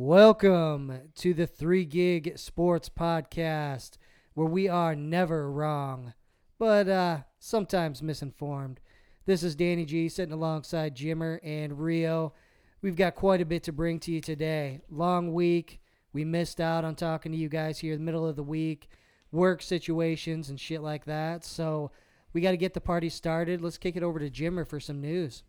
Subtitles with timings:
[0.00, 3.98] Welcome to the Three Gig Sports Podcast,
[4.34, 6.14] where we are never wrong,
[6.56, 8.78] but uh, sometimes misinformed.
[9.26, 12.32] This is Danny G sitting alongside Jimmer and Rio.
[12.80, 14.82] We've got quite a bit to bring to you today.
[14.88, 15.80] Long week.
[16.12, 18.88] We missed out on talking to you guys here in the middle of the week,
[19.32, 21.44] work situations and shit like that.
[21.44, 21.90] So
[22.32, 23.60] we got to get the party started.
[23.60, 25.42] Let's kick it over to Jimmer for some news.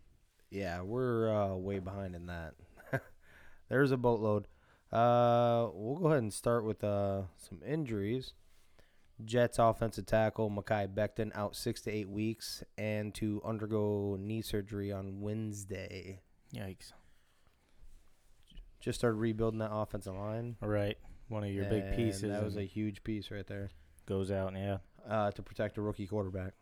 [0.49, 2.55] Yeah, we're uh, way behind in that.
[3.69, 4.47] There's a boatload.
[4.91, 8.33] Uh, we'll go ahead and start with uh, some injuries.
[9.23, 14.91] Jets offensive tackle Mekhi Becton out six to eight weeks and to undergo knee surgery
[14.91, 16.21] on Wednesday.
[16.55, 16.93] Yikes.
[18.79, 20.55] Just started rebuilding that offensive line.
[20.61, 20.97] All right.
[21.27, 23.69] One of your big pieces That was a huge piece right there
[24.07, 24.77] goes out, yeah.
[25.07, 26.53] uh, to protect a rookie quarterback.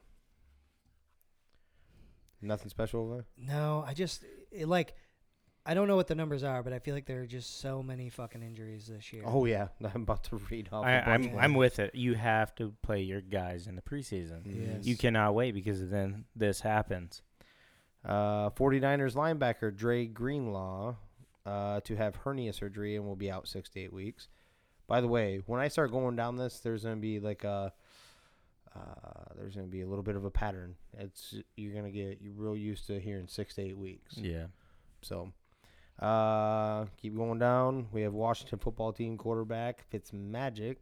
[2.42, 3.26] Nothing special over there?
[3.38, 4.94] No, I just it, like
[5.70, 7.84] I don't know what the numbers are, but I feel like there are just so
[7.84, 9.24] many fucking injuries this year.
[9.26, 9.68] Oh, yeah.
[9.94, 10.86] I'm about to read off.
[10.86, 11.42] a I, bunch I'm more.
[11.42, 11.94] I'm with it.
[11.94, 14.44] You have to play your guys in the preseason.
[14.46, 14.86] Yes.
[14.86, 17.22] You cannot wait because then this happens.
[18.06, 20.96] Uh, 49ers linebacker Dre Greenlaw
[21.46, 24.30] uh, to have hernia surgery and will be out six to eight weeks.
[24.88, 27.74] By the way, when I start going down this, there's gonna be like a
[28.74, 30.76] uh, there's gonna be a little bit of a pattern.
[30.98, 34.16] It's you're gonna get you real used to hearing six to eight weeks.
[34.18, 34.46] Yeah.
[35.02, 35.32] So,
[36.00, 37.88] uh, keep going down.
[37.92, 40.78] We have Washington football team quarterback Fitzmagic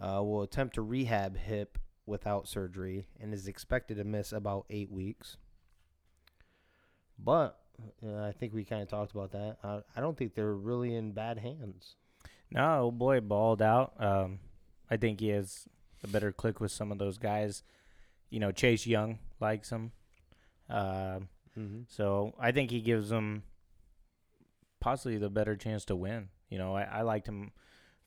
[0.00, 4.90] uh, will attempt to rehab hip without surgery and is expected to miss about eight
[4.90, 5.36] weeks.
[7.18, 7.58] But
[8.04, 9.58] uh, I think we kind of talked about that.
[9.62, 11.96] Uh, I don't think they're really in bad hands.
[12.50, 13.92] No, old boy balled out.
[13.98, 14.38] Um,
[14.90, 15.66] I think he has
[16.04, 17.62] a better click with some of those guys.
[18.30, 19.92] You know, Chase Young likes him.
[20.70, 21.20] Uh,
[21.58, 21.82] Mm-hmm.
[21.86, 23.42] so I think he gives them
[24.82, 26.28] possibly the better chance to win.
[26.50, 27.52] You know, I, I liked him.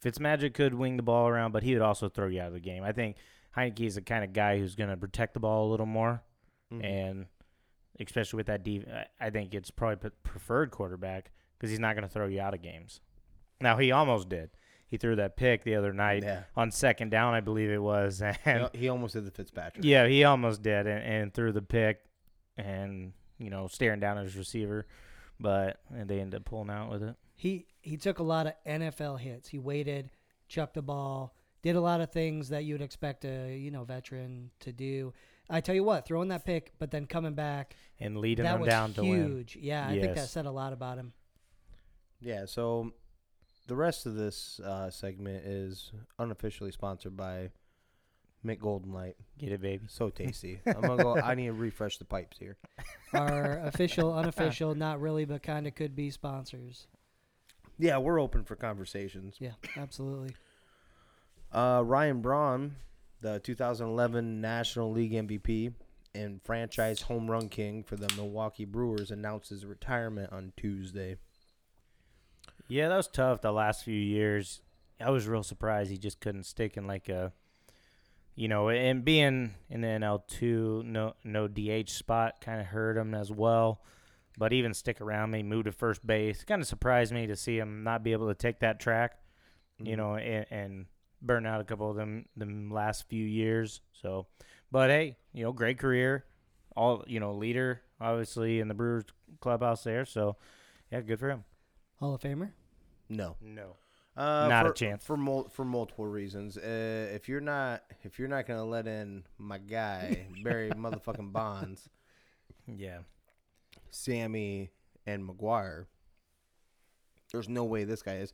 [0.03, 2.59] Fitzmagic could wing the ball around, but he would also throw you out of the
[2.59, 2.83] game.
[2.83, 3.15] I think
[3.57, 6.21] Heinicke is the kind of guy who's going to protect the ball a little more,
[6.73, 6.83] Mm-hmm.
[6.83, 7.25] and
[7.99, 8.85] especially with that deep,
[9.21, 12.61] I- think it's probably preferred quarterback because he's not going to throw you out of
[12.61, 12.99] games.
[13.61, 14.49] Now he almost did.
[14.87, 16.43] He threw that pick the other night yeah.
[16.55, 19.85] on second down, I believe it was, and He, almost did the Fitzpatrick.
[19.85, 22.01] yeah, he almost did, and, and threw the pick,
[22.57, 24.85] and you know, staring down at his receiver,
[25.39, 27.15] but and they ended up pulling out with it.
[27.35, 29.49] He he took a lot of NFL hits.
[29.49, 30.11] He waited,
[30.47, 33.83] chucked the ball, did a lot of things that you would expect a you know
[33.83, 35.13] veteran to do.
[35.49, 38.61] I tell you what, throwing that pick, but then coming back, and leading that them
[38.61, 39.27] was down to win.
[39.27, 39.57] huge.
[39.59, 41.13] Yeah, I think that said a lot about him.
[42.19, 42.93] Yeah, so
[43.67, 47.51] the rest of this uh, segment is unofficially sponsored by
[48.45, 49.15] Mich Golden Light.
[49.37, 49.85] Get it, baby.
[49.87, 50.59] So tasty.
[50.65, 51.17] I'm gonna go.
[51.17, 52.57] I need to refresh the pipes here.
[53.13, 56.87] Our official, unofficial, not really, but kind of could be sponsors.
[57.77, 59.35] Yeah, we're open for conversations.
[59.39, 60.35] Yeah, absolutely.
[61.51, 62.75] Uh, Ryan Braun,
[63.21, 65.73] the 2011 National League MVP
[66.13, 71.17] and franchise home run king for the Milwaukee Brewers, announced his retirement on Tuesday.
[72.67, 74.61] Yeah, that was tough the last few years.
[74.99, 77.33] I was real surprised he just couldn't stick in like a,
[78.35, 82.97] you know, and being in the NL two, no no DH spot kind of hurt
[82.97, 83.81] him as well.
[84.37, 87.57] But even stick around me, move to first base, kind of surprised me to see
[87.57, 89.19] him not be able to take that track,
[89.79, 89.87] Mm-hmm.
[89.87, 90.85] you know, and, and
[91.21, 93.81] burn out a couple of them the last few years.
[93.93, 94.27] So,
[94.71, 96.23] but hey, you know, great career,
[96.77, 99.03] all you know, leader obviously in the Brewers
[99.41, 100.05] clubhouse there.
[100.05, 100.35] So,
[100.91, 101.43] yeah, good for him.
[101.99, 102.51] Hall of Famer.
[103.09, 103.75] No, No.
[104.17, 105.03] Uh, Not a chance.
[105.03, 106.57] for mul- for multiple reasons.
[106.57, 111.89] Uh, if you're not if you're not gonna let in my guy Barry motherfucking Bonds,
[112.67, 112.99] Yeah.
[113.89, 114.71] Sammy,
[115.05, 115.85] and McGwire,
[117.31, 118.33] there's no way this guy is.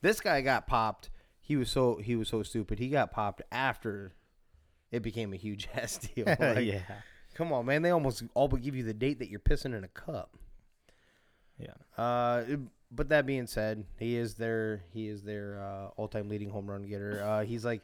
[0.00, 1.10] This guy got popped.
[1.40, 2.78] He was so he was so stupid.
[2.78, 4.12] He got popped after
[4.90, 6.26] it became a huge ass deal.
[6.40, 6.80] Like, yeah.
[7.34, 7.80] Come on, man.
[7.80, 10.36] They almost all but give you the date that you're pissing in a cup.
[11.58, 11.72] Yeah.
[11.96, 12.60] Uh, it-
[12.94, 16.82] but that being said, he is their he is their uh, all-time leading home run
[16.82, 17.22] getter.
[17.22, 17.82] Uh, he's like,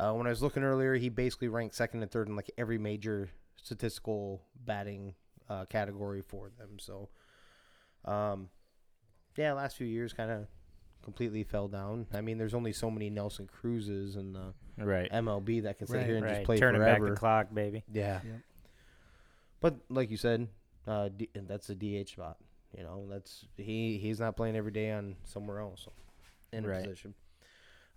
[0.00, 2.78] uh, when I was looking earlier, he basically ranked second and third in like every
[2.78, 5.14] major statistical batting
[5.50, 6.78] uh, category for them.
[6.78, 7.10] So,
[8.04, 8.48] um,
[9.36, 10.46] yeah, last few years kind of
[11.02, 12.06] completely fell down.
[12.12, 15.10] I mean, there's only so many Nelson Cruzes and the Right.
[15.12, 16.34] MLB that can sit Right, here and right.
[16.36, 17.04] just play Turning forever.
[17.06, 17.84] back the clock, baby.
[17.92, 18.20] Yeah.
[18.24, 18.34] Yep.
[19.60, 20.48] But like you said,
[20.86, 22.38] uh, D- that's a DH spot.
[22.76, 25.86] You know, that's he he's not playing every day on somewhere else
[26.52, 26.82] in a Right.
[26.84, 27.14] position.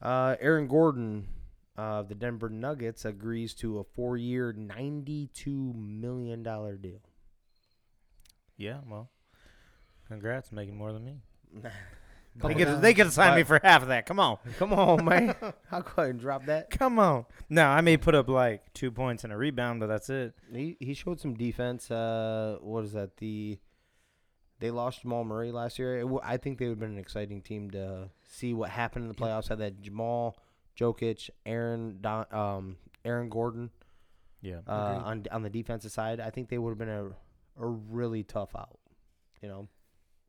[0.02, 1.28] Uh, Aaron Gordon
[1.78, 7.02] of the Denver Nuggets agrees to a four-year, ninety-two million dollar deal.
[8.58, 9.10] Yeah, well,
[10.08, 11.22] congrats, making more than me.
[12.38, 12.82] They could times.
[12.82, 14.06] they signed me for half of that.
[14.06, 15.34] Come on, Come on, man.
[15.72, 16.70] I'll go ahead and drop that.
[16.70, 17.26] come on.
[17.50, 20.34] No, I may put up like two points and a rebound, but that's it.
[20.54, 21.90] He he showed some defense.
[21.90, 23.16] Uh, what is that?
[23.16, 23.58] The
[24.60, 25.98] they lost Jamal Murray last year.
[25.98, 29.04] It w- I think they would have been an exciting team to see what happened
[29.06, 29.50] in the playoffs.
[29.50, 30.38] Had that Jamal,
[30.80, 33.70] Jokic, Aaron, Don, um, Aaron Gordon
[34.42, 34.60] Yeah.
[34.68, 36.20] uh, on on the defensive side.
[36.20, 37.06] I think they would have been a
[37.58, 38.80] a really tough out.
[39.42, 39.68] You know,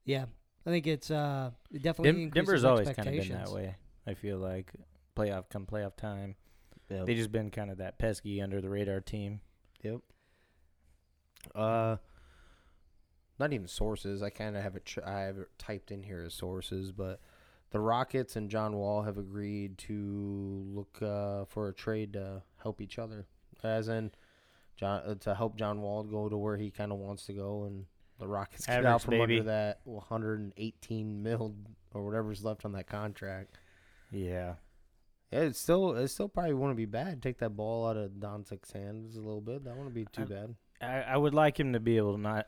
[0.05, 0.27] Yeah,
[0.67, 3.77] I think it's uh it definitely Dem- Denver's always kind of been that way.
[4.07, 4.73] I feel like
[5.17, 6.37] playoff come playoff time,
[6.91, 7.05] yeah.
[7.05, 9.41] they just been kind of that pesky under the radar team.
[9.83, 10.01] Yep.
[11.55, 11.97] Uh,
[13.39, 14.23] not even sources.
[14.23, 14.95] I kind of have it.
[15.05, 17.21] I have it typed in here as sources, but
[17.71, 22.81] the Rockets and John Wall have agreed to look uh, for a trade to help
[22.81, 23.27] each other,
[23.63, 24.13] as in
[24.77, 27.65] John uh, to help John Wall go to where he kind of wants to go,
[27.65, 27.85] and
[28.19, 29.39] the Rockets get out from baby.
[29.41, 31.55] under that 118 mil
[31.93, 33.59] or whatever's left on that contract.
[34.11, 34.55] Yeah.
[35.33, 37.21] Yeah, it's still it still probably wouldn't be bad.
[37.21, 39.65] Take that ball out of Doncic's hands a little bit.
[39.65, 40.55] That wouldn't be too I'm- bad.
[40.81, 42.47] I, I would like him to be able to not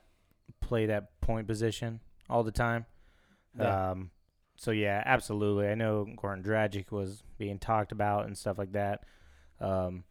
[0.60, 2.86] play that point position all the time.
[3.58, 3.90] Yeah.
[3.90, 4.10] Um,
[4.56, 5.68] so yeah, absolutely.
[5.68, 9.04] I know Goran Dragic was being talked about and stuff like that.
[9.60, 10.04] Um,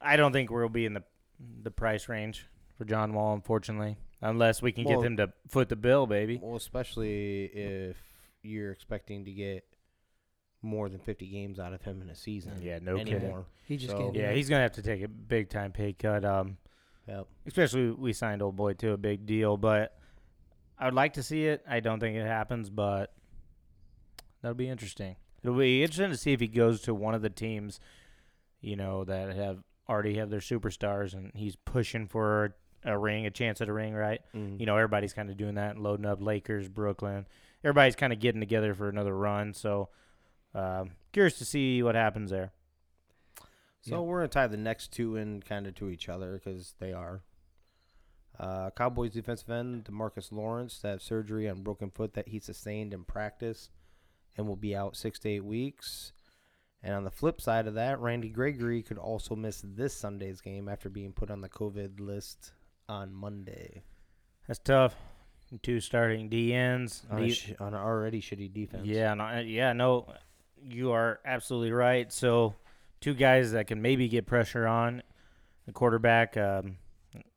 [0.00, 1.04] I don't think we'll be in the
[1.62, 5.68] the price range for John Wall, unfortunately, unless we can Well- get him to foot
[5.68, 6.38] the bill, baby.
[6.42, 7.96] Well, especially if
[8.42, 9.64] you're expecting to get
[10.62, 12.60] more than 50 games out of him in a season.
[12.62, 13.44] Yeah, no kidding.
[13.64, 16.24] He just So- Yeah, he's gonna have to take a big time pay cut.
[16.24, 16.58] Um,
[17.10, 17.26] Yep.
[17.46, 19.98] especially we signed old boy to a big deal, but
[20.78, 21.64] I would like to see it.
[21.68, 23.12] I don't think it happens, but
[24.40, 25.16] that'll be interesting.
[25.42, 27.80] It'll be interesting to see if he goes to one of the teams,
[28.60, 29.58] you know, that have
[29.88, 32.54] already have their superstars and he's pushing for
[32.84, 34.20] a ring, a chance at a ring, right?
[34.34, 34.60] Mm.
[34.60, 37.26] You know, everybody's kind of doing that, and loading up Lakers, Brooklyn.
[37.64, 39.52] Everybody's kind of getting together for another run.
[39.52, 39.88] So,
[40.54, 42.52] um, curious to see what happens there.
[43.82, 44.00] So Yeah.
[44.00, 47.22] we're gonna tie the next two in kind of to each other because they are.
[48.38, 52.94] Uh, Cowboys defensive end Demarcus Lawrence to have surgery on broken foot that he sustained
[52.94, 53.70] in practice,
[54.36, 56.12] and will be out six to eight weeks.
[56.82, 60.66] And on the flip side of that, Randy Gregory could also miss this Sunday's game
[60.68, 62.52] after being put on the COVID list
[62.88, 63.82] on Monday
[64.46, 64.96] That's tough.
[65.62, 67.04] Two starting DNs.
[67.10, 68.86] on, D- sh- on an already shitty defense.
[68.86, 70.06] Yeah, no, uh, yeah, no,
[70.62, 72.10] you are absolutely right.
[72.12, 72.54] So,
[73.00, 75.02] two guys that can maybe get pressure on
[75.66, 76.76] the quarterback, um,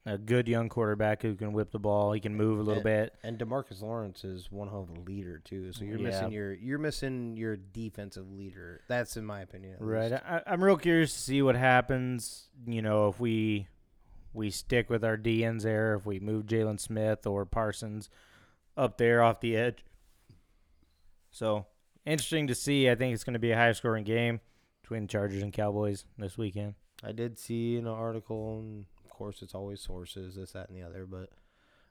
[0.06, 2.12] a good young quarterback who can whip the ball.
[2.12, 3.04] He can move a little Yeah.
[3.04, 3.15] bit.
[3.24, 5.71] And Demarcus Lawrence is one hell of a leader too.
[5.71, 6.04] So you're Yeah.
[6.10, 8.81] missing your you're missing your defensive leader.
[8.88, 9.77] That's in my opinion.
[9.80, 10.12] Right.
[10.12, 10.24] least.
[10.25, 12.50] I, I'm real curious to see what happens.
[12.68, 13.68] You know, if we
[14.33, 18.10] we stick with our DNs there, if we move Jaylon Smith or Parsons
[18.75, 19.86] up there off the edge.
[21.31, 21.65] So
[22.06, 22.89] interesting to see.
[22.89, 24.42] I think it's going to be a high scoring game
[24.84, 26.76] between the Chargers and Cowboys this weekend.
[27.04, 30.84] I did see an article, and of course it's always sources, this, that, and the
[30.86, 31.30] other, but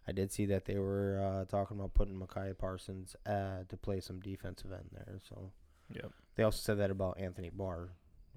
[0.06, 4.00] I did see that they were uh, talking about putting Micaiah Parsons uh, to play
[4.00, 5.18] some defensive end there.
[5.28, 5.50] So
[5.94, 6.12] Yep.
[6.36, 7.90] they also said that about Anthony Barr,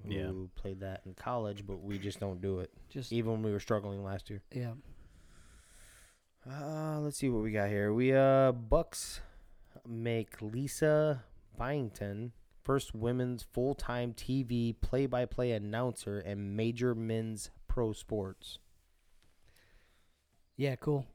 [0.03, 0.31] who Yeah.
[0.55, 3.59] played that in college, but we just don't do it, just even when we were
[3.59, 4.41] struggling last year.
[4.51, 4.73] yeah.
[6.47, 7.91] Uh, let's see what we got here.
[7.91, 9.19] We uh Bucks
[9.87, 11.23] make Lisa
[11.57, 12.33] Byington
[12.65, 18.57] first women's full-time TV play-by-play announcer in major men's pro sports.
[20.57, 21.05] Yeah, cool.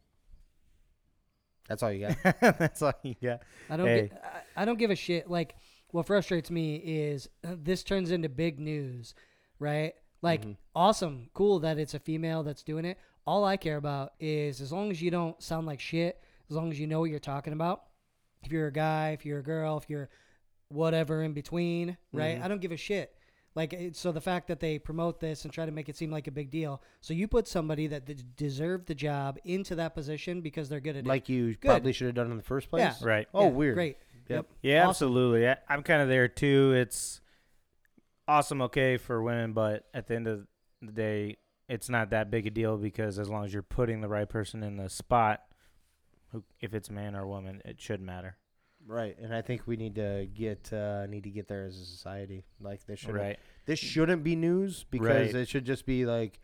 [1.68, 2.16] That's all you got.
[2.58, 3.40] That's all you got.
[3.68, 4.08] I don't Hey.
[4.08, 4.22] get,
[4.56, 5.30] I, I don't give a shit.
[5.30, 5.54] Like
[5.90, 9.14] what frustrates me is uh, this turns into big news,
[9.58, 9.94] right?
[10.22, 10.56] Like Mhm.
[10.74, 12.98] awesome, cool that it's a female that's doing it.
[13.26, 16.70] All I care about is as long as you don't sound like shit, as long
[16.70, 17.84] as you know what you're talking about.
[18.42, 20.08] If you're a guy, if you're a girl, if you're
[20.70, 22.38] whatever in between, right?
[22.38, 22.42] Mhm.
[22.42, 23.14] I don't give a shit.
[23.56, 26.28] Like so, the fact that they promote this and try to make it seem like
[26.28, 30.40] a big deal, so you put somebody that d- deserved the job into that position
[30.40, 31.06] because they're good at it.
[31.06, 31.62] like you Good.
[31.68, 32.82] probably should have done in the first place.
[32.82, 32.94] Yeah.
[33.06, 33.28] Right.
[33.34, 33.74] Oh, Yeah, weird.
[33.74, 33.96] Great.
[34.28, 34.46] Yep.
[34.62, 34.90] Yeah, Awesome.
[34.90, 35.48] absolutely.
[35.48, 36.72] I, I'm kind of there too.
[36.74, 37.20] It's
[38.28, 40.46] awesome, okay, for women, but at the end of
[40.80, 41.36] the day,
[41.68, 44.62] it's not that big a deal because as long as you're putting the right person
[44.62, 45.42] in the spot,
[46.30, 48.36] who, if it's a man or woman, it should matter.
[48.86, 51.84] Right, and I think we need to get uh, need to get there as a
[51.84, 52.44] society.
[52.60, 53.38] Like this should Right.
[53.66, 55.34] this shouldn't be news because Right.
[55.34, 56.40] it should just be like,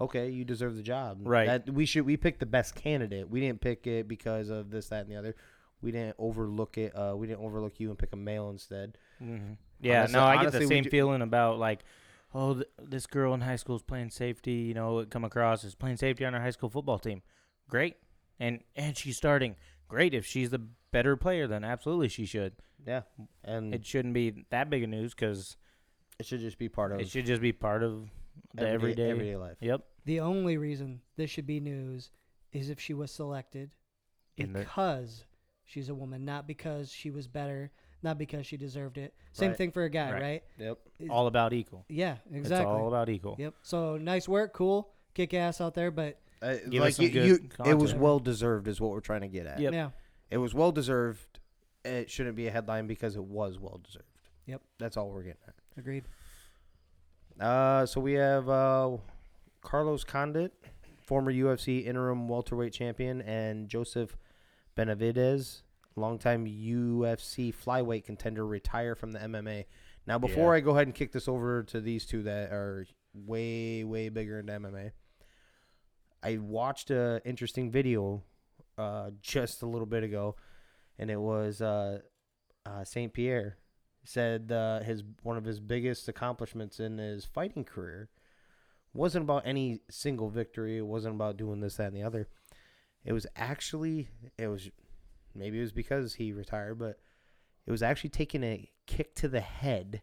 [0.00, 1.18] okay, you deserve the job.
[1.22, 1.46] Right.
[1.46, 3.28] That we should we picked the best candidate.
[3.28, 5.34] We didn't pick it because of this, that, and the other.
[5.82, 6.96] We didn't overlook it.
[6.96, 8.96] Uh, we didn't overlook you and pick a male instead.
[9.18, 11.84] hmm Yeah, Honestly- no, I get the same ju- feeling about like,
[12.32, 14.52] oh, th- this girl in high school is playing safety.
[14.52, 17.20] You know, it come across as playing safety on her high school football team.
[17.68, 17.96] Great,
[18.40, 19.56] and and she's starting.
[19.86, 20.14] great.
[20.14, 20.62] If she's the
[20.94, 22.54] better player, then absolutely she should.
[22.86, 23.02] Yeah,
[23.42, 25.56] and It shouldn't be that big of news because
[26.18, 28.08] it should just be part of it should just be part of
[28.54, 29.10] the everyday.
[29.10, 29.56] everyday life.
[29.60, 29.82] Yep.
[30.04, 32.10] The only reason this should be news
[32.52, 33.70] is if she was selected
[34.36, 35.24] In the- because
[35.64, 37.72] she's a woman, not because she was better,
[38.02, 39.14] not because she deserved it.
[39.32, 39.56] Same Right.
[39.56, 40.22] thing for a guy, Right.
[40.22, 40.42] right?
[40.58, 40.78] Yep.
[41.00, 41.84] It's- All about equal.
[41.88, 42.66] yeah, It's exactly.
[42.72, 43.36] all about equal.
[43.38, 43.54] Yep.
[43.62, 47.10] So nice work, cool, kick ass out there, but Uh, Give us like some you,
[47.10, 47.34] good you
[47.64, 48.00] it was content.
[48.00, 49.58] well deserved, is what we're trying to get at.
[49.60, 49.72] Yep.
[49.72, 49.90] yeah,
[50.30, 51.38] It was well deserved.
[51.84, 54.06] It shouldn't be a headline because it was well deserved.
[54.46, 54.62] Yep.
[54.78, 55.54] That's all we're getting at.
[55.76, 56.04] agreed.
[57.40, 58.96] Uh, so we have uh,
[59.62, 60.52] Carlos Condit,
[61.02, 64.16] former UFC interim welterweight champion, and Joseph
[64.76, 65.62] Benavidez,
[65.96, 69.64] longtime UFC flyweight contender, retire from the MMA.
[70.06, 70.58] Now, before Yeah.
[70.58, 74.38] I go ahead and kick this over to these two that are way, way bigger
[74.40, 74.92] in MMA,
[76.22, 78.22] I watched a interesting video
[78.78, 80.36] uh, just a little bit ago,
[80.98, 82.00] and it was uh,
[82.66, 83.56] uh, Saint Pierre
[84.04, 88.10] said uh, his one of his biggest accomplishments in his fighting career
[88.92, 90.76] wasn't about any single victory.
[90.78, 92.28] It wasn't about doing this, that, and the other.
[93.04, 94.70] It was actually it was
[95.34, 96.98] maybe it was because he retired, but
[97.66, 100.02] it was actually taking a kick to the head,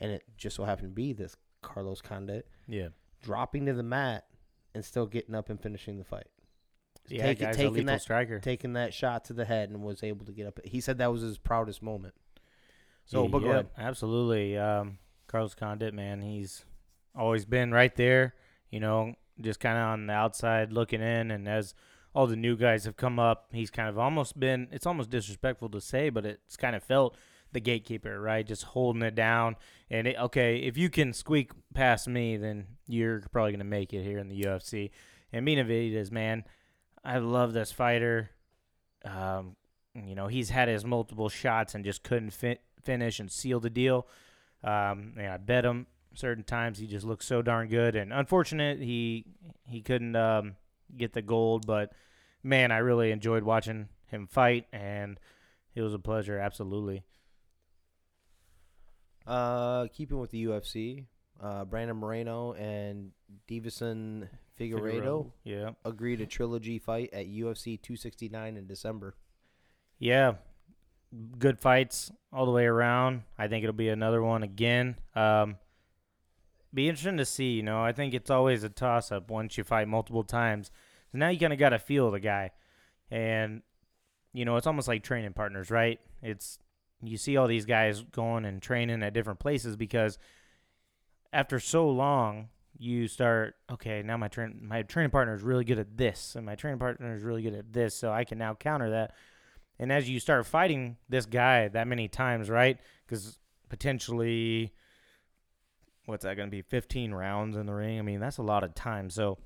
[0.00, 2.88] and it just so happened to be this Carlos Condit Yeah.
[3.22, 4.26] dropping to the mat
[4.74, 6.26] and still getting up and finishing the fight.
[7.08, 8.40] Yeah, Take- guy's a taking lethal that- striker.
[8.40, 10.58] Taking that shot to the head and was able to get up.
[10.64, 12.14] He said that was his proudest moment.
[13.04, 13.66] So, but go Yep, ahead.
[13.76, 14.56] Absolutely.
[14.56, 16.64] Um, Carlos Condit, man, he's
[17.14, 18.34] always been right there,
[18.70, 21.30] you know, just kind of on the outside looking in.
[21.30, 21.74] And as
[22.14, 25.68] all the new guys have come up, he's kind of almost been, it's almost disrespectful
[25.70, 27.16] to say, but it's kind of felt
[27.52, 28.46] the gatekeeper, right?
[28.46, 29.56] Just holding it down.
[29.90, 33.92] And, it, okay, if you can squeak past me, then you're probably going to make
[33.92, 34.90] it here in the UFC.
[35.32, 36.44] And Benavidez, man,
[37.04, 38.30] I love this fighter.
[39.04, 39.56] Um,
[39.94, 42.34] you know, he's had his multiple shots and just couldn't
[42.82, 44.06] finish and seal the deal.
[44.62, 47.96] Um, yeah, I bet him certain times he just looks so darn good.
[47.96, 49.26] And unfortunate he
[49.68, 50.56] he couldn't um,
[50.96, 51.92] get the gold, but
[52.42, 55.18] man, I really enjoyed watching him fight, and
[55.74, 56.38] it was a pleasure.
[56.38, 57.04] Absolutely.
[59.26, 61.04] Uh, keeping with the UFC,
[61.42, 63.12] uh, Brandon Moreno and
[63.48, 65.70] Deiveson Figueiredo Yeah.
[65.84, 69.16] agreed a trilogy fight at UFC 269 in December.
[69.98, 70.34] Yeah,
[71.38, 73.22] good fights all the way around.
[73.38, 74.96] I think it'll be another one again.
[75.14, 75.56] Um,
[76.72, 77.52] be interesting to see.
[77.52, 80.70] You know, I think it's always a toss up once you fight multiple times.
[81.12, 82.50] So now you kind of got to feel the guy,
[83.10, 83.62] and
[84.32, 86.00] you know it's almost like training partners, right?
[86.22, 86.58] It's
[87.02, 90.18] you see all these guys going and training at different places because
[91.32, 95.78] after so long you start okay now my train my training partner is really good
[95.78, 98.54] at this and my training partner is really good at this so i can now
[98.54, 99.12] counter that
[99.78, 102.78] and as you start fighting this guy that many times, right?
[103.06, 103.38] Because
[103.68, 104.72] potentially,
[106.06, 106.62] what's that going to be?
[106.62, 107.98] 15 rounds in the ring.
[107.98, 109.10] I mean, that's a lot of time.
[109.10, 109.38] So,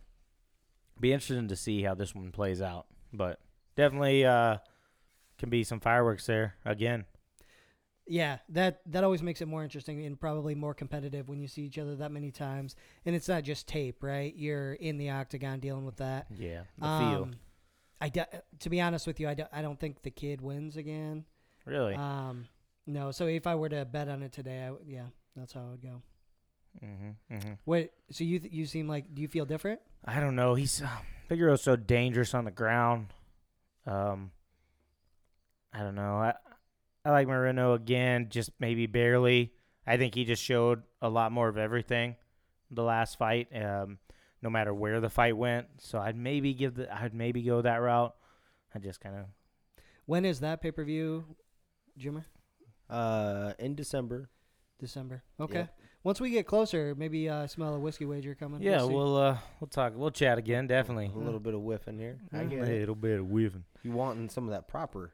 [1.00, 2.86] be interesting to see how this one plays out.
[3.12, 3.40] But
[3.76, 4.58] definitely uh,
[5.38, 7.06] can be some fireworks there again.
[8.10, 11.62] Yeah, that that always makes it more interesting and probably more competitive when you see
[11.62, 12.74] each other that many times,
[13.04, 14.34] and it's not just tape, right?
[14.34, 16.26] You're in the octagon dealing with that.
[16.36, 17.22] Yeah, the feel.
[17.24, 17.34] Um,
[18.00, 18.22] I do,
[18.60, 21.24] to be honest with you, I, do, I don't think the kid wins again.
[21.66, 21.94] Really?
[21.96, 22.46] Um,
[22.86, 23.10] no.
[23.10, 25.70] So if I were to bet on it today, I, would- yeah, that's how I
[25.72, 26.02] would go.
[26.82, 27.52] mm-hmm, mm-hmm.
[27.66, 29.80] Wait, so you th- you seem like do you feel different?
[30.04, 30.54] I don't know.
[30.54, 30.88] He's uh,
[31.28, 33.08] Figueroa's so dangerous on the ground.
[33.86, 34.30] Um,
[35.74, 36.16] I don't know.
[36.16, 36.34] I
[37.08, 39.54] I like Moreno again, just maybe barely.
[39.86, 42.16] I think he just showed a lot more of everything
[42.70, 43.48] the last fight.
[43.56, 43.98] Um,
[44.42, 47.76] no matter where the fight went, so I'd maybe give the I'd maybe go that
[47.76, 48.14] route.
[48.74, 49.24] I just kind of
[50.04, 51.24] When is that pay per view,
[51.98, 52.24] Jimmer?
[52.90, 54.28] Uh, in December.
[54.78, 55.22] December.
[55.40, 55.60] Okay.
[55.60, 55.78] Yep.
[56.04, 58.60] Once we get closer, maybe uh, smell a whiskey wager coming.
[58.62, 58.80] yeah.
[58.86, 58.92] see.
[58.92, 59.94] We'll uh we'll talk.
[59.96, 60.66] We'll chat again.
[60.66, 61.10] Definitely.
[61.14, 62.18] A little bit of whiffing here.
[62.34, 62.50] I Mhm.
[62.50, 62.80] get A it.
[62.80, 63.64] little bit of whiffing.
[63.82, 65.12] You wanting some of that proper?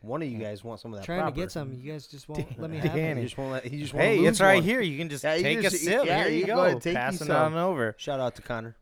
[0.00, 1.04] One of you guys want some of that.
[1.06, 1.34] trying proper.
[1.34, 1.72] to get some.
[1.74, 3.20] You guys just won't let me have Danny.
[3.20, 3.22] it.
[3.22, 3.70] You just won't let.
[3.72, 4.62] You just wanna Hey, lose it's right one.
[4.62, 4.80] here.
[4.80, 6.06] You can just Yeah, you take a just- sip.
[6.06, 6.64] yeah, here you you go go.
[6.64, 7.54] ahead, take you Passing some.
[7.54, 7.94] on over.
[7.98, 8.76] Shout out to Connor,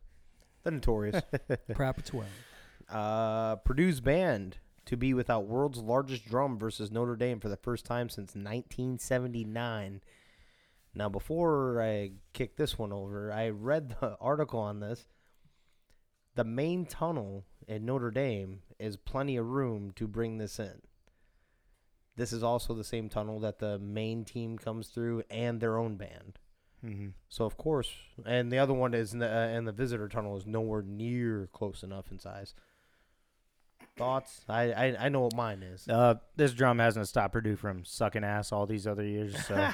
[0.64, 1.22] the notorious.
[1.74, 2.28] Proper twelve.
[2.90, 7.86] uh, Purdue's band to be without world's largest drum versus Notre Dame for the first
[7.86, 10.02] time since 1979.
[10.94, 15.06] Now, before I kick this one over, I read the article on this.
[16.34, 20.82] The main tunnel in Notre Dame is plenty of room to bring this in.
[22.16, 25.96] This is also the same tunnel that the main team comes through and their own
[25.96, 26.38] band.
[26.84, 27.08] Mm-hmm.
[27.28, 27.90] So of course,
[28.26, 31.48] and the other one is, in the, uh, and the visitor tunnel is nowhere near
[31.52, 32.54] close enough in size.
[33.96, 34.44] thoughts?
[34.48, 35.88] I, I I know what mine is.
[35.88, 39.54] Uh, this drum hasn't stopped Purdue from sucking ass all these other years, so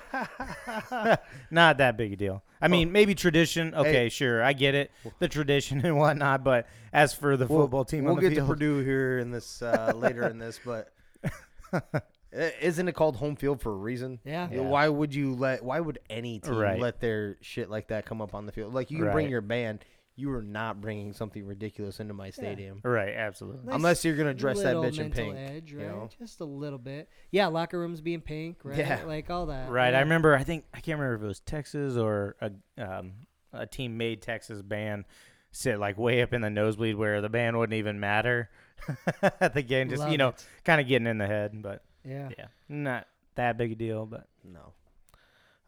[1.51, 2.43] not that big a deal.
[2.61, 3.75] I mean, maybe tradition.
[3.75, 6.45] Okay, sure, I get it, the tradition and whatnot.
[6.45, 9.31] But as for the We'll- football team, We'll on the get to Purdue here in
[9.31, 10.93] this uh, later in this, but
[11.25, 11.81] i-
[12.33, 14.21] isn't it called home field for a reason?
[14.25, 14.49] Yeah.
[14.51, 14.61] Yeah.
[14.61, 15.65] Why would you let?
[15.65, 16.79] Why would any team Right.
[16.79, 18.73] let their shit like that come up on the field?
[18.75, 19.85] Like you can bring your band,
[20.17, 22.81] you are not bringing something ridiculous into my stadium.
[22.85, 23.15] right?
[23.15, 23.67] Absolutely.
[23.67, 25.37] Nice Unless you're gonna dress that little bitch in pink.
[25.37, 26.09] edge, you know?
[26.19, 27.09] Just a little bit.
[27.31, 28.79] Yeah, locker rooms being pink, right?
[28.79, 29.03] Yeah.
[29.07, 29.71] Like all that.
[29.71, 29.91] Right.
[29.93, 29.99] yeah.
[29.99, 30.35] I remember.
[30.37, 32.51] I think I can't remember if it was Texas or a
[32.83, 33.13] um,
[33.53, 35.05] a team made Texas band
[35.53, 38.49] sit like way up in the nosebleed where the band wouldn't even matter
[39.41, 39.89] at the game.
[39.89, 40.35] Just Love you know,
[40.65, 42.31] kind of getting in the head, but Yeah.
[42.39, 44.07] yeah, not that big a deal.
[44.07, 44.73] But No.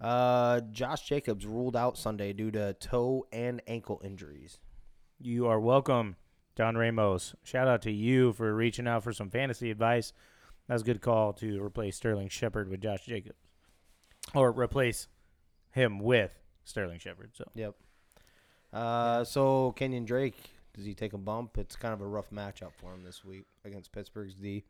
[0.01, 4.59] Uh, Josh Jacobs ruled out Sunday due to toe and ankle injuries.
[5.21, 6.17] you are welcome,
[6.57, 7.37] John Ramos.
[7.45, 10.13] Shout out to you for reaching out for some fantasy advice.
[10.67, 13.39] That was a good call to replace Sterling Shepard with Josh Jacobs,
[14.35, 15.07] or replace
[15.71, 17.31] him with Sterling Shepard.
[17.35, 17.75] So Yep.
[18.73, 21.59] Uh, so Kenyan Drake, does he take a bump?
[21.59, 24.65] It's kind of a rough matchup for him this week against Pittsburgh's D.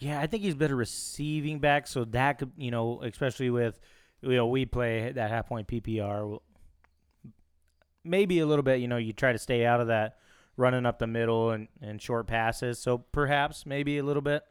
[0.00, 3.78] Yeah, I think he's better receiving back, so that could, you know, especially with,
[4.22, 6.38] you know, we play that half point PPR.
[8.02, 10.16] Maybe a little bit, you know, you try to stay out of that
[10.56, 12.78] running up the middle and, and short passes.
[12.78, 14.42] So perhaps maybe a little bit.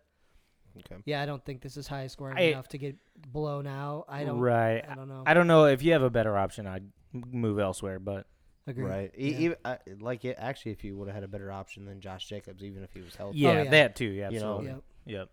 [0.78, 1.02] Okay.
[1.06, 2.96] Yeah, I don't think this is high scoring I- enough to get
[3.32, 4.06] blown out.
[4.08, 4.40] I don't.
[4.40, 4.86] right.
[4.88, 5.24] I don't know.
[5.26, 6.68] I don't know if you have a better option.
[6.68, 8.28] I'd move elsewhere, but
[8.68, 8.86] Agree.
[8.86, 9.12] Right.
[9.18, 9.40] E- Yeah.
[9.40, 12.28] even, uh, like it, actually, if you would have had a better option than Josh
[12.30, 13.40] Jacobs, even if he was healthy.
[13.40, 13.70] yeah, yeah.
[13.72, 14.06] that too.
[14.06, 14.62] Yeah, You know.
[14.62, 14.84] Yep.
[15.06, 15.30] Yep.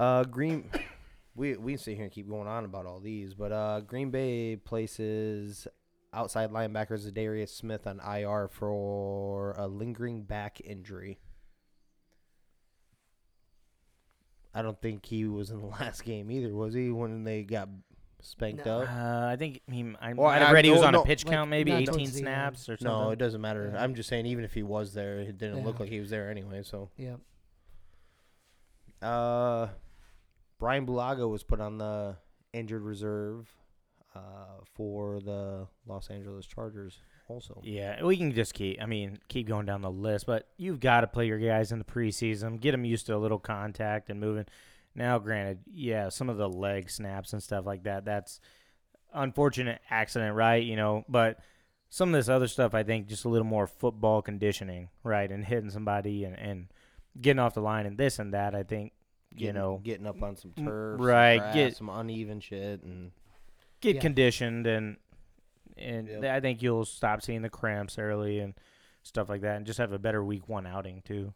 [0.00, 0.70] Uh, Green.
[1.36, 4.10] We we can sit here and keep going on about all these, but uh, Green
[4.10, 5.68] Bay places
[6.12, 11.18] outside linebackers Darius Smith on IR for a lingering back injury.
[14.54, 16.90] I don't think he was in the last game either, was he?
[16.90, 17.68] When they got
[18.20, 18.80] spanked No.
[18.82, 18.88] up.
[18.90, 19.94] Uh, I think he.
[20.00, 21.50] I Well, might have I- read he was no, on no, a pitch like, count,
[21.50, 22.24] maybe not 18 towards the end.
[22.24, 22.86] snaps or something.
[22.86, 23.70] No, it doesn't matter.
[23.72, 23.82] Yeah.
[23.82, 26.28] I'm just saying, even if he was there, it didn't look like he was there
[26.30, 26.62] anyway.
[26.64, 27.20] So, Yep.
[29.02, 29.68] uh,
[30.60, 32.16] Bryan Bulaga was put on the
[32.52, 33.48] injured reserve
[34.14, 36.98] uh, for the Los Angeles Chargers.
[37.28, 38.82] Also, Yeah, we can just keep.
[38.82, 41.78] I mean, keep going down the list, but you've got to play your guys in
[41.78, 44.46] the preseason, get them used to a little contact and moving.
[44.96, 48.04] Now, granted, yeah, some of the leg snaps and stuff like that.
[48.04, 48.40] That's
[49.14, 50.62] unfortunate accident, right?
[50.62, 51.38] You know, but
[51.88, 55.44] some of this other stuff, I think, just a little more football conditioning, right, and
[55.44, 56.66] hitting somebody and and
[57.20, 58.56] getting off the line and this and that.
[58.56, 58.92] I think
[59.34, 63.12] you know getting up on some turf, right, some, grass, get- some uneven shit, and
[63.80, 64.00] get Yeah.
[64.00, 64.96] conditioned and
[65.76, 66.24] and Yep.
[66.24, 68.54] I think you'll stop seeing the cramps early and
[69.02, 71.32] stuff like that, and just have a better week one outing too.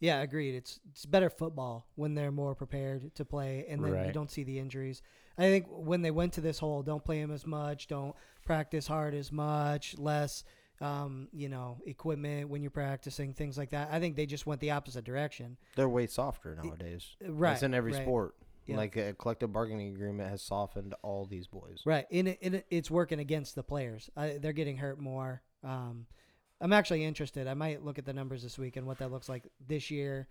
[0.00, 0.54] Yeah, agreed.
[0.54, 4.42] It's it's better football when they're more prepared to play, and then you don't see
[4.42, 5.00] the injuries.
[5.38, 8.86] I think when they went to this whole, don't play him as much, don't practice
[8.86, 10.44] hard as much, less,
[10.80, 13.88] um, you know, equipment when you're practicing, things like that.
[13.92, 15.56] I think they just went the opposite direction.
[15.76, 17.16] they're way softer nowadays.
[17.24, 17.52] Uh, Right.
[17.52, 18.34] it's in every right, sport.
[18.66, 18.76] Yeah.
[18.76, 21.82] Like a collective bargaining agreement has softened all these boys.
[21.84, 22.06] Right.
[22.10, 24.08] And, it, and it, it's working against the players.
[24.16, 25.42] I, they're getting hurt more.
[25.62, 26.06] Um,
[26.60, 27.46] I'm actually interested.
[27.46, 30.28] I might look at the numbers this week and what that looks like this year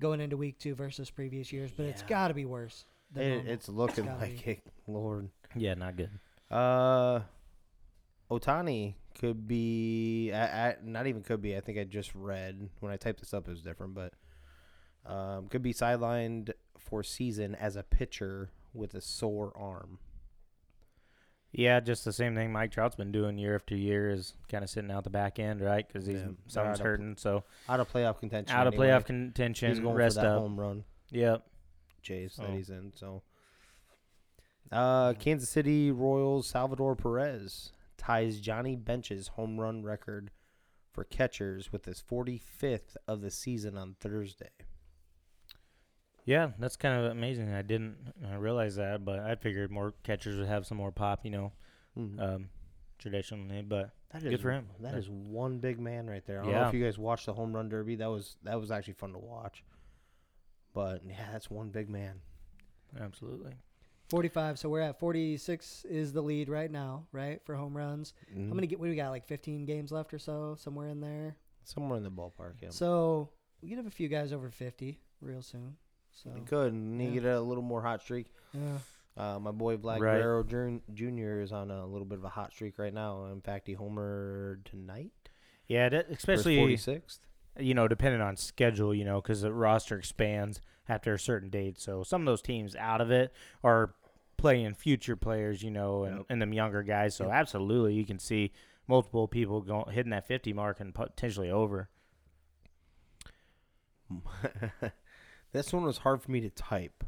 [0.00, 2.84] going into week two versus previous years, but it's got to be worse.
[3.16, 4.62] It, it's looking gotta like it.
[4.86, 5.28] Lord.
[5.54, 6.10] Yeah, not good.
[6.50, 7.20] Uh,
[8.40, 10.32] Ohtani could be.
[10.32, 11.56] I, I, not even could be.
[11.56, 13.46] I think I just read when I typed this up.
[13.46, 14.12] It was different, but
[15.04, 19.98] um, could be sidelined for season as a pitcher with a sore arm.
[21.54, 24.70] Yeah, just the same thing Mike Trout's been doing year after year is kind of
[24.70, 25.86] sitting out the back end, right?
[25.86, 28.56] Because he's Yeah, something's of- hurting, so Out of playoff contention.
[28.56, 28.86] out of anyway.
[28.88, 30.38] playoff He's contention, going rest for that up.
[30.40, 31.46] home run Yep.
[32.00, 32.52] chase that Oh.
[32.52, 32.94] he's in.
[32.96, 33.22] So,
[34.70, 37.72] uh, Kansas City Royals Salvador Perez
[38.04, 40.30] ties Johnny Bench's home run record
[40.90, 44.50] for catchers with his 45th of the season on Thursday.
[46.24, 47.52] Yeah, that's kind of amazing.
[47.52, 47.96] I didn't
[48.38, 51.52] realize that, but I figured more catchers would have some more pop, you know,
[51.96, 52.20] Mhm.
[52.20, 52.50] um,
[52.98, 53.62] traditionally.
[53.62, 54.68] But That Good is- for him.
[54.80, 54.98] That Yeah.
[54.98, 56.40] is one big man right there.
[56.40, 56.68] I don't know Yeah.
[56.68, 57.96] if you guys watched the home run derby.
[57.96, 59.64] That was that was actually fun to watch.
[60.74, 62.20] But yeah, that's one big man.
[63.00, 63.54] absolutely.
[64.16, 64.58] 45.
[64.58, 68.12] So we're at 46 is the lead right now, right, for home runs.
[68.36, 68.48] Mhm.
[68.48, 68.78] How many get?
[68.78, 69.08] What do we got?
[69.08, 71.36] Like 15 games left or so, somewhere in there.
[71.64, 72.68] Somewhere in the ballpark, yeah.
[72.68, 73.30] So
[73.62, 75.76] we could have a few guys over 50 real soon.
[76.12, 78.26] So You could and you get a little more hot streak.
[78.52, 78.78] yeah,
[79.16, 80.20] Uh, my boy Vlad Right.
[80.20, 80.42] Guerrero
[80.92, 81.40] Jr.
[81.40, 83.26] is on a little bit of a hot streak right now.
[83.26, 85.12] In fact, he homered tonight.
[85.68, 87.20] Yeah, that, especially 46th.
[87.58, 91.78] you know, depending on schedule, you know, because the roster expands after a certain date.
[91.78, 93.32] So some of those teams out of it
[93.64, 93.94] are
[94.42, 96.26] playing future players, you know, and, Yep.
[96.28, 97.14] and them younger guys.
[97.16, 97.32] So Yep.
[97.34, 98.52] absolutely, you can see
[98.86, 101.88] multiple people going hitting that 50 mark and potentially over.
[105.52, 107.04] this one was hard for me to type.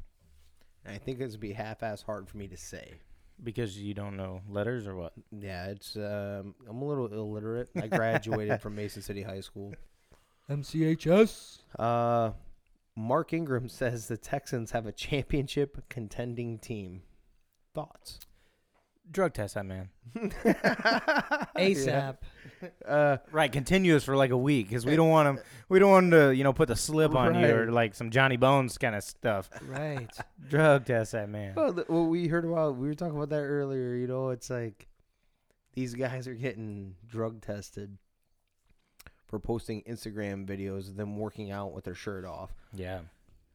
[0.86, 2.94] I think it's gonna be half-ass hard for me to say.
[3.42, 5.12] Because you don't know letters or what?
[5.32, 7.68] Yeah, it's um, I'm a little illiterate.
[7.74, 9.74] I graduated from Mason City High School.
[10.48, 11.58] MCHS.
[11.78, 12.30] Uh,
[12.96, 17.02] Mark Ingram says the Texans have a championship contending team.
[17.74, 18.20] Thoughts?
[19.10, 19.90] Drug test that man.
[21.56, 22.16] ASAP.
[22.86, 25.44] Uh, Right, continuous for like a week because we don't want him.
[25.68, 28.10] We don't want him to, you know, put the slip on you or like some
[28.10, 29.48] Johnny Bones kind of stuff.
[29.66, 30.08] Right.
[30.48, 31.54] Drug test that man.
[31.56, 32.76] well, the, well, we heard about.
[32.76, 33.94] We were talking about that earlier.
[33.94, 34.86] You know, it's like
[35.72, 37.96] these guys are getting drug tested
[39.26, 42.54] for posting Instagram videos of them working out with their shirt off.
[42.74, 43.00] Yeah.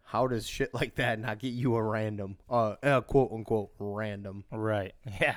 [0.10, 4.44] How does shit like that not get you a random, uh, uh quote unquote random?
[4.52, 4.94] Right.
[5.22, 5.36] Yeah.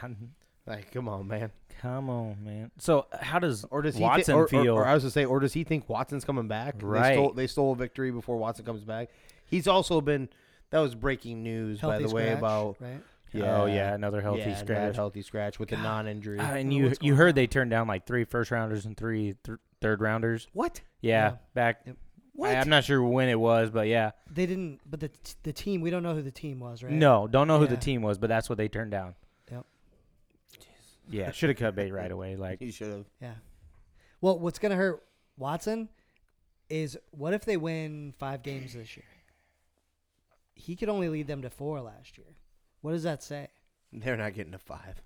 [0.67, 1.51] Like, come on, man.
[1.81, 2.71] Come on, man.
[2.79, 4.75] So how does Or does he Watson thi- or, or- feel?
[4.75, 6.79] Or, I was to say, or does he think Watson's coming back?
[6.79, 7.15] They Right.
[7.15, 9.09] stole, they stole a victory before Watson comes back.
[9.45, 10.29] He's also been.
[10.71, 13.03] That was breaking news, Healthy by the way, about right.
[13.43, 14.97] oh yeah, another healthy yeah, another scratch.
[14.97, 16.39] healthy scratch with a non-injury.
[16.41, 17.35] Ah, and you you heard on?
[17.35, 20.47] they turned down like three first rounders and three th- third rounders.
[20.55, 20.81] what?
[21.03, 21.37] Yeah, Yeah.
[21.53, 21.83] back.
[21.85, 21.97] Yep.
[22.35, 22.51] What?
[22.51, 24.13] I, am not sure when it was, but yeah.
[24.31, 25.81] They didn't, but the t- the team.
[25.83, 26.93] We don't know who the team was, right?
[26.93, 27.81] No, don't know who the Yeah.
[27.81, 29.15] team was, but that's what they turned down.
[29.51, 29.67] Yep.
[31.11, 32.37] Yeah, should have cut bait right away.
[32.37, 33.05] Like, he should have.
[33.21, 33.35] Yeah.
[34.21, 35.03] Well, what's gonna hurt
[35.37, 35.89] Watson
[36.71, 39.05] is what if they win five games this year?
[40.55, 42.37] He could only lead them to four last year.
[42.81, 43.49] What does that say?
[43.93, 45.03] They're not getting to five.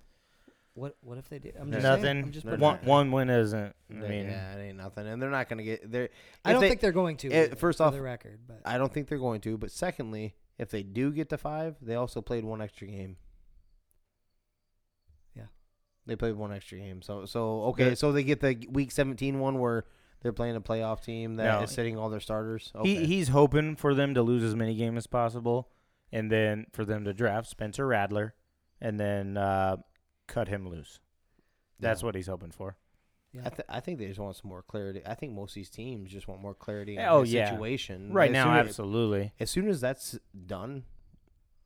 [0.77, 1.51] What What if they do?
[1.59, 2.03] I'm just nothing.
[2.03, 3.75] Saying, I'm just They're one it one win isn't.
[3.89, 5.91] I They- mean, yeah, it ain't nothing, and they're not gonna get.
[5.91, 6.09] They're.
[6.45, 7.31] I don't they- think they're going to.
[7.31, 9.57] eh, either, first off, the record, but I don't think they're going to.
[9.57, 13.17] But secondly, if they do get to five, they also played one extra game.
[15.35, 15.47] Yeah.
[16.05, 17.01] They played one extra game.
[17.01, 19.85] So so okay, They're- so they get the week 17 one where
[20.21, 21.73] they're playing a playoff team that is No.
[21.75, 22.71] sitting all their starters.
[22.75, 22.87] Okay.
[22.95, 25.71] he he's hoping for them to lose as many games as possible,
[26.11, 28.35] and then for them to draft Spencer Rattler,
[28.79, 29.77] and then uh,
[30.27, 30.99] cut him loose.
[31.79, 32.05] That's Yeah.
[32.07, 32.75] what he's hoping for.
[33.33, 33.41] yeah.
[33.45, 35.01] I, th- I think they just want some more clarity.
[35.05, 37.49] I think most of these teams just want more clarity on Oh, the yeah.
[37.51, 38.11] situation.
[38.13, 39.33] Right As now, soon as- absolutely.
[39.39, 40.83] As soon as that's done,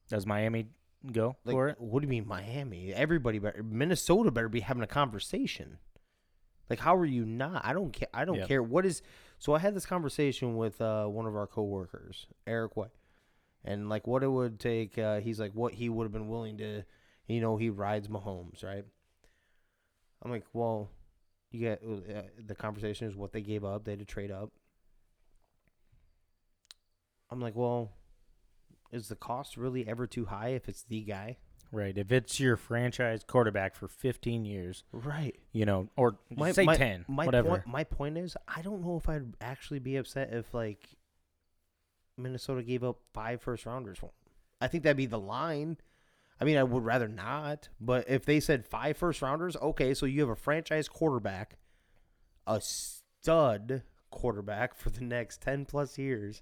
[0.10, 0.68] Does Miami
[1.12, 1.80] go like, for it?
[1.80, 2.94] what do you mean Miami?
[2.94, 5.78] Everybody better Minnesota better be having a conversation.
[6.70, 7.64] Like, how are you not?
[7.66, 8.08] I don't care.
[8.14, 8.48] I don't Yep.
[8.48, 8.64] care.
[8.64, 9.02] What is?
[9.40, 12.92] So I had this conversation with uh, one of our coworkers, Eric White,
[13.64, 14.98] and like what it would take.
[14.98, 16.84] Uh, he's like, what he would have been willing to.
[17.32, 18.84] You know, he rides Mahomes, right?
[20.22, 20.90] I'm like, well,
[21.52, 23.86] you get uh, the conversation is what they gave up.
[23.86, 24.52] They had to trade up.
[27.30, 27.92] I'm like, well,
[28.92, 31.38] is the cost really ever too high if it's the guy?
[31.72, 31.98] Right.
[31.98, 35.40] If it's your franchise quarterback for 15 years, Right.
[35.54, 37.48] you know, or My- say my- 10, My whatever.
[37.50, 40.90] Point, my point is, I don't know if I'd actually be upset if like
[42.18, 44.12] Minnesota gave up five first rounders for him.
[44.60, 45.78] I think that'd be the line.
[46.42, 50.08] I mean, I would rather not, but if they said five first rounders, okay, so
[50.08, 51.60] you have a franchise quarterback,
[52.48, 56.42] a stud quarterback for the next 10 plus years.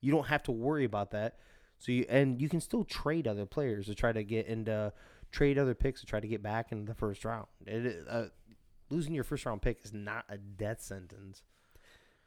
[0.00, 1.38] You don't have to worry about that.
[1.78, 4.92] So you and you can still trade other players to try to get into
[5.30, 7.46] trade other picks to try to get back into the first round.
[7.66, 8.24] It, uh,
[8.90, 11.42] losing your first round pick is not a death sentence.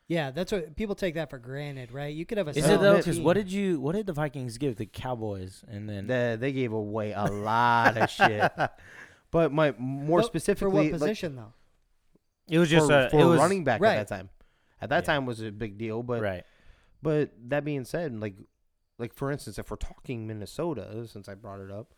[0.08, 2.14] Yeah, that's what people take that for granted, right?
[2.14, 2.52] You could have a.
[2.52, 2.98] Is it though?
[2.98, 3.80] Because what did you?
[3.80, 5.64] What did the Vikings give the Cowboys?
[5.68, 8.52] And then They, they gave away a lot of shit.
[9.32, 11.52] But my more But specifically, for what like, position though?
[12.48, 13.98] it was just for, a for it was, running back right.
[13.98, 14.30] at that time.
[14.80, 15.14] At that Yeah.
[15.14, 16.44] time was a big deal, but right.
[17.02, 18.36] But that being said, like
[18.98, 21.94] like for instance, if we're talking Minnesota, since I brought it up,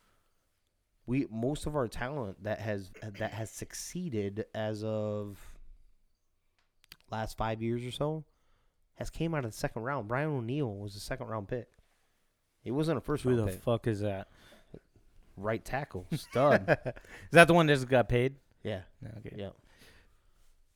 [1.05, 2.89] we most of our talent that has
[3.19, 5.37] that has succeeded as of
[7.11, 8.23] last five years or so
[8.95, 10.07] has came out of the second round.
[10.07, 11.67] Brian O'Neill was a second round pick.
[12.63, 13.61] He wasn't a first Who round the pick.
[13.61, 14.27] fuck is that?
[15.35, 16.67] right tackle, stud.
[16.95, 18.35] Is that the one that just got paid?
[18.63, 18.81] yeah,
[19.19, 19.35] Okay.
[19.37, 19.49] yeah.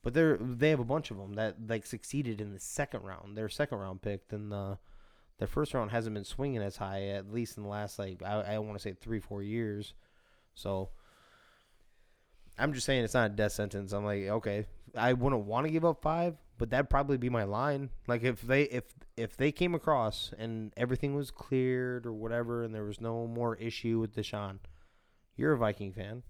[0.04, 3.36] But they're they have a bunch of them that like succeeded in the second round.
[3.36, 4.78] Their second round pick, then the
[5.38, 8.54] their first round hasn't been swinging as high at least in the last like I,
[8.54, 9.94] I want to say three four years.
[10.54, 10.90] So
[12.58, 13.92] I'm just saying it's not a death sentence.
[13.92, 17.44] I'm like okay, I wouldn't want to give up five, but that'd probably be my
[17.44, 17.90] line.
[18.06, 18.84] Like if they if
[19.16, 23.56] if they came across and everything was cleared or whatever, and there was no more
[23.56, 24.58] issue with Deshaun,
[25.36, 26.22] you're a Viking fan.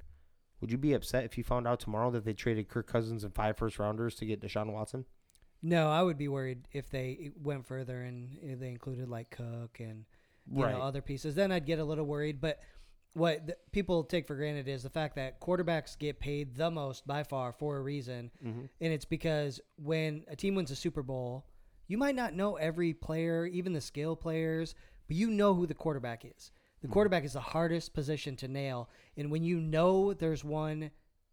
[0.61, 3.35] Would you be upset if you found out tomorrow that they traded Kirk Cousins and
[3.35, 5.05] five first rounders to get Deshaun Watson?
[5.61, 9.79] No, I would be worried if they went further and eh, they included like Cook
[9.81, 10.05] and
[10.53, 10.73] you Right.
[10.73, 11.35] know other pieces.
[11.35, 12.41] Then I'd get a little worried.
[12.41, 12.61] But
[13.14, 17.22] what people take for granted is the fact that quarterbacks get paid the most by
[17.22, 18.68] far for a reason, Mhm.
[18.81, 21.44] and it's because when a team wins a Super Bowl,
[21.88, 24.75] you might not know every player, even the skill players,
[25.09, 26.51] but you know who the quarterback is.
[26.81, 30.90] The quarterback is the hardest position to nail, and when you know there's one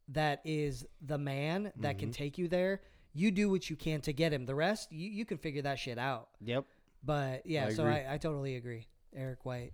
[0.10, 2.82] that is the man that can take you there,
[3.14, 4.46] you do what you can to get him.
[4.46, 6.30] The rest, you, you can figure that shit out.
[6.42, 6.66] Yep.
[7.04, 7.86] But yeah, I so.
[7.86, 8.88] I, I totally agree.
[9.16, 9.72] Eric White.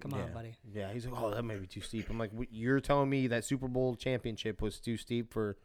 [0.00, 0.26] Come on, Yeah.
[0.34, 0.54] buddy.
[0.72, 2.08] Yeah, he's like, oh, that may be too steep.
[2.10, 5.56] I'm like, you're telling me that Super Bowl championship was too steep for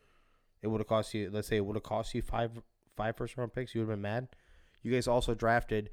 [0.61, 1.29] it would have cost you.
[1.31, 2.51] Let's say it would have cost you five
[2.95, 3.75] five first round picks.
[3.75, 4.27] You would have been mad.
[4.81, 5.89] You guys also drafted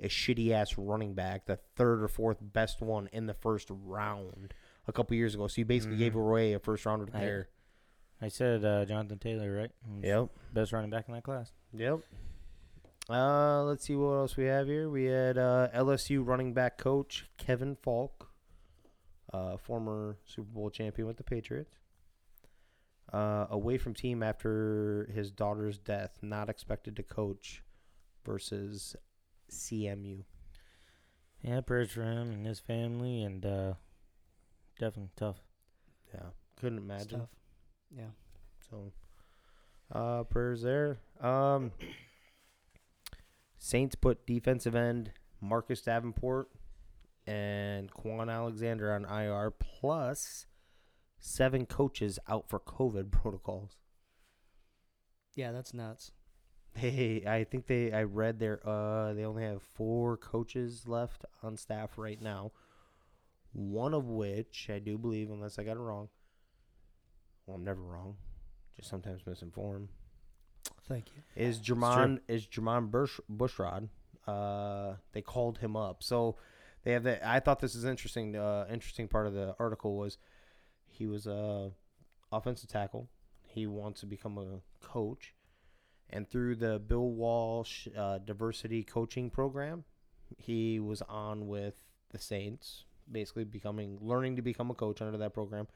[0.00, 4.54] a shitty ass running back, the third or fourth best one in the first round
[4.86, 5.46] a couple years ago.
[5.48, 6.20] So you basically gave Mhm.
[6.28, 7.48] away a first rounder I- there.
[8.20, 9.70] I said uh, Jonathan Taylor, right?
[10.02, 10.30] Yep.
[10.52, 11.52] Best running back in that class.
[11.72, 12.00] Yep.
[13.08, 14.90] Uh, let's see what else we have here.
[14.90, 18.28] We had uh, LSU running back coach Kevin Faulk,
[19.32, 21.76] uh, former Super Bowl champion with the Patriots.
[23.10, 27.62] Uh, away from team after his daughter's death, not expected to coach
[28.26, 28.94] versus
[29.50, 30.24] CMU.
[31.42, 33.72] Yeah, prayers for him and his family, and uh,
[34.78, 35.36] definitely tough.
[36.12, 36.26] Yeah,
[36.60, 37.20] couldn't imagine.
[37.20, 37.28] tough.
[37.96, 38.10] Yeah.
[38.68, 38.92] So,
[39.92, 40.98] uh, prayers there.
[41.22, 41.72] Um,
[43.58, 46.48] Saints put defensive end Marcus Davenport
[47.26, 50.46] and Kwon Alexander on IR, plus
[51.18, 53.76] seven coaches out for COVID protocols.
[55.34, 56.12] Yeah, that's nuts.
[56.74, 57.92] Hey, I think they.
[57.92, 58.66] I read their.
[58.66, 62.52] Uh, they only have four coaches left on staff right now.
[63.52, 66.08] One of which I do believe, unless I got it wrong.
[67.46, 68.16] Well, I'm never wrong.
[68.76, 69.88] Just sometimes misinformed.
[70.88, 71.22] Thank you.
[71.36, 73.88] is Jermon is Jermon Bush, Bushrod.
[74.26, 76.36] Uh, they called him up, so
[76.84, 77.26] they have that.
[77.26, 78.36] I thought this is interesting.
[78.36, 80.18] Uh, interesting part of the article was
[80.86, 81.70] he was a
[82.32, 83.08] offensive tackle.
[83.42, 85.34] He wants to become a coach,
[86.10, 89.84] and through the Bill Walsh uh, diversity coaching program,
[90.36, 91.74] he was on with
[92.10, 95.68] the Saints, basically becoming learning to become a coach under that program.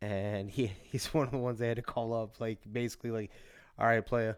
[0.00, 3.30] And he he's one of the ones they had to call up, like basically like
[3.78, 4.34] all right, playa,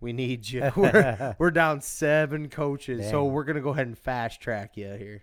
[0.00, 0.70] we need you.
[0.76, 5.22] We're, we're down seven coaches, so we're gonna go ahead and fast track you here.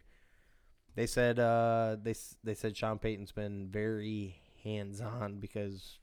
[0.96, 6.00] They said uh, they they said Sean Payton's been very hands on because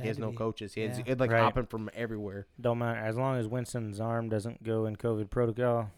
[0.00, 0.36] he has no be.
[0.36, 0.74] coaches.
[0.74, 1.04] He has Yeah.
[1.04, 1.40] he had like Right.
[1.42, 2.46] hopping from everywhere.
[2.60, 5.90] Don't matter as long as Winston's arm doesn't go in COVID protocol.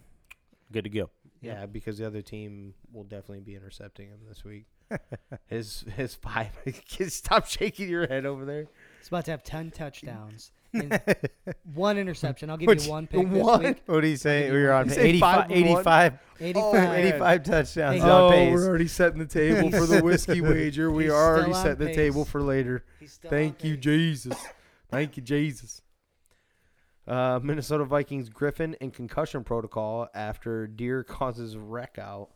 [0.72, 1.11] Good to go.
[1.40, 1.57] Yep.
[1.57, 4.66] Yeah, because the other team will definitely be intercepting him this week.
[5.46, 6.51] his his five.
[7.09, 8.66] Stop shaking your head over there.
[8.98, 10.62] He's about to have ten touchdowns and
[11.75, 12.51] one interception.
[12.51, 13.63] I'll give Which- you one pick one?
[13.63, 13.83] this week.
[13.87, 14.51] What do you say?
[14.51, 15.79] We were on You say 85, five and one?
[15.79, 16.73] 85, Eighty-five.
[16.75, 16.95] man.
[17.07, 18.01] 85 touchdowns Hey.
[18.03, 18.53] on oh, pace.
[18.55, 20.91] we're already setting the table for the whiskey wager.
[20.91, 22.85] We He's are already still on setting the table for later.
[23.29, 23.85] Thank you, pace.
[23.85, 24.37] Jesus.
[24.91, 25.83] Thank you, Jesus.
[27.07, 32.29] Uh, Minnesota Vikings Griffen in concussion protocol after deer causes wreck out,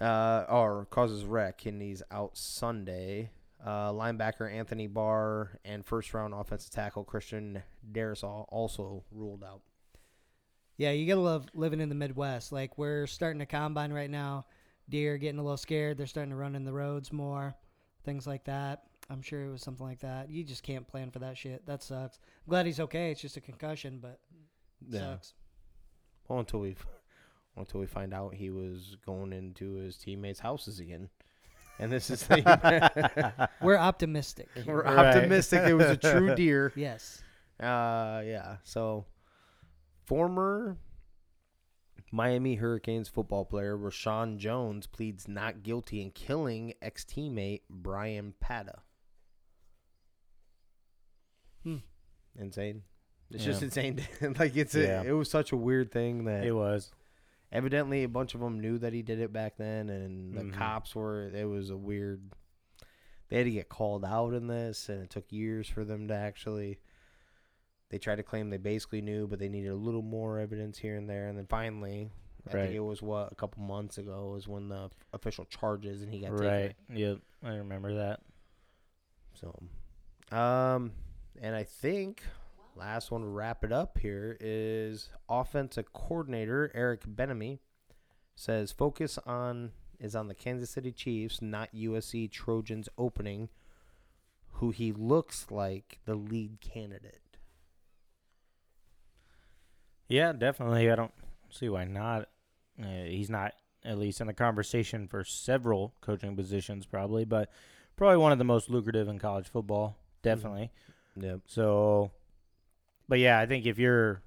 [0.00, 3.30] uh, or causes wreck, and he's out Sunday.
[3.64, 9.62] Uh, linebacker Anthony Barr and first round offensive tackle Christian Darrisaw also ruled out.
[10.76, 12.52] Yeah, you gotta love living in the Midwest.
[12.52, 14.44] Like we're starting to combine right now.
[14.90, 15.96] Deer getting a little scared.
[15.96, 17.54] They're starting to run in the roads more.
[18.04, 18.82] Things like that.
[19.08, 20.30] I'm sure it was something like that.
[20.30, 21.64] You just can't plan for that shit.
[21.66, 22.18] That sucks.
[22.46, 23.10] I'm glad he's okay.
[23.10, 24.20] It's just a concussion, but
[25.00, 25.34] sucks.
[26.28, 26.76] Well, until we,
[27.56, 31.08] until we find out he was going into his teammates' houses again,
[31.78, 34.48] and this is the, We're optimistic.
[34.66, 34.82] we're.
[34.82, 35.14] Right.
[35.16, 36.72] optimistic it was a true deer.
[36.76, 37.22] Yes.
[37.60, 38.56] Uh, yeah.
[38.64, 39.06] So,
[40.04, 40.76] former
[42.12, 48.80] Miami Hurricanes football player Rashaun Jones pleads not guilty in killing ex teammate Bryan Pata.
[51.62, 51.76] Hmm.
[52.38, 52.82] Insane.
[53.30, 54.00] It's just insane.
[54.38, 55.00] like it's Yeah.
[55.02, 56.92] a, it was such a weird thing that It was.
[57.54, 60.52] Evidently a bunch of them knew that he did it back then, and the Mhm.
[60.52, 61.28] cops were.
[61.28, 62.32] It was a weird.
[63.28, 66.14] They had to get called out in this, and it took years for them to
[66.14, 66.78] actually.
[67.90, 70.96] They tried to claim they basically knew, but they needed a little more evidence here
[70.96, 72.10] and there, and then finally,
[72.46, 72.62] I Right.
[72.64, 76.20] think it was what a couple months ago was when the official charges and he
[76.20, 76.76] got Right.
[76.76, 76.96] taken.
[76.96, 77.18] Yep.
[77.42, 78.20] I remember that.
[79.34, 79.58] So,
[80.36, 80.92] um,
[81.40, 82.22] and I think
[82.76, 87.58] last one to wrap it up here is offensive coordinator Eric Bieniemy
[88.36, 93.48] says focus on is on the Kansas City Chiefs, not USC Trojans opening,
[94.52, 97.38] who he looks like the lead candidate.
[100.08, 100.90] Yeah, definitely.
[100.90, 101.14] I don't
[101.50, 102.28] see why not.
[102.80, 107.50] Uh, he's not at least in the conversation for several coaching positions, probably, but
[107.96, 109.96] probably one of the most lucrative in college football.
[110.22, 110.70] Definitely.
[111.16, 111.40] Yep.
[111.46, 112.10] So,
[113.08, 114.22] but yeah, I think if you're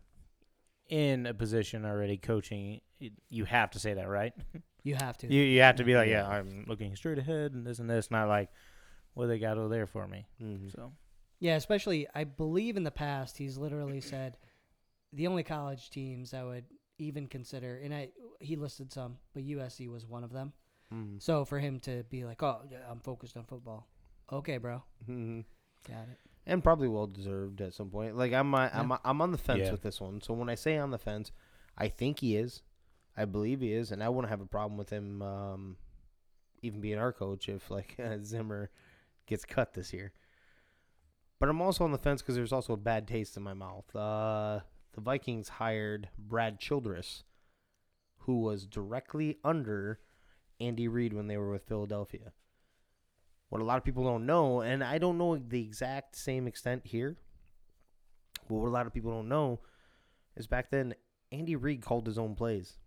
[0.89, 2.81] in a position already coaching,
[3.29, 4.33] you have to say that, right?
[4.83, 5.27] You have to.
[5.27, 8.09] You you have to be like, yeah, I'm looking straight ahead and this and this,
[8.09, 8.49] not like,
[9.15, 10.27] what do they got over there for me?
[10.41, 10.71] Mhm.
[10.71, 10.93] So,
[11.39, 14.37] Yeah, especially I believe in the past he's literally said
[15.11, 16.63] the only college teams I would
[16.99, 20.53] even consider, and I he listed some, but USC was one of them.
[20.93, 21.21] Mhm.
[21.21, 23.89] So for him to be like, "Oh, yeah, I'm focused on football,"
[24.31, 25.43] okay, bro, Mhm.
[25.85, 26.19] got it.
[26.47, 28.17] And probably well deserved at some point.
[28.17, 29.71] Like I'm, uh, I'm, I'm on the fence Yeah.
[29.71, 30.21] with this one.
[30.21, 31.31] So when I say on the fence,
[31.77, 32.63] I think he is.
[33.15, 35.77] I believe he is, and I wouldn't have a problem with him um,
[36.61, 38.69] even being our coach if like Zimmer
[39.27, 40.13] gets cut this year.
[41.39, 43.95] But I'm also on the fence because there's also a bad taste in my mouth.
[43.95, 44.61] Uh,
[44.93, 47.23] the Vikings hired Brad Childress,
[48.19, 49.99] who was directly under
[50.59, 52.31] Andy Reid when they were with Philadelphia.
[53.49, 56.81] What a lot of people don't know, and I don't know the exact same extent
[56.85, 57.17] here,
[58.49, 59.61] but what a lot of people don't know
[60.35, 60.95] is back then
[61.31, 62.77] Andy Reid called his own plays.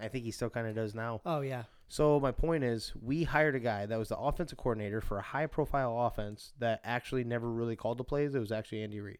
[0.00, 1.20] I think he still kind of does now.
[1.24, 5.00] Oh yeah, So my point is, we hired a guy that was the offensive coordinator
[5.00, 8.34] for a high-profile offense that actually never really called the plays.
[8.34, 9.18] It was actually Andy Reid.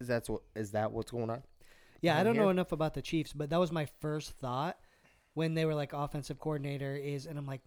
[0.00, 1.42] Is that what is that what's going on?
[2.02, 2.18] yeah.
[2.18, 4.76] I don't know enough about the Chiefs, but that was my first thought
[5.34, 7.62] when they were like offensive coordinator is, and I'm like,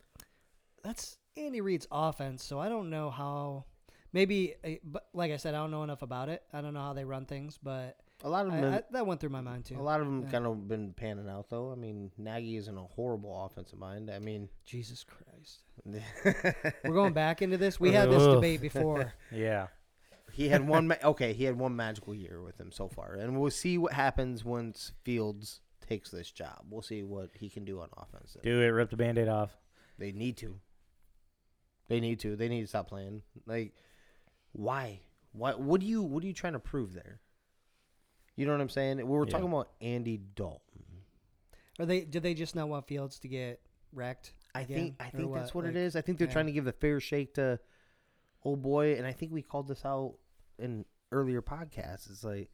[0.84, 3.66] that's Andy Reid's offense, so I don't know how.
[4.13, 6.42] Maybe, but like I said, I don't know enough about it.
[6.54, 9.20] I don't know how they run things, but A lot of them, I, that went
[9.20, 9.78] through my mind too.
[9.78, 10.32] a lot of them Yeah.
[10.32, 11.72] kind of been panning out though.
[11.72, 14.10] I mean, Nagy isn't a horrible offensive mind.
[14.10, 15.63] I mean, Jesus Christ.
[16.84, 17.80] We're going back into this.
[17.80, 19.13] We had this debate before.
[19.32, 19.68] yeah.
[20.32, 20.88] He had one.
[20.88, 23.94] Ma- okay, he had one magical year with him so far, and we'll see what
[23.94, 26.63] happens once Fields takes this job.
[26.70, 28.38] We'll see what he can do on offense.
[28.44, 28.68] Do it.
[28.68, 29.58] Rip the band aid off.
[29.98, 30.60] They need to.
[31.88, 32.36] They need to.
[32.36, 33.21] They need to stop playing.
[33.45, 33.73] Like,
[34.52, 35.02] why?
[35.32, 35.54] Why?
[35.54, 36.02] What do you?
[36.04, 37.19] What are you trying to prove there?
[38.36, 38.97] You know what I'm saying?
[38.97, 39.32] We were Yeah.
[39.32, 40.84] talking about Andy Dalton.
[41.80, 43.62] Are they did they just not want Fields to get
[43.93, 44.34] wrecked?
[44.54, 44.95] I again, think.
[45.00, 45.95] I or think that's what Like, it is.
[45.95, 46.34] I think they're yeah.
[46.34, 47.60] trying to give the fair shake to
[48.43, 50.15] old boy, and I think we called this out
[50.60, 52.10] in earlier podcasts.
[52.10, 52.50] It's like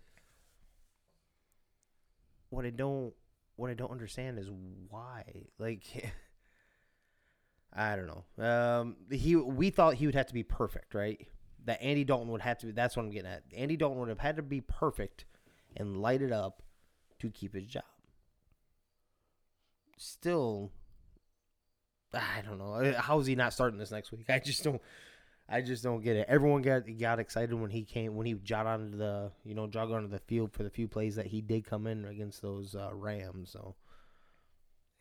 [2.50, 3.14] what I don't
[3.56, 4.50] what I don't understand is
[4.90, 5.24] why.
[5.58, 5.84] Like
[7.76, 8.44] I don't know.
[8.46, 11.28] Um he we thought he would have to be perfect, right?
[11.66, 13.44] That Andy Dalton would have to be that's what I'm getting at.
[13.56, 15.26] Andy Dalton would have had to be perfect
[15.76, 16.62] and light it up
[17.20, 17.84] to keep his job.
[19.98, 20.72] Still
[22.14, 22.74] I don't know.
[22.76, 24.26] Uh, How is he not starting this next week?
[24.30, 24.82] I just don't.
[25.50, 26.26] I just don't get it.
[26.30, 29.92] Everyone got got excited when he came when he jogged onto the you know jogged
[29.92, 32.90] onto the field for the few plays that he did come in against those uh,
[32.94, 33.50] Rams.
[33.52, 33.76] So,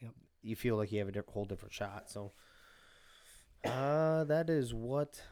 [0.00, 0.12] Yep.
[0.42, 2.11] you feel like you have a whole different shot.
[2.11, 2.32] So,
[3.64, 5.22] uh, that is what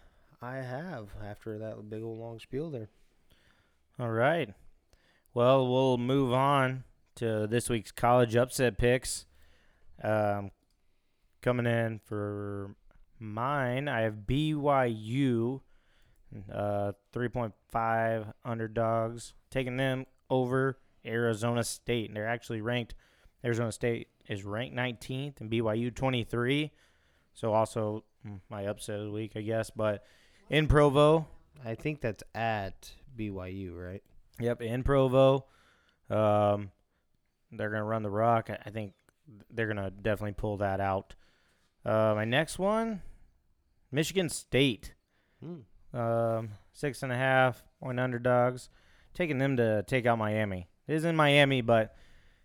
[0.42, 2.88] I have after that big old long spiel there.
[3.98, 4.54] All right.
[5.34, 6.84] Well, we'll move on
[7.16, 9.26] to this week's college upset picks.
[10.02, 10.50] Um,
[11.42, 12.74] coming in for
[13.18, 15.60] mine, I have BYU,
[16.52, 22.08] uh, 3.5 underdogs, taking them over Arizona State.
[22.08, 22.94] And they're actually ranked,
[23.44, 26.72] Arizona State is ranked 19th and BYU 23.
[27.34, 28.04] So also
[28.48, 29.70] my upset of the week, I guess.
[29.70, 30.04] But
[30.48, 31.26] in Provo,
[31.64, 34.02] I think that's at BYU, right?
[34.38, 35.46] Yep, in Provo.
[36.08, 36.70] Um,
[37.52, 38.50] they're gonna run the rock.
[38.50, 38.94] I, I think
[39.50, 41.14] they're gonna definitely pull that out.
[41.84, 43.02] Uh, my next one,
[43.90, 44.94] Michigan State.
[45.42, 45.98] Hmm.
[45.98, 48.68] Um, six and a half point underdogs,
[49.14, 50.68] taking them to take out Miami.
[50.86, 51.94] It is in Miami, but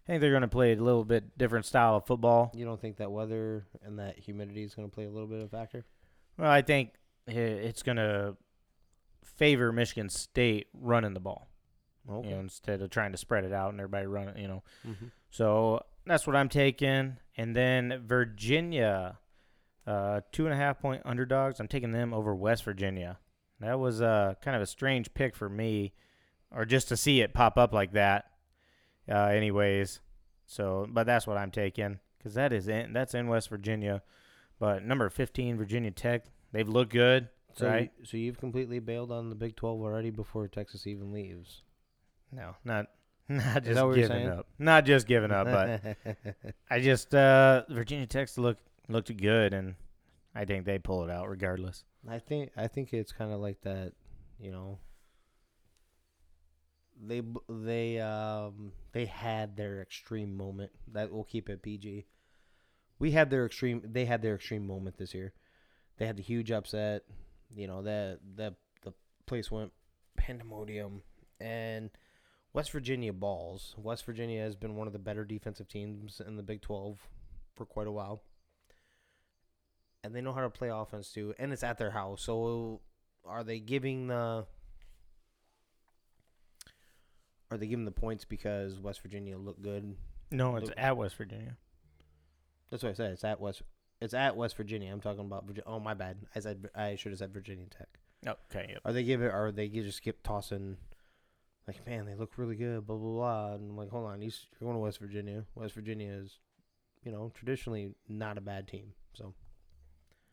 [0.07, 2.51] I think they're gonna play a little bit different style of football.
[2.53, 5.39] You don't think that weather and that humidity is going to play a little bit
[5.39, 5.83] of a factor?
[6.37, 6.91] Well, I think
[7.27, 8.35] it's gonna
[9.23, 11.47] favor Michigan State running the ball,
[12.08, 12.29] Okay.
[12.29, 14.63] you know, instead of trying to spread it out and everybody running, you know.
[14.85, 15.12] Mhm.
[15.31, 17.17] So that's what I'm taking.
[17.35, 19.17] And then Virginia,
[19.87, 21.60] uh, two and a half point underdogs.
[21.60, 23.17] I'm taking them over West Virginia.
[23.60, 25.93] That was uh, kind of a strange pick for me,
[26.51, 28.29] or just to see it pop up like that.
[29.10, 29.99] Uh, anyways,
[30.45, 34.01] so but that's what I'm taking because that is in that's in West Virginia.
[34.60, 37.91] But number 15, Virginia Tech, they've looked good, So, right?
[37.99, 41.62] you- so you've completely bailed on the Big 12 already before Texas even leaves.
[42.31, 42.87] No, not
[43.29, 45.97] not just that what you're giving up, not just giving up, but
[46.69, 49.75] I just uh Virginia Tech look looked good, and
[50.33, 51.83] I think they pull it out regardless.
[52.08, 53.93] I think I think it's kind of like that,
[54.39, 54.79] you know.
[57.02, 60.71] They they um they had their extreme moment.
[60.91, 62.06] That will keep it PG.
[63.00, 63.81] We had their extreme.
[63.83, 65.33] They had their extreme moment this year.
[65.98, 67.04] They had the huge upset.
[67.56, 68.93] You know that that the
[69.25, 69.71] place went
[70.15, 71.02] pandemonium,
[71.39, 71.89] and
[72.54, 73.75] West Virginia balls.
[73.77, 77.00] West Virginia has been one of the better defensive teams in the Big Twelve
[77.54, 78.23] for quite a while,
[80.04, 81.33] and they know how to play offense too.
[81.37, 82.79] And it's at their house, so
[83.25, 84.46] are they giving the
[87.52, 89.96] are they giving the points because West Virginia looked good?
[90.31, 91.58] No, it's Look- at West Virginia.
[92.71, 93.12] That's what I said.
[93.12, 93.62] It's at West.
[94.02, 94.91] It's at West Virginia.
[94.91, 95.43] I'm talking about.
[95.46, 95.63] Virginia.
[95.67, 96.17] Oh my bad.
[96.35, 97.87] I said I should have said Virginia Tech.
[98.27, 98.67] Okay.
[98.71, 98.81] Yep.
[98.85, 99.27] Are they giving?
[99.29, 100.77] Are they just keep tossing?
[101.67, 102.85] Like man, they look really good.
[102.85, 103.54] Blah blah blah.
[103.56, 104.31] And I'm like, hold on, you're
[104.62, 105.46] going to West Virginia.
[105.56, 106.39] West Virginia is,
[107.04, 108.93] you know, traditionally not a bad team.
[109.13, 109.33] So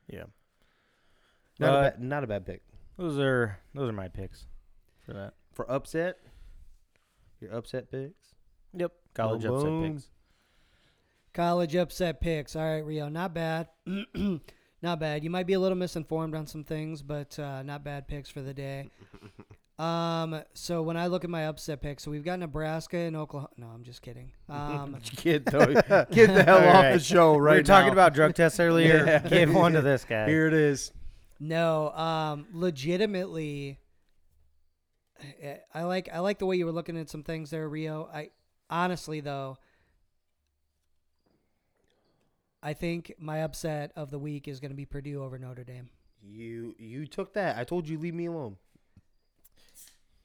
[0.09, 0.25] Yeah.
[1.59, 2.63] not Uh, a bad, not a bad pick
[2.97, 4.47] Those are those are my picks
[5.05, 5.35] for that.
[5.53, 6.19] for upset.
[7.43, 8.35] Your upset picks.
[8.75, 8.93] Yep.
[9.15, 9.93] College Boom, upset boom.
[9.95, 10.09] picks.
[11.35, 12.55] College upset picks.
[12.57, 13.69] All right, Rio, not bad.
[14.83, 15.25] not bad.
[15.25, 18.41] You might be a little misinformed on some things, but uh, not bad picks for
[18.43, 18.89] the day.
[19.79, 23.49] Um, so when I look at my upset picks, so we've got Nebraska and Oklahoma.
[23.57, 24.31] No, I'm just kidding.
[24.49, 26.93] Um, Get the get the hell All off right.
[26.93, 27.93] the show right we were talking now.
[27.95, 29.05] about drug tests earlier.
[29.05, 29.19] Yeah.
[29.21, 30.29] Give one to this guy.
[30.29, 30.93] Here it is.
[31.41, 33.81] no, um, legitimately,
[35.23, 37.69] Eh, eh, I like I like the way you were looking at some things there,
[37.69, 38.09] Rio.
[38.13, 38.31] I
[38.69, 39.59] honestly though,
[42.63, 45.91] I think my upset of the week is going to be Purdue over Notre Dame.
[46.23, 47.59] You you took that.
[47.59, 48.57] I told you leave me alone.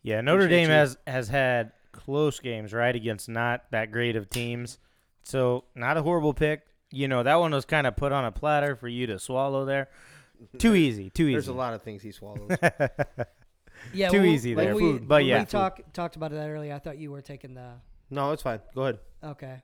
[0.04, 0.76] Yeah, Notre Appreciate Dame you.
[0.76, 4.78] has has had close games, right, against not that great of teams.
[5.24, 6.62] So not a horrible pick.
[6.92, 9.66] You know, that one was kind of put on a platter for you to swallow
[9.66, 9.90] there.
[10.58, 11.34] Too easy, too easy.
[11.34, 12.52] There's a lot of things he swallows.
[13.94, 14.76] Yeah, Too when- easy when there.
[14.76, 15.50] We, Food, but when yeah, we food.
[15.52, 16.74] talk, talked about that earlier.
[16.74, 17.74] I thought you were taking the
[18.10, 18.60] no, it's fine.
[18.76, 19.00] Go ahead.
[19.24, 19.62] okay.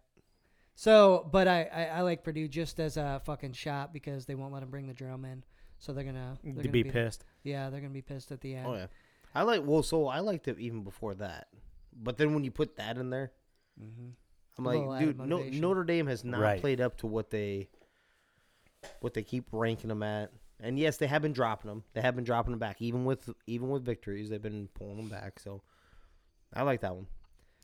[0.76, 4.52] So, but I, I, I like Purdue just as a fucking shot because they won't
[4.54, 5.44] let them bring the drum in,
[5.78, 7.24] so they're gonna they're to gonna be pissed.
[7.44, 8.68] Yeah, they're gonna be pissed at the end.
[8.68, 8.88] Oh yeah.
[9.36, 11.48] I like well, so I liked it even before that,
[11.96, 13.32] but then when you put that in there,
[13.80, 14.10] hmm
[14.58, 15.62] I'm A like, added dude, no, motivation.
[15.62, 16.62] Notre Dame has not Right.
[16.62, 17.70] played up to what they
[19.00, 20.32] what they keep ranking them at.
[20.64, 21.84] And yes, they have been dropping them.
[21.94, 24.30] They have been dropping them back, even with even with victories.
[24.30, 25.40] They've been pulling them back.
[25.40, 25.62] So
[26.54, 27.08] I like that one.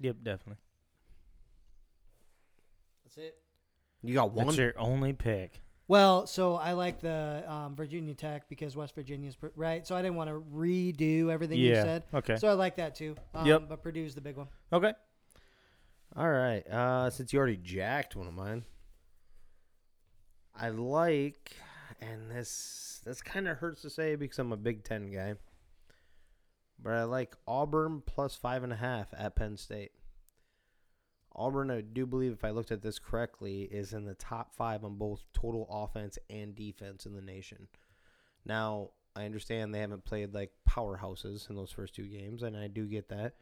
[0.02, 0.62] Yep, definitely.
[3.06, 3.36] That's it.
[4.04, 4.47] You got one.
[4.47, 5.62] That's your only pick.
[5.88, 9.88] Well, so I like the um, Virginia Tech because West Virginia's pr- right.
[9.88, 11.84] So I didn't want to redo everything you yeah.
[11.84, 12.04] said.
[12.14, 12.36] Okay.
[12.36, 13.16] So I like that too.
[13.34, 13.70] Um, Yep.
[13.70, 14.47] But Purdue's the big one.
[14.72, 14.93] okay.
[16.16, 16.68] All right.
[16.68, 18.66] Uh, since you already jacked one of mine,
[20.56, 21.56] I like,
[22.00, 25.36] and this this kind of hurts to say because I'm a Big Ten guy,
[26.82, 29.91] but I like Auburn plus five and a half at Penn State.
[31.36, 34.84] Auburn, I do believe, if I looked at this correctly, is in the top five
[34.84, 37.68] on both total offense and defense in the nation.
[38.45, 42.68] Now, I understand they haven't played like powerhouses in those first two games, and I
[42.68, 43.36] do get that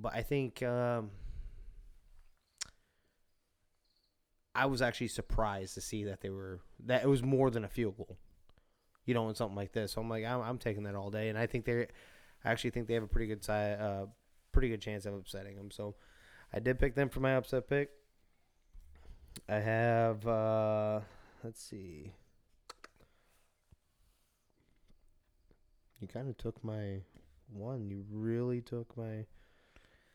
[0.00, 1.10] but I think um,
[4.62, 7.68] I was actually surprised to see that they were that it was more than a
[7.68, 8.16] field goal,
[9.04, 9.92] you know, in something like this.
[9.92, 11.82] So I'm like, I'm, I'm taking that all day, and I think they,
[12.44, 14.06] I actually think they have a pretty good side, uh,
[14.52, 15.70] pretty good chance of upsetting them.
[15.70, 15.94] So
[16.52, 17.90] I did pick them for my upset pick.
[19.48, 21.00] I have, uh,
[21.44, 22.12] let's see.
[26.00, 27.02] You kind of took my
[27.52, 27.88] one.
[27.88, 29.26] You really took my.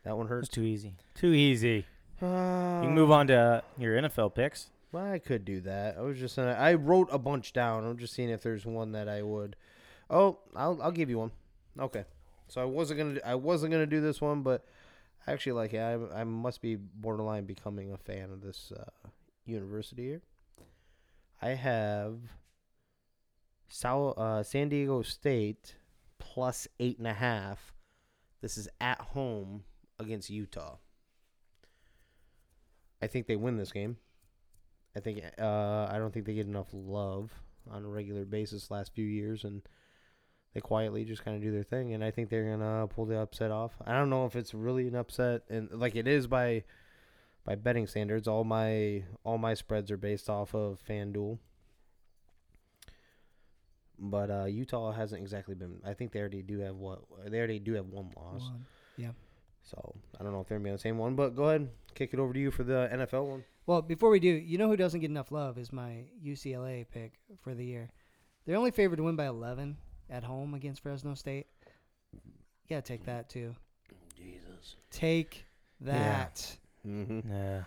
[0.03, 0.49] That one It's hurts.
[0.49, 0.95] too easy.
[1.15, 1.85] Too easy.
[2.21, 4.69] Uh, You can move on to uh, your NFL picks.
[4.91, 5.97] Well, I could do that.
[5.97, 6.37] I was just.
[6.37, 7.83] Uh, I wrote a bunch down.
[7.85, 9.55] I'm just seeing if there's one that I would.
[10.09, 11.31] Oh, I'll I'll give you one.
[11.79, 12.05] Okay.
[12.47, 14.65] So I wasn't gonna I wasn't gonna do this one, but
[15.25, 15.79] I actually like it.
[15.79, 19.09] I I must be borderline becoming a fan of this uh,
[19.45, 20.21] university here.
[21.41, 22.19] I have
[23.83, 25.75] uh, San Diego State
[26.19, 27.73] plus eight and a half.
[28.41, 29.63] This is at home
[29.99, 30.77] against Utah.
[33.03, 33.97] I think they win this game.
[34.95, 37.31] I think uh, I don't think they get enough love
[37.69, 39.61] on a regular basis last few years, and
[40.53, 41.93] they quietly just kind of do their thing.
[41.93, 43.73] And I think they're gonna pull the upset off.
[43.85, 46.63] I don't know if it's really an upset, and like it is by
[47.45, 48.27] by betting standards.
[48.27, 51.39] All my all my spreads are based off of FanDuel.
[53.99, 55.79] But uh, Utah hasn't exactly been.
[55.85, 58.43] I think they already do have what they already do have one loss.
[58.43, 58.65] One.
[59.63, 61.15] So I don't know if they're gonna be on the same one.
[61.15, 63.43] But go ahead, kick it over to you for the NFL one.
[63.65, 67.13] Well, before we do, you know who doesn't get enough love is my UCLA pick
[67.41, 67.89] for the year.
[68.45, 69.77] They're only favored to win by 11
[70.09, 71.47] at home against Fresno State.
[72.11, 72.19] You
[72.69, 73.55] gotta take that too.
[74.17, 74.75] Jesus.
[74.91, 75.45] Take
[75.81, 76.55] that.
[76.85, 77.31] Mm-hmm.
[77.31, 77.63] Yeah,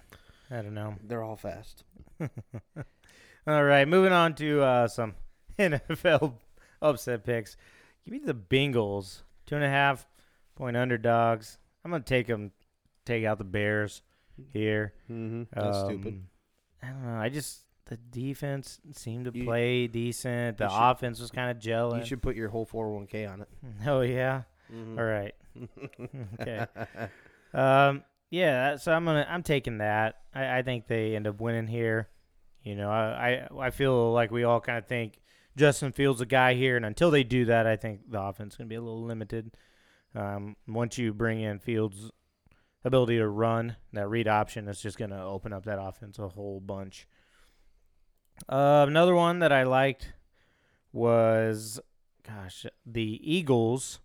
[0.51, 0.97] I don't know.
[1.03, 1.84] They're all fast.
[3.49, 5.14] All right, moving on to uh, some
[5.59, 6.32] NFL
[6.82, 7.57] upset picks.
[8.05, 10.09] Give me the Bengals, two and a half
[10.57, 11.59] point underdogs.
[11.87, 12.51] I'm gonna take them,
[13.05, 14.03] take out the Bears
[14.53, 14.93] here.
[15.09, 15.45] Mm-hmm.
[15.53, 16.22] That's Um, stupid.
[16.82, 17.16] I don't know.
[17.20, 20.59] I just the defense seemed to You- play decent.
[20.59, 22.01] The should- offense was kind of gelling.
[22.01, 23.49] You should put your whole 401k on it.
[23.87, 24.43] Oh yeah.
[24.74, 24.99] Mhm.
[24.99, 25.34] All right.
[26.41, 26.66] Okay.
[27.55, 28.03] Um.
[28.30, 28.76] Yeah.
[28.76, 29.24] So I'm gonna.
[29.28, 30.16] I'm taking that.
[30.34, 32.09] I, I think they end up winning here.
[32.64, 32.91] You know.
[32.91, 33.47] I.
[33.53, 35.20] I, I feel like we all kind of think
[35.57, 38.59] Justin Fields a guy here, and until they do that, I think the offense is
[38.59, 39.57] gonna be a little limited.
[40.16, 40.56] Um.
[40.66, 42.10] Once you bring in Fields'
[42.84, 46.60] ability to run that read option, it's just gonna open up that offense a whole
[46.60, 47.06] bunch.
[48.48, 50.12] Uh, another one that I liked
[50.92, 51.80] was,
[52.26, 54.00] gosh, the Eagles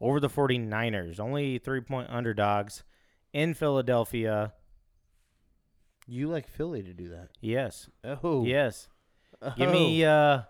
[0.00, 1.18] over the 49ers.
[1.18, 2.84] Only three point underdogs
[3.32, 4.52] in Philadelphia.
[6.06, 7.28] you like Philly to do that?
[7.40, 7.88] Yes.
[8.04, 8.44] Oh.
[8.44, 8.88] Yes.
[9.56, 10.42] Give me uh,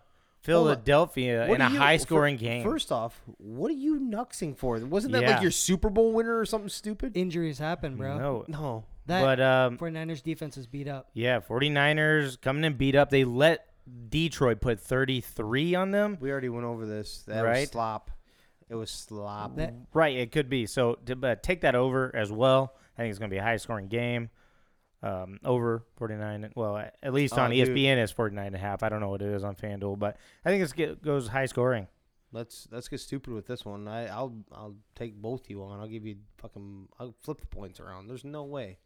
[0.43, 2.62] Philadelphia in a you- high fir- scoring game.
[2.64, 4.78] First off, what are you nuxing for?
[4.78, 5.32] Wasn't that Yeah.
[5.34, 7.16] like your Super Bowl winner or something stupid?
[7.16, 8.18] Injuries happen, bro.
[8.18, 8.45] No.
[8.49, 8.84] No.
[9.07, 11.09] That But um, 49ers defense is beat up.
[11.14, 13.09] yeah, 49ers coming in beat up.
[13.11, 13.64] They let
[14.11, 16.18] Detroit put 33 on them.
[16.20, 17.22] We already went over this.
[17.26, 17.68] That was Right.
[17.68, 18.11] slop.
[18.68, 19.57] It was slop.
[19.57, 20.66] That- Right, it could be.
[20.66, 22.74] So to, but take that over as well.
[22.99, 24.28] I think it's going to be a high scoring game.
[25.03, 26.53] Um, over 49.
[26.57, 27.68] Well, at least Oh, on dude.
[27.68, 28.82] ESPN it's 49 and a half.
[28.82, 31.86] I don't know what it is on FanDuel, but I think it goes high scoring.
[32.32, 33.86] Let's let's get stupid with this one.
[33.88, 35.80] I I'll I'll take both you on.
[35.80, 38.09] I'll give you fucking I'll flip the points around.
[38.09, 38.78] There's no way.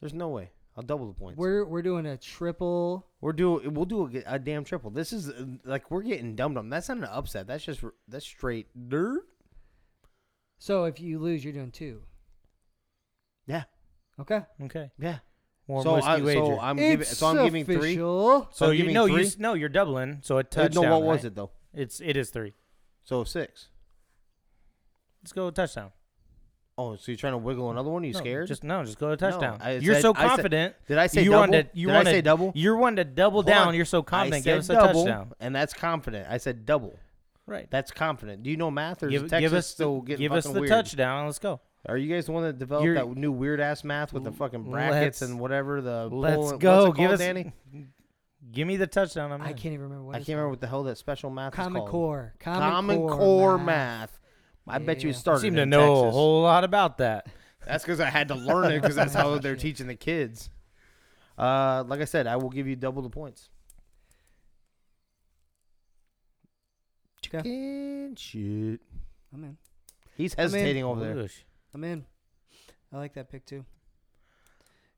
[0.00, 0.50] There's no way.
[0.76, 1.38] I'll double the points.
[1.38, 3.06] We're we're doing a triple.
[3.20, 4.90] We're doing we'll do a, a damn triple.
[4.90, 6.70] This is uh, like we're getting dumb dumb.
[6.70, 7.46] That's not an upset.
[7.46, 9.22] That's just that's straight dirt.
[10.58, 12.02] So if you lose, you're doing two.
[13.46, 13.64] Yeah.
[14.20, 14.40] Okay.
[14.64, 14.90] Okay.
[14.98, 15.18] Yeah.
[15.66, 16.40] Warm so whiskey I, wager.
[16.46, 17.76] so I'm giving it's so I'm giving three.
[17.76, 18.48] official.
[18.52, 19.26] So I'm you giving know you three?
[19.26, 20.18] s- no you're doubling.
[20.22, 20.82] So a Uh, touchdown.
[20.84, 21.50] no, what was it though?
[21.74, 22.54] It's it is three.
[23.04, 23.68] So six.
[25.22, 25.92] Let's go touchdown.
[26.78, 28.02] Oh, so you're trying to wiggle another one?
[28.04, 28.46] Are you No, scared?
[28.46, 29.58] Just no, just go to No, touchdown.
[29.60, 30.74] I you're said- so I said- confident.
[30.86, 31.40] Did I say you double?
[31.40, 32.52] wanted to- you Did wanted- I say double?
[32.54, 33.68] You're one to double Hold down.
[33.68, 33.74] on.
[33.74, 34.44] You're so I confident.
[34.44, 35.32] said Give us a double, touchdown.
[35.40, 36.28] and that's confident.
[36.30, 36.96] I said double.
[37.46, 37.68] Right.
[37.70, 38.42] That's confident.
[38.44, 40.44] Do you know math, or Give, is give Texas us still the, getting give us
[40.44, 40.70] fucking the weird?
[40.70, 41.26] touchdown.
[41.26, 41.60] Let's go.
[41.86, 44.32] Are you guys the one that developed You're- that new weird ass math with the
[44.32, 46.84] fucking brackets Let's- and whatever the Let's pulling- go.
[46.88, 47.18] What's it give called, us.
[47.20, 47.52] Danny?
[48.50, 49.32] Give me the touchdown.
[49.32, 49.56] I'm I in.
[49.56, 51.76] can't even remember what I it's can't remember what the hell that special math Common
[51.76, 51.90] is called.
[51.90, 52.34] Core.
[52.40, 53.66] Common, Common Core, Core math.
[53.66, 54.18] math.
[54.66, 55.12] I bet you Yeah.
[55.12, 56.14] it You started seem to in know a Texas.
[56.14, 57.26] whole lot about that.
[57.66, 60.50] That's because I had to learn it because that's how they're teaching the kids.
[61.36, 63.48] Uh, like I said, I will give you double the points.
[67.22, 68.80] Chicken shit.
[69.32, 69.56] I'm in.
[70.16, 71.14] He's I mean- hesitating over there.
[71.14, 71.38] Whoosh.
[71.74, 72.04] I'm in.
[72.92, 73.64] I like that pick too.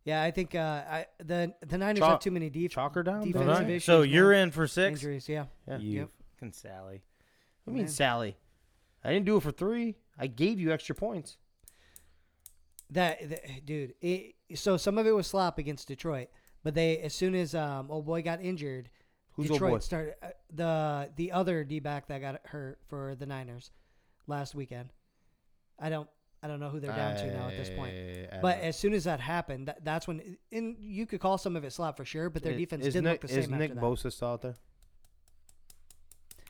[0.05, 3.21] Yeah, I think uh, I the the Niners Chalk- have too many def- Chalker down.
[3.23, 4.99] defensive don't Alright, issues, So you're in for six.
[5.01, 5.29] injuries.
[5.29, 5.47] Yeah.
[5.68, 5.79] Yeah.
[5.79, 6.11] You Yep.
[6.37, 7.03] fucking Sally.
[7.64, 7.89] What do you mean, Man.
[7.93, 8.37] Sally?
[9.05, 9.97] I didn't do it for three.
[10.18, 11.37] I gave you extra points.
[12.91, 13.95] That, that- dude.
[14.01, 16.29] It, so some of it was slop against Detroit,
[16.64, 18.91] but they as soon as um old boy got injured,
[19.33, 19.85] Who's Detroit old boy?
[19.85, 23.71] started uh, the the other D back that got hurt for the Niners
[24.27, 24.93] last weekend.
[25.79, 26.09] I don't
[26.43, 27.93] I don't know who they're down to now at this point.
[27.95, 31.36] I- I But as soon as that happened, that, that's when and you could call
[31.38, 33.38] some of it slop for sure, but their I- defense didn't Nick, look the same.
[33.41, 33.82] Is Nick after.
[33.82, 34.55] Bosa still out there?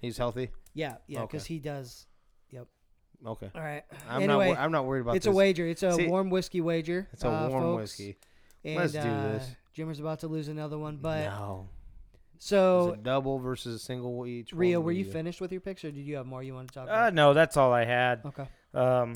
[0.01, 0.51] He's healthy.
[0.75, 1.55] Yeah, yeah, because Okay.
[1.55, 2.07] he does.
[2.51, 2.67] Yep.
[3.27, 3.51] Okay.
[3.55, 3.83] All right.
[4.09, 4.59] I'm anyway, not.
[4.59, 5.33] I'm not worried about it's this.
[5.33, 5.67] a wager.
[5.67, 7.09] It's a See, warm whiskey wager.
[7.13, 7.81] It's a uh, warm folks.
[7.83, 8.17] whiskey.
[8.65, 9.57] And, Let's do uh, this.
[9.75, 11.69] Jimmer's about to lose another one, but no.
[12.39, 14.53] so a double versus a single each.
[14.53, 16.75] Rio, were you finished with your picks, or did you have more you want to
[16.75, 17.15] talk Uh, about?
[17.15, 18.47] no, that's all I had Okay.
[18.75, 19.15] um,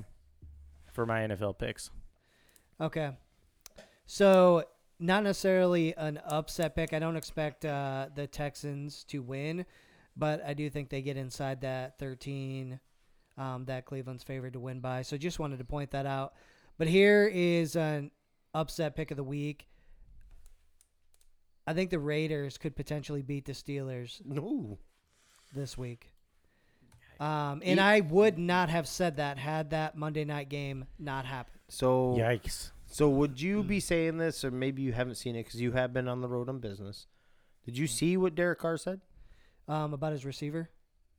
[0.94, 1.90] for my NFL picks.
[2.80, 3.10] Okay.
[4.06, 4.64] So
[4.98, 6.92] not necessarily an upset pick.
[6.92, 9.66] I don't expect uh, the Texans to win,
[10.16, 12.78] but I do think they get inside that 13
[13.36, 15.02] um, that Cleveland's favored to win by.
[15.02, 16.34] So just wanted to point that out.
[16.78, 18.12] But here is an
[18.54, 19.66] upset pick of the week.
[21.66, 24.78] I think the Raiders could potentially beat the Steelers No.
[25.52, 26.13] this week.
[27.20, 31.26] Um, and Ye- I would not have said that had that Monday night game not
[31.26, 31.60] happened.
[31.68, 32.70] So Yikes.
[32.86, 35.92] So would you be saying this, or maybe you haven't seen it because you have
[35.92, 37.06] been on the road on business?
[37.64, 39.00] Did you see what Derek Carr said?
[39.66, 40.70] Um, about his receiver.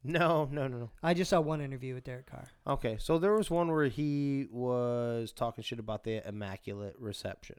[0.08, 0.91] No, no, no, no.
[1.02, 2.48] I just saw one interview with Derek Carr.
[2.68, 7.56] Okay, so there was one where he was talking shit about the immaculate reception.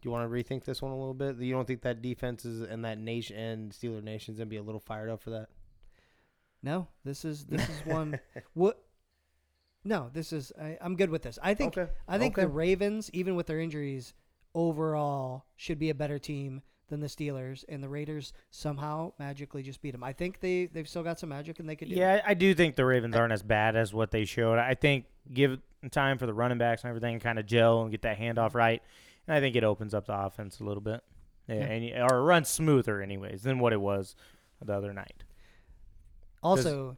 [0.00, 1.36] Do you want to rethink this one a little bit?
[1.36, 4.62] You don't think that defense is and that nation and Steeler Nation's gonna be a
[4.62, 5.48] little fired up for that?
[6.62, 8.18] No, this is this is one.
[8.54, 8.82] what?
[9.84, 10.52] No, this is.
[10.60, 11.38] I, I'm good with this.
[11.42, 11.76] I think.
[11.78, 11.90] Okay.
[12.08, 14.12] I think the Ravens, even with their injuries,
[14.54, 19.80] overall should be a better team than the Steelers, and the Raiders somehow magically just
[19.82, 20.02] beat them.
[20.02, 21.88] I think they they've still got some magic, and they could.
[21.88, 21.98] Do it.
[21.98, 24.58] Yeah, I I do think the Ravens aren't as bad as what they showed.
[24.58, 25.58] I think give
[25.90, 28.82] time for the running backs and everything kind of gel and get that handoff right,
[29.26, 31.02] and I think it opens up the offense a little bit.
[31.46, 31.62] Yeah, Yeah.
[31.62, 34.16] and or runs smoother anyways than what it was
[34.62, 35.22] the other night.
[36.42, 36.96] Also,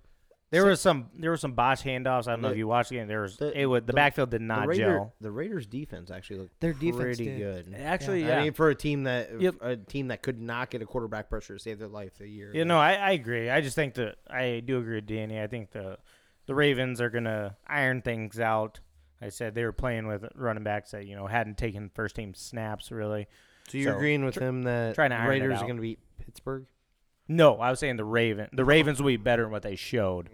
[0.53, 2.27] There So- was some there were some botch handoffs.
[2.27, 3.07] I don't know if you watched the game.
[3.07, 5.15] There was the- it would the, the- backfield did the not Raider, gel.
[5.21, 7.39] the Raiders defense actually looked Their defense pretty did.
[7.39, 7.75] good.
[7.79, 8.43] Actually, I yeah.
[8.43, 9.55] mean, for a team that Yep.
[9.61, 12.51] a team that could not get a quarterback pressure to save their life a year.
[12.53, 13.49] You know, I, I agree.
[13.49, 15.41] I just think that I do agree with Danny.
[15.41, 15.99] I think the
[16.47, 18.81] the Ravens are gonna iron things out.
[19.23, 22.35] I said they were playing with running backs that you know hadn't taken first team
[22.35, 23.29] snaps really.
[23.69, 25.83] So you're So, agreeing with tr- him that trying to iron Raiders are going to
[25.83, 26.67] beat Pittsburgh?
[27.31, 28.49] No, I was saying the Raven.
[28.53, 30.31] The Ravens will be better than what they showed.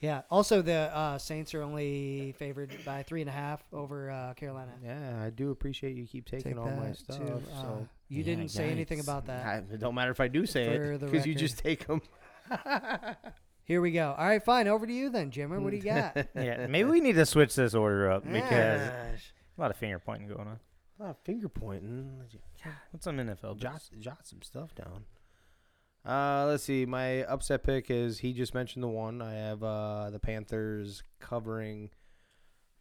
[0.00, 0.22] yeah.
[0.30, 4.70] Also, the uh, Saints are only favored by three and a half over uh, Carolina.
[4.84, 7.18] Yeah, I do appreciate you keep taking Take all my that stuff.
[7.18, 9.02] to, uh, so you Yeah, didn't say anything yikes.
[9.04, 9.46] about that.
[9.46, 11.40] I, it don't matter if I do say For it the because you record.
[11.40, 12.02] just take them.
[13.64, 14.14] Here we go.
[14.16, 14.68] All right, fine.
[14.68, 15.58] Over to you then, Jimmer.
[15.60, 16.16] What do you got?
[16.36, 19.98] Yeah, maybe we need to switch this order up because Gosh, a lot of finger
[19.98, 20.60] pointing going on.
[21.00, 22.20] a lot of finger pointing.
[22.90, 23.56] What's some NFL?
[23.56, 25.04] Jot, jot some stuff down.
[26.06, 26.84] Uh, let's see.
[26.84, 29.22] My upset pick is he just mentioned the one.
[29.22, 31.90] I have uh, the Panthers covering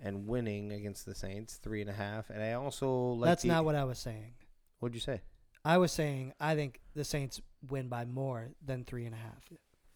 [0.02, 3.30] and winning against the Saints three and a half, and I also like.
[3.30, 4.34] That's the- not what I was saying.
[4.80, 5.22] What'd you say?
[5.66, 9.42] I was saying I think the Saints win by more than three and a half.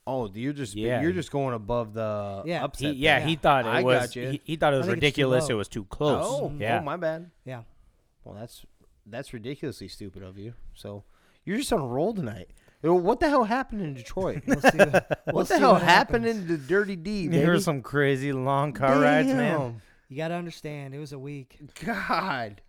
[0.10, 1.02] Oh, you're just Yeah.
[1.02, 2.64] you're just going above the Yeah.
[2.64, 2.94] upset.
[2.94, 3.28] He, yeah, pick.
[3.28, 4.00] he thought it I was.
[4.08, 4.30] got you.
[4.30, 5.50] He, he thought it was think it's too ridiculous.
[5.50, 6.24] It was too close.
[6.26, 6.80] Oh, yeah.
[6.80, 7.30] oh, my bad.
[7.44, 7.64] Yeah.
[8.24, 8.66] Well, that's
[9.06, 10.54] that's ridiculously stupid of you.
[10.74, 11.04] So
[11.44, 12.50] you're just on a roll tonight.
[12.84, 14.44] Yo, What the hell happened in Detroit?
[14.48, 14.78] We'll see.
[14.78, 16.42] What, we'll what the see hell what happened happens.
[16.42, 17.28] in the Dirty D?
[17.28, 17.64] There were baby?
[17.64, 19.60] some crazy long car rides, man.
[19.60, 19.82] Damn.
[20.10, 21.58] You got to understand, it was a week.
[21.84, 22.62] God,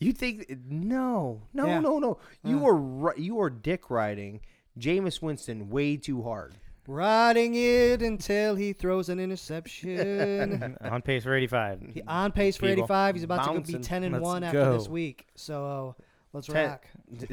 [0.00, 1.80] you think no, no, Yeah.
[1.80, 2.18] no, no?
[2.42, 2.68] You Uh.
[2.68, 4.40] are ri- you are dick riding
[4.78, 6.54] Jameis Winston way too hard.
[6.86, 10.76] Riding it until he throws an interception.
[10.82, 11.80] on pace for 85.
[11.94, 13.14] He on pace for People 85.
[13.14, 13.78] He's about to go bouncing.
[13.78, 15.26] be 10 and Let's 1 after this week.
[15.36, 15.94] So
[16.34, 16.84] let's Ten- rock.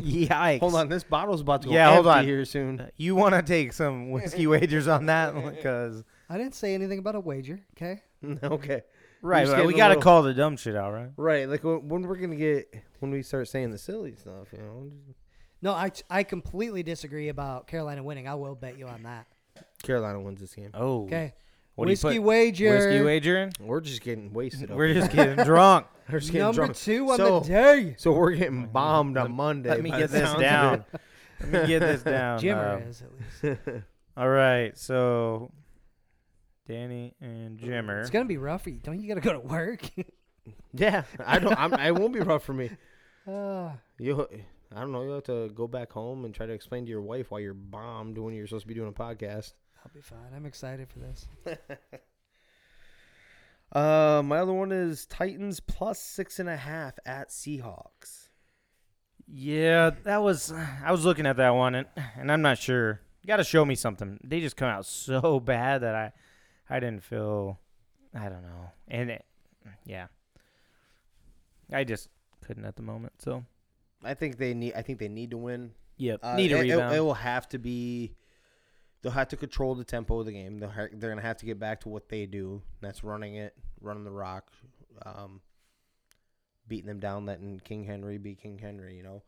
[0.02, 0.60] Yikes.
[0.60, 2.24] Hold on, this bottle's about to go Yeah, hold empty on.
[2.24, 2.80] here soon.
[2.80, 5.34] Uh, you want to take some whiskey wagers on that?
[5.34, 8.02] Because I didn't say anything about a wager, okay?
[8.42, 8.82] okay,
[9.22, 11.10] right, just but getting we a got to little- call the dumb shit out, right?
[11.16, 11.48] right?
[11.48, 14.90] Like when, when we're gonna get when we start saying the silly stuff, you know.
[15.62, 18.28] No, I, I completely disagree about Carolina winning.
[18.28, 19.26] I will bet you on that.
[19.82, 20.70] Carolina wins this game.
[20.74, 21.32] Oh, Okay.
[21.74, 22.22] What do you Whiskey put?
[22.26, 22.70] wager.
[22.76, 23.52] Whiskey wagering?
[23.60, 24.70] We're just getting wasted.
[24.70, 25.86] over We're just getting drunk.
[26.10, 26.76] We're just getting Number drunk.
[26.76, 27.94] two on So- the day.
[27.98, 29.70] So we're getting bombed on Monday.
[29.70, 30.84] Let me get this down.
[31.40, 32.38] Let me get this down.
[32.40, 33.84] Jimmer Um, is, at least.
[34.16, 35.50] all right, so
[36.68, 38.00] Danny and Jimmer.
[38.02, 38.78] It's going to be rough for you.
[38.80, 39.82] Don't you got to go to work?
[40.74, 41.58] Yeah, I don't.
[41.58, 42.70] I'm, I won't be rough for me.
[43.26, 44.26] uh, You,
[44.74, 45.02] I don't know.
[45.02, 47.54] You have to go back home and try to explain to your wife why you're
[47.54, 49.54] bombed when you're supposed to be doing a podcast.
[49.84, 50.32] I'll be fine.
[50.34, 51.26] I'm excited for this.
[53.72, 58.28] Uh, my other one is Titans plus six and a half at Seahawks.
[59.26, 60.52] Yeah, that was.
[60.52, 63.00] I was looking at that one, and, and I'm not sure.
[63.22, 64.20] You got to show me something.
[64.22, 66.12] They just come out so bad that I,
[66.70, 67.58] I didn't feel.
[68.14, 69.24] I don't know, and it,
[69.84, 70.06] yeah,
[71.72, 72.08] I just
[72.46, 73.14] couldn't at the moment.
[73.18, 73.44] So
[74.04, 74.74] I think they need.
[74.74, 75.72] I think they need to win.
[75.96, 76.94] yep, Uh, need a it, it- rebound.
[76.94, 78.14] It, will have to be.
[79.04, 80.58] They'll have to control the tempo of the game.
[80.58, 82.62] They'll ha- they're gonna have to get back to what they do.
[82.80, 84.50] That's running it, running the rock,
[85.04, 85.42] um,
[86.66, 88.96] beating them down, letting King Henry be King Henry.
[88.96, 89.22] You know,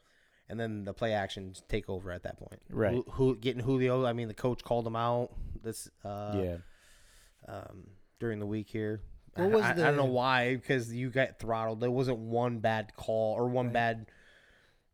[0.48, 2.60] and then the play actions take over at that point.
[2.70, 2.94] Right.
[2.94, 4.06] Who, who getting Julio?
[4.06, 5.30] I mean, the coach called him out.
[5.62, 5.90] This.
[6.04, 6.56] Uh, yeah,
[7.46, 9.02] um, during the week here.
[9.34, 11.80] What I, was I, I don't know why because you got throttled.
[11.80, 13.72] There wasn't one bad call or one Right.
[13.74, 14.06] bad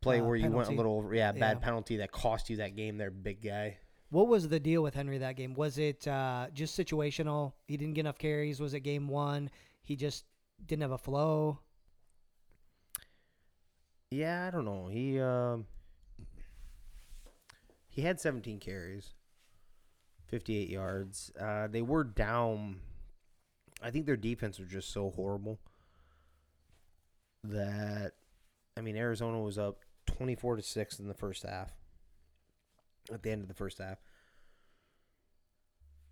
[0.00, 0.76] play Uh, where you went a penalty.
[0.76, 1.64] little yeah bad Yeah.
[1.64, 2.96] penalty that cost you that game.
[2.98, 3.78] There, big guy.
[4.12, 5.54] What was the deal with Henry that game?
[5.54, 7.54] Was it uh, just situational?
[7.64, 8.60] He didn't get enough carries.
[8.60, 9.50] Was it game one?
[9.82, 10.26] He just
[10.66, 11.60] didn't have a flow.
[14.10, 14.88] Yeah, I don't know.
[14.88, 15.64] He um
[17.88, 19.14] he had 17 carries,
[20.26, 21.32] 58 yards.
[21.40, 22.80] Uh, they were down.
[23.82, 25.58] I think their defense was just so horrible
[27.44, 28.12] that
[28.76, 31.72] I mean Arizona was up 24 to 6 in the first half.
[33.10, 33.98] At the end of the first half.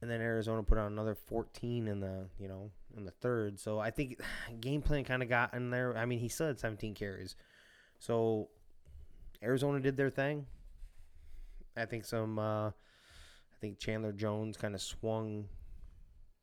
[0.03, 3.61] And then Arizona put on another 14 in the, you know, in the third.
[3.61, 4.20] So I think
[4.61, 5.97] game plan kind of got in there.
[5.97, 7.36] I mean, he still had 17 carries.
[7.99, 8.49] So
[9.43, 10.47] Arizona did their thing.
[11.76, 15.49] I think some uh I think Chandler Jones kind of swung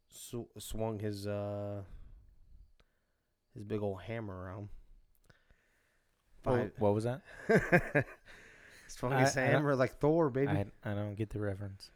[0.10, 1.82] sw- swung his uh
[3.54, 4.70] his big old hammer around.
[6.44, 7.22] Five- what was that?
[9.04, 10.48] I- his I like Thor, baby.
[10.52, 11.92] I, I don't get the reference.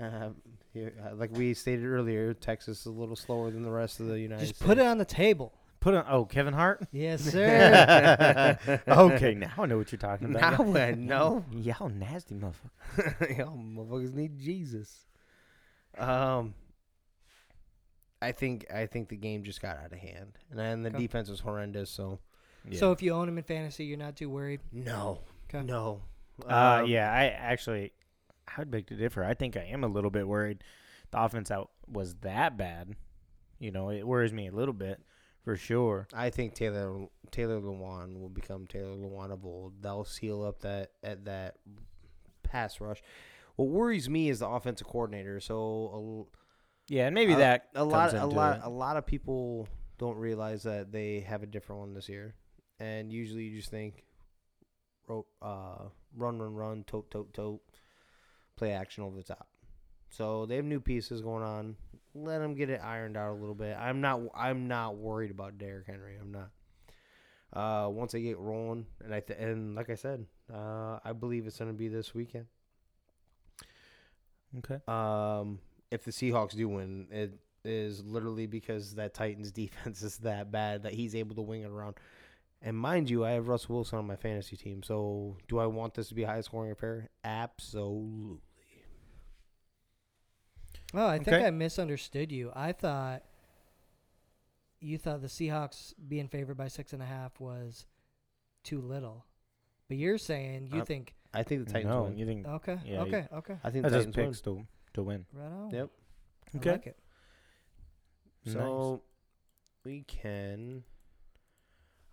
[0.00, 0.30] Uh,
[0.74, 4.06] yeah, uh, like we stated earlier, Texas is a little slower than the rest of
[4.06, 4.50] the United States.
[4.50, 4.66] Just States.
[4.68, 5.52] put it on the table.
[5.80, 6.04] Put on.
[6.08, 6.86] Oh, Kevin Hart.
[6.92, 8.58] Yes, sir.
[8.88, 10.58] okay, now I know what you're talking about.
[10.66, 11.44] Now I know.
[11.52, 13.38] Y'all nasty motherfucker.
[13.38, 15.06] Y'all motherfuckers need Jesus.
[15.98, 16.54] Um,
[18.20, 20.98] I think I think the game just got out of hand, and then the Okay.
[20.98, 21.90] defense was horrendous.
[21.90, 22.20] So
[22.68, 22.78] Yeah.
[22.78, 24.60] So if you own him in fantasy, you're not too worried.
[24.72, 25.20] no,
[25.52, 25.64] Okay.
[25.66, 26.00] no.
[26.48, 27.92] Uh, Um, yeah, I actually,
[28.56, 29.24] I'd beg to differ.
[29.24, 30.64] I think I am a little bit worried.
[31.10, 32.96] The offense out was that bad.
[33.58, 35.00] You know, it worries me a little bit
[35.44, 36.08] for sure.
[36.12, 39.82] I think Taylor Taylor Lewan will become Taylor Lewan of old.
[39.82, 41.56] They'll seal up that at that
[42.42, 43.02] pass rush.
[43.56, 45.38] What worries me is the offensive coordinator.
[45.38, 46.28] So
[46.88, 48.62] Yeah, and maybe a, that a lot a lot it.
[48.64, 49.68] a lot of people
[49.98, 52.34] don't realize that they have a different one this year,
[52.80, 54.04] and usually you just think,
[55.40, 55.84] uh,
[56.16, 57.60] run run run tote tote tote,
[58.56, 59.48] play action over the top.
[60.10, 61.76] So they have new pieces going on.
[62.14, 63.76] Let them get it ironed out a little bit.
[63.78, 66.16] I'm not I'm not worried about Derrick Henry.
[66.20, 66.50] I'm not.
[67.52, 71.46] Uh, once they get rolling, and I th- and like I said, uh, I believe
[71.46, 72.46] it's gonna be this weekend.
[74.58, 74.80] Okay.
[74.86, 75.58] Um,
[75.90, 80.82] if the Seahawks do win, it is literally because that Titans defense is that bad
[80.84, 81.96] that he's able to wing it around.
[82.64, 84.82] And mind you, I have Russell Wilson on my fantasy team.
[84.84, 87.08] So do I want this to be a high scoring affair?
[87.24, 88.38] Absolutely.
[90.94, 91.46] Oh, I think Okay.
[91.46, 92.52] I misunderstood you.
[92.54, 93.22] I thought
[94.80, 97.86] you thought the Seahawks being favored by six and a half was
[98.62, 99.24] too little,
[99.88, 102.16] but you're saying you think I think the Titans no, win.
[102.18, 104.26] you think okay, Yeah, you- okay, okay, I think I the just Titans win.
[104.26, 105.26] picks to to win.
[105.32, 105.70] right on.
[105.70, 105.90] Yep.
[106.54, 106.70] I Okay.
[106.72, 106.98] like it.
[108.46, 109.02] So
[109.84, 110.84] we can.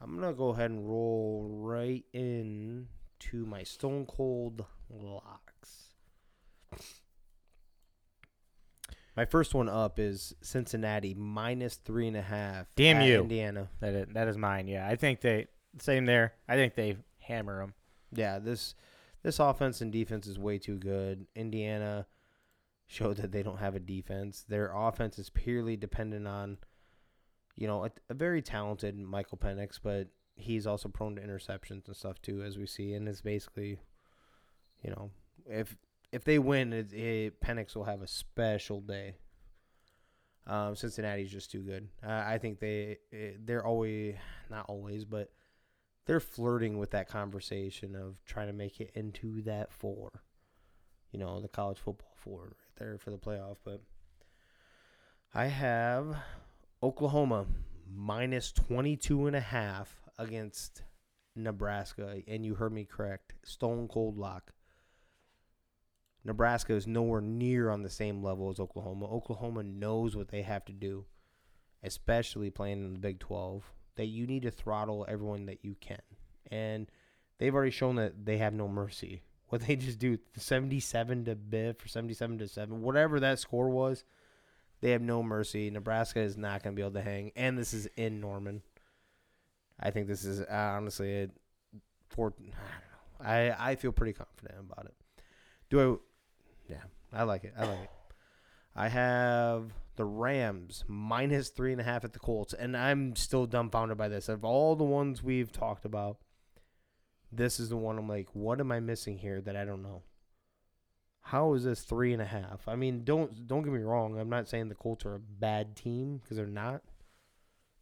[0.02, 2.88] I'm gonna go ahead and roll right in
[3.20, 5.94] to my Stone Cold locks.
[9.18, 12.68] My first one up is Cincinnati minus three and a half.
[12.76, 13.22] Damn you.
[13.22, 13.68] Indiana.
[13.82, 14.68] That is, that is mine.
[14.68, 15.48] Yeah, I think they
[15.80, 16.34] same there.
[16.48, 17.74] I think they hammer them.
[18.14, 18.76] Yeah, this
[19.22, 21.28] this offense and defense is way too good.
[21.36, 22.08] Indiana
[22.88, 24.46] showed that they don't have a defense.
[24.48, 26.58] Their offense is purely dependent on,
[27.60, 30.08] you know, a, a very talented Michael Penix, but
[30.38, 32.94] he's also prone to interceptions and stuff too, as we see.
[32.94, 33.78] And it's basically,
[34.82, 35.12] you know,
[35.46, 35.76] if
[36.14, 39.16] if they win, it, it, Penix will have a special day.
[40.48, 41.90] Um, Cincinnati's just too good.
[42.02, 44.16] Uh, I think they eh, they're always
[44.50, 45.30] not always, but
[46.06, 50.24] they're flirting with that conversation of trying to make it into that four.
[51.12, 53.58] You know, the college football four right there for the playoff.
[53.66, 53.82] But
[55.34, 56.16] I have
[56.82, 57.46] Oklahoma
[57.94, 60.84] minus 22 and a half against
[61.36, 62.22] Nebraska.
[62.28, 63.34] And you heard me correct.
[63.44, 64.54] Stone cold lock.
[66.24, 69.06] Nebraska is nowhere near on the same level as Oklahoma.
[69.06, 71.06] Oklahoma knows what they have to do,
[71.84, 73.64] especially playing in the Big 12
[73.96, 76.02] that you need to throttle everyone that you can.
[76.52, 76.90] And
[77.38, 79.24] they've already shown that they have no mercy.
[79.48, 84.04] What they just do, 77 to Biff or 77 to 7, whatever that score was,
[84.82, 85.70] they have no mercy.
[85.70, 87.32] Nebraska is not going to be able to hang.
[87.36, 88.62] And this is in Norman.
[89.80, 91.30] I think this is uh, honestly a
[92.10, 92.34] for
[93.22, 93.50] I.
[93.50, 94.96] I, I feel pretty confident about it.
[95.70, 96.00] Do
[96.68, 97.54] I Yeah, I like it.
[97.58, 97.90] I like it.
[98.76, 103.46] I have the Rams minus three and a half at the Colts, and I'm still
[103.46, 104.30] dumbfounded by this.
[104.30, 106.18] Of all the ones we've talked about,
[107.32, 110.04] this is the one I'm like, what am I missing here that I don't know?
[111.30, 112.68] How is this three and a half?
[112.68, 114.20] I mean, don't don't get me wrong.
[114.20, 116.82] I'm not saying the Colts are a bad team because they're not,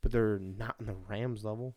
[0.02, 1.74] but they're not in the Rams level.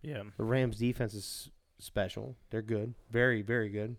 [0.00, 0.22] Yeah.
[0.38, 2.34] The Rams defense is special.
[2.48, 3.96] They're good, very very good.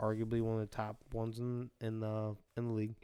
[0.00, 2.94] Arguably one of the top ones in in the in the league.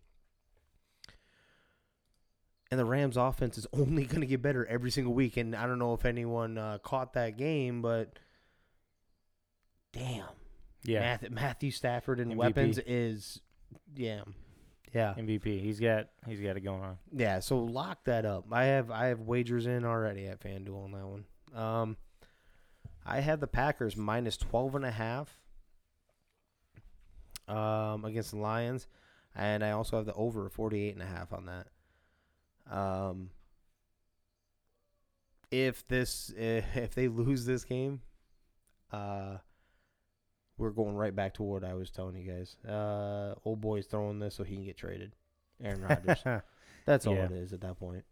[2.71, 5.37] And the Rams offense is only going to get better every single week.
[5.37, 8.19] And I don't know if anyone uh, caught that game, but
[9.93, 10.25] damn,
[10.87, 11.01] Yeah.
[11.01, 12.37] Matthew, Matthew Stafford and MVP.
[12.37, 13.41] weapons is
[13.95, 14.23] yeah,
[14.95, 15.61] yeah, MVP.
[15.61, 16.99] He's got he's got it going on.
[17.13, 17.41] yeah.
[17.41, 18.45] So lock that up.
[18.53, 21.25] I have I have wagers in already at FanDuel on that one.
[21.55, 21.97] Um,
[23.05, 25.39] I have the Packers minus 12 and a half
[27.49, 28.89] um, against the Lions,
[29.35, 31.67] and I also have the over 48 and a half on that.
[32.75, 33.31] Um,
[35.51, 38.01] if this if they lose this game,
[38.93, 39.37] uh,
[40.59, 42.57] we're going right back to what I was telling you guys.
[42.69, 45.13] Uh, old boy's throwing this so he can get traded.
[45.63, 46.23] Aaron Rodgers.
[46.87, 47.25] That's all Yeah.
[47.27, 48.05] it is at that point.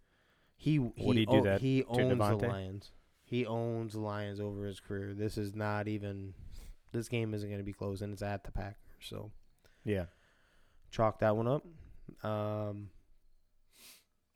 [0.57, 2.41] He he do o- he owns Devontae?
[2.41, 2.93] the Lions.
[3.25, 5.15] He owns the Lions over his career.
[5.15, 6.35] This is not even.
[6.93, 8.77] This game isn't going to be close, and it's at the Packers.
[9.01, 9.31] So
[9.85, 10.05] yeah.
[10.91, 11.65] chalk that one up.
[12.23, 12.91] Um,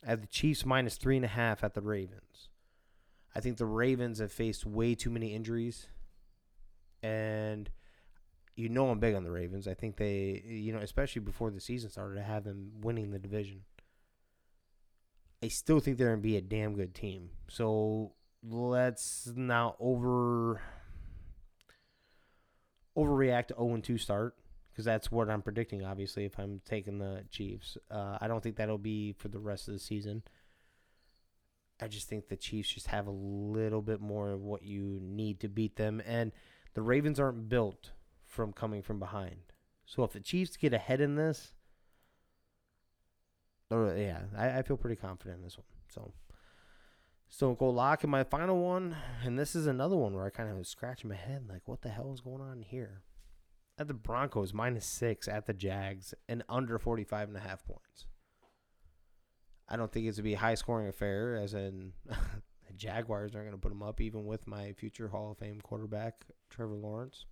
[0.04, 2.48] at the Chiefs minus three and a half at the Ravens.
[3.34, 5.86] I think the Ravens have faced way too many injuries,
[7.02, 7.70] and
[8.59, 9.68] you know I'm big on the Ravens.
[9.68, 13.18] I think they, you know, especially before the season started, to have them winning the
[13.18, 13.62] division.
[15.40, 17.30] I still think they're gonna be a damn good team.
[17.48, 20.61] So let's not over
[22.96, 24.34] overreact to 0 2 start
[24.72, 25.84] because that's what I'm predicting.
[25.84, 29.68] Obviously, if I'm taking the Chiefs, uh, I don't think that'll be for the rest
[29.68, 30.24] of the season.
[31.80, 35.38] I just think the Chiefs just have a little bit more of what you need
[35.40, 36.32] to beat them, and
[36.74, 37.92] the Ravens aren't built
[38.39, 39.53] from coming from behind.
[39.84, 41.55] So if the Chiefs get ahead in this,
[43.68, 45.66] or yeah, I, I feel pretty confident in this one.
[45.89, 46.12] So
[47.28, 50.49] Stone Cold Lock in my final one, and this is another one where I kind
[50.49, 53.03] of was scratching my head, like, what the hell is going on here?
[53.76, 58.07] At the Broncos, minus six at the Jags, and under 45 and a half points.
[59.68, 63.49] I don't think it's to be a high scoring affair, as in the Jaguars aren't
[63.49, 67.26] going to put them up, even with my future Hall of Fame quarterback, Trevor Lawrence.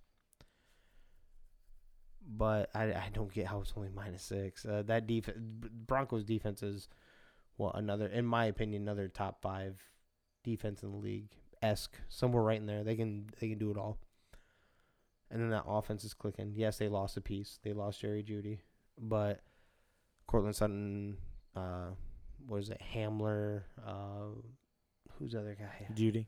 [2.29, 4.65] But I, I don't get how it's only minus six.
[4.65, 6.89] Uh, that defense, Broncos defense is,
[7.57, 9.81] well, another, in my opinion, another top five
[10.43, 11.29] defense in the league
[11.61, 12.83] esque, somewhere right in there.
[12.83, 13.97] They can they can do it all.
[15.31, 16.53] And then that offense is clicking.
[16.55, 17.59] Yes, they lost a piece.
[17.63, 18.59] They lost Jerry Jeudy,
[18.99, 19.41] but
[20.25, 21.17] Courtland Sutton,
[21.55, 21.89] uh,
[22.45, 22.81] what is it?
[22.93, 24.35] Hamler, uh,
[25.17, 25.87] who's the other guy?
[25.93, 26.27] Jeudy.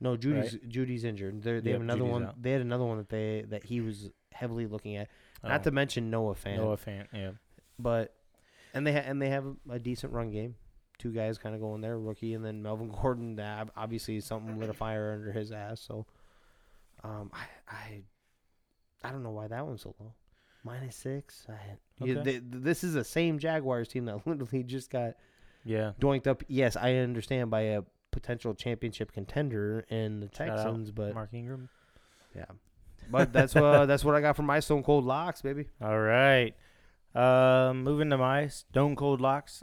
[0.00, 1.42] No, Jeudy's Jeudy's injured.
[1.42, 2.24] They're, they Yep, have another Jeudy's one.
[2.26, 2.42] out.
[2.42, 5.08] They had another one that they that he was heavily looking at.
[5.42, 7.06] Not Oh, to mention Noah Fant, Noah Fant.
[7.12, 7.30] Yeah.
[7.78, 8.14] but
[8.74, 10.54] and they ha- and they have a decent run game.
[10.98, 13.36] Two guys kind of going there, rookie, and then Melvin Gordon.
[13.36, 15.80] That obviously something lit a fire under his ass.
[15.80, 16.06] So,
[17.04, 18.02] um, I I
[19.04, 20.12] I don't know why that one's so low.
[20.64, 21.46] Minus six.
[21.48, 22.12] I, Okay.
[22.22, 25.14] they, this is the same Jaguars team that literally just got
[25.64, 25.92] Yeah.
[26.00, 26.42] doinked up.
[26.48, 27.82] Yes, I understand by a
[28.16, 31.68] potential championship contender in the Texans, but Mark Ingram.
[32.34, 32.46] yeah.
[33.10, 35.66] But that's what that's what I got from my Stone Cold Locks, baby.
[35.82, 36.54] All right.
[37.14, 39.62] Um, moving to my Stone Cold Locks.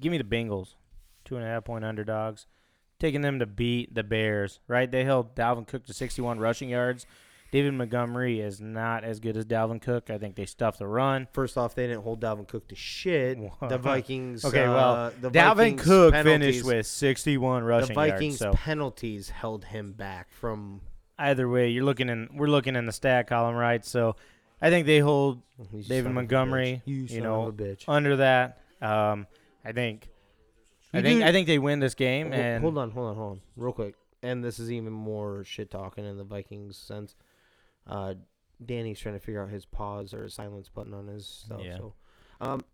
[0.00, 0.74] Give me the Bengals.
[1.24, 2.46] Two and a half point underdogs.
[2.98, 4.90] Taking them to beat the Bears, right?
[4.90, 7.06] They held Dalvin Cook to 61 rushing yards.
[7.52, 10.08] David Montgomery is not as good as Dalvin Cook.
[10.08, 11.28] I think they stuffed the run.
[11.32, 13.38] First off, they didn't hold Dalvin Cook to shit.
[13.60, 14.42] The Vikings.
[14.44, 18.56] Okay, uh, well, the Dalvin Vikings Cook finished with 61 rushing the Vikings yards.
[18.56, 20.80] So penalties held him back from.
[21.18, 22.30] either way, you're looking in.
[22.34, 23.84] We're looking in the stat column, right?
[23.84, 24.16] So
[24.62, 26.82] I think they hold You David son of a Montgomery.
[26.86, 27.84] You, you know, of a bitch.
[27.86, 28.62] under that.
[28.80, 29.26] Um,
[29.62, 30.08] I think.
[30.94, 32.32] I think do- I think they win this game.
[32.32, 33.94] And hold on, hold on, hold on, real quick.
[34.22, 37.14] And this is even more shit talking in the Vikings sense.
[37.86, 38.14] Uh,
[38.64, 41.60] Danny's trying to figure out his pause or his silence button on his stuff.
[41.64, 41.78] Yeah.
[41.78, 41.94] So,
[42.40, 42.64] um,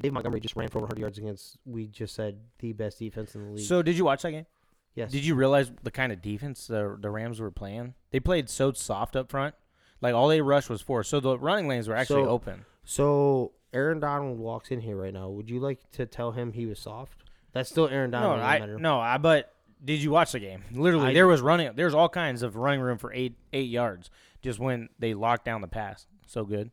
[0.00, 1.58] Dave Montgomery just ran for over 100 yards against.
[1.64, 3.64] We just said the best defense in the league.
[3.64, 4.46] So did you watch that game?
[4.94, 7.94] yes, Did you realize the kind of defense the the Rams were playing?
[8.10, 9.54] They played so soft up front.
[10.00, 11.04] Like all they rushed was four.
[11.04, 12.64] So the running lanes were actually So- open.
[12.84, 15.28] So Aaron Donald walks in here right now.
[15.28, 17.22] Would you like to tell him he was soft?
[17.52, 18.38] That's still Aaron Donald.
[18.38, 20.64] no I matter- no, I but did you watch the game?
[20.72, 21.70] Literally, I there was running.
[21.76, 24.10] There's all kinds of running room for eight eight yards
[24.42, 26.06] just when they locked down the pass.
[26.26, 26.70] So good.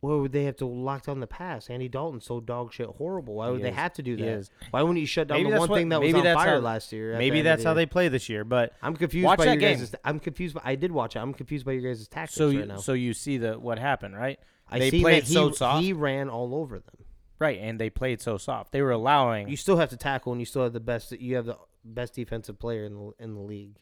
[0.00, 1.70] Why would they have to lock down the pass?
[1.70, 3.34] Andy Dalton so dog shit horrible.
[3.36, 3.74] Why would He they is.
[3.76, 4.28] have to do He that?
[4.28, 4.50] is.
[4.70, 6.24] Why wouldn't you shut down Maybe the that's one what- thing that was maybe on
[6.24, 7.10] that's fire how- last year?
[7.12, 7.76] at the Maybe end of that's the how year?
[7.76, 8.44] they play this year.
[8.44, 9.78] But I'm confused Watch by that your game.
[9.78, 10.54] guys' I'm confused.
[10.54, 11.20] By, I did watch it.
[11.20, 12.76] I'm confused by your guys' tactics so you right now.
[12.76, 14.38] so you see the what happened, right?
[14.68, 15.82] I they see played that he, so soft.
[15.82, 17.04] he ran all over them.
[17.38, 18.72] Right, and they played so soft.
[18.72, 19.48] They were allowing.
[19.48, 21.12] You still have to tackle, and you still have the best.
[21.12, 23.76] You have the best defensive player in the in the league,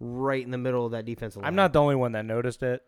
[0.00, 1.48] right in the middle of that defensive line.
[1.48, 2.82] I'm not the only one that noticed it.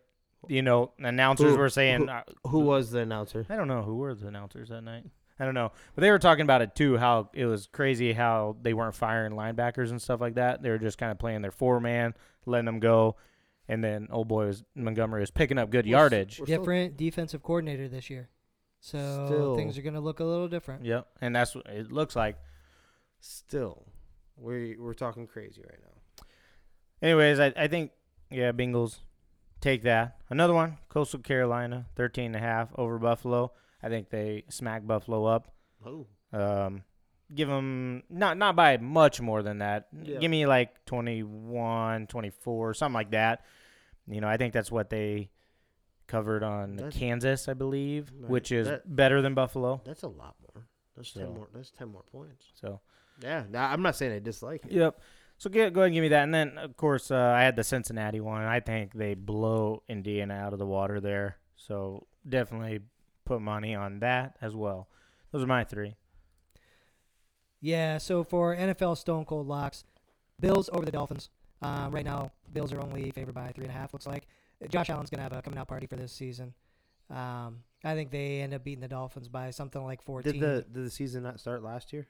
[0.47, 2.01] You know, announcers Who- were saying.
[2.03, 3.45] who- uh, Who was the announcer?
[3.49, 5.03] I don't know who were the announcers that night.
[5.41, 6.97] I don't know, but they were talking about it too.
[6.97, 10.61] How it was crazy how they weren't firing linebackers and stuff like that.
[10.61, 12.13] They were just kind of playing their four man,
[12.45, 13.15] letting them go,
[13.67, 16.39] and then old boy was Montgomery was picking up good We're yardage.
[16.39, 18.29] we're still- Different defensive coordinator this year.
[18.81, 19.55] So Still.
[19.55, 20.85] things are going to look a little different.
[20.85, 22.37] Yep, and that's what it looks like.
[23.19, 23.85] Still,
[24.37, 25.98] we we're talking crazy right now.
[27.01, 27.91] Anyways, I, I think
[28.29, 28.97] yeah, Bengals
[29.61, 30.17] take that.
[30.29, 33.51] Another one, Coastal Carolina, 13 and a half over Buffalo.
[33.81, 35.53] I think they smack Buffalo up.
[35.85, 36.83] Oh, Um,
[37.33, 39.87] give them not not by much more than that.
[40.03, 40.19] Yeah.
[40.19, 43.45] Give me like 21, 24, something like that.
[44.07, 45.29] you know, I think that's what they
[46.07, 48.27] covered on That's- Kansas, I believe, Right.
[48.29, 49.81] which is That- better than Buffalo.
[49.85, 50.65] That's a lot more.
[50.95, 51.47] That's So- ten more.
[51.53, 52.47] That's ten more points.
[52.55, 52.81] So
[53.21, 54.71] Yeah, I'm not saying I dislike it.
[54.71, 54.99] Yep.
[55.39, 56.23] So get, go ahead and give me that.
[56.23, 58.43] And then, of course, uh, I had the Cincinnati one.
[58.43, 61.37] I think they blow Indiana out of the water there.
[61.55, 62.81] So definitely
[63.23, 64.89] put money on that as well.
[65.31, 65.95] Those are my three.
[67.61, 69.85] Yeah, so for NFL Stone Cold locks,
[70.41, 71.29] Bills over the Dolphins.
[71.61, 73.93] Um, right now, Bills are only favored by three and a half.
[73.93, 74.27] Looks like
[74.69, 76.53] Josh Allen's gonna have a coming out party for this season.
[77.09, 80.33] Um, I think they end up beating the Dolphins by something like fourteen.
[80.33, 82.07] Did the did the season not start last year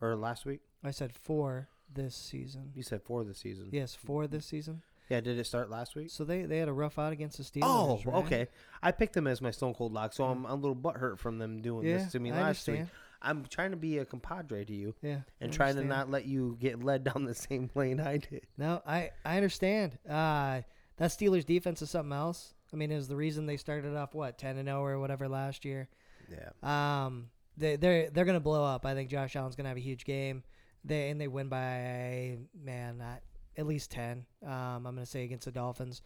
[0.00, 0.60] or last week?
[0.84, 2.70] I said four this season.
[2.74, 3.68] You said for the season.
[3.72, 4.82] Yes, four this season.
[5.08, 5.20] Yeah.
[5.20, 6.10] Did it start last week?
[6.10, 7.64] So they, they had a rough out against the Steelers.
[7.64, 8.24] Oh, right?
[8.24, 8.46] okay.
[8.82, 11.38] I picked them as my Stone Cold lock, so I'm, I'm a little butthurt from
[11.38, 12.78] them doing Yeah, this to me I last understand.
[12.78, 12.88] week.
[13.24, 16.56] I'm trying to be a compadre to you Yeah, and trying to not let you
[16.60, 18.46] get led down the same lane I did.
[18.58, 19.98] No, I I understand.
[20.08, 20.62] Uh,
[20.96, 22.54] that Steelers defense is something else.
[22.72, 25.64] I mean, is the reason they started off what ten and zero or whatever last
[25.64, 25.88] year.
[26.30, 27.04] Yeah.
[27.04, 28.84] Um, they they're they're gonna blow up.
[28.86, 30.42] I think Josh Allen's gonna have a huge game.
[30.84, 33.20] They and they win by man not,
[33.56, 34.24] at least ten.
[34.44, 36.02] Um, I'm gonna say against the Dolphins.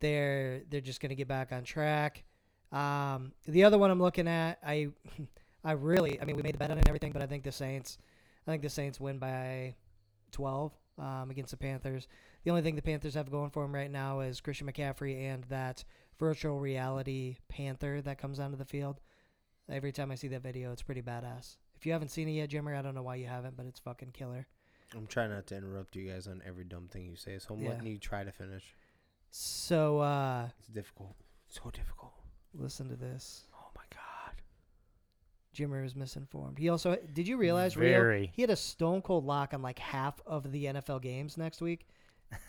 [0.00, 2.24] They're they're just gonna get back on track.
[2.72, 4.88] Um, the other one I'm looking at, I
[5.64, 7.42] I really, I mean, we made the bet on it and everything, but I think
[7.42, 7.96] the Saints,
[8.46, 9.74] I think the Saints win by
[10.32, 12.06] 12 um, against the Panthers.
[12.44, 15.42] The only thing the Panthers have going for them right now is Christian McCaffrey and
[15.44, 15.82] that
[16.18, 19.00] virtual reality Panther that comes onto the field.
[19.70, 21.56] Every time I see that video, it's pretty badass.
[21.84, 23.78] If you haven't seen it yet, Jimmer, I don't know why you haven't, but it's
[23.78, 24.46] fucking killer.
[24.96, 27.60] I'm trying not to interrupt you guys on every dumb thing you say, so I'm
[27.60, 27.68] Yeah.
[27.72, 28.74] letting you try to finish.
[29.30, 31.14] So uh, It's difficult.
[31.46, 32.14] So difficult.
[32.54, 33.46] listen to this.
[33.54, 34.40] Oh my god.
[35.54, 36.56] Jimmer is misinformed.
[36.58, 38.00] He also did you realize Rio?
[38.00, 38.32] Very.
[38.34, 41.86] He had a stone cold lock on like half of the NFL games next week.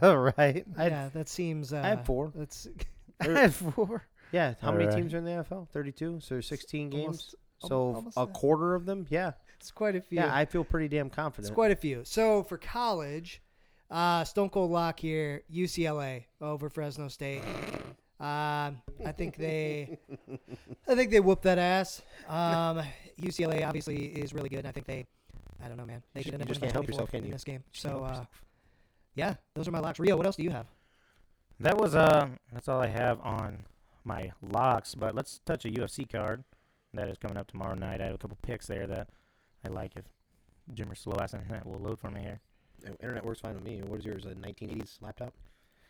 [0.00, 0.64] right.
[0.76, 1.72] I had- yeah, that seems.
[1.72, 2.30] Uh, I had four.
[2.36, 2.68] That's
[3.20, 4.06] I had four.
[4.30, 4.54] Yeah.
[4.60, 4.96] How many Alright.
[4.96, 5.70] teams are in the NFL?
[5.70, 6.20] 32.
[6.20, 7.02] So there's 16 games.
[7.04, 8.32] Almost- so almost a that.
[8.34, 9.06] quarter of them.
[9.10, 9.32] Yeah.
[9.58, 10.18] it's quite a few.
[10.18, 10.34] Yeah.
[10.34, 11.48] I feel pretty damn confident.
[11.48, 12.02] It's quite a few.
[12.04, 13.42] So for college,
[13.90, 17.42] uh, Stone Cold Lock here, UCLA over Fresno State.
[18.18, 19.98] Um, I think they,
[20.88, 22.00] I think they whoop that ass.
[22.28, 22.82] Um,
[23.20, 24.60] UCLA obviously is really good.
[24.60, 25.06] And I think they,
[25.62, 26.02] I don't know, man.
[26.14, 27.26] They You could end just- up you just winning can't help 24 yourself, can in
[27.26, 27.32] you?
[27.32, 27.64] this game.
[27.72, 28.24] Just can't So help uh,
[29.14, 29.98] yeah, those are my locks.
[29.98, 30.66] Rio, what else do you have?
[31.60, 33.64] That was uh that's all I have on
[34.04, 36.44] my locks, but let's touch a UFC card
[36.96, 38.00] that is coming up tomorrow night.
[38.00, 39.08] I have a couple picks there that
[39.64, 40.04] I like if
[40.74, 42.40] Jimmer slow ass internet will load for me here.
[42.86, 43.80] Internet works fine with me.
[43.82, 44.24] What is yours?
[44.24, 45.32] A 1980s laptop?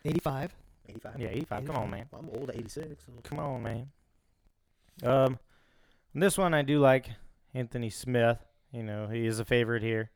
[0.05, 0.55] 85.
[0.89, 1.19] 85.
[1.19, 1.65] Yeah, 85.
[1.65, 2.05] Come on, man.
[2.11, 3.05] Well, I'm old at 86.
[3.05, 3.11] So.
[3.23, 3.87] Come on, man.
[5.03, 5.39] Um,
[6.15, 7.09] this one I do like
[7.53, 8.39] Anthony Smith.
[8.71, 10.11] You know, he is a favorite here.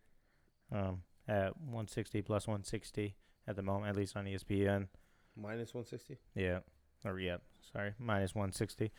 [0.71, 3.15] Um, at 160 plus 160
[3.47, 4.87] at the moment, at least on ESPN.
[5.35, 6.17] Minus 160.
[6.35, 6.59] Yeah,
[7.05, 7.37] or yeah,
[7.71, 8.91] sorry, minus 160.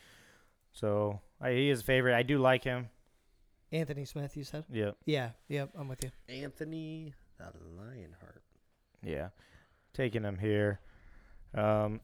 [0.72, 2.14] So I, he is a favorite.
[2.14, 2.88] I do like him.
[3.70, 4.64] Anthony Smith, you said?
[4.70, 6.10] Yeah, Yeah, yep, I'm with you.
[6.28, 7.44] Anthony the
[7.76, 8.42] Lionheart.
[9.02, 9.28] yeah,
[9.94, 10.78] taking him here.
[11.54, 12.00] Um,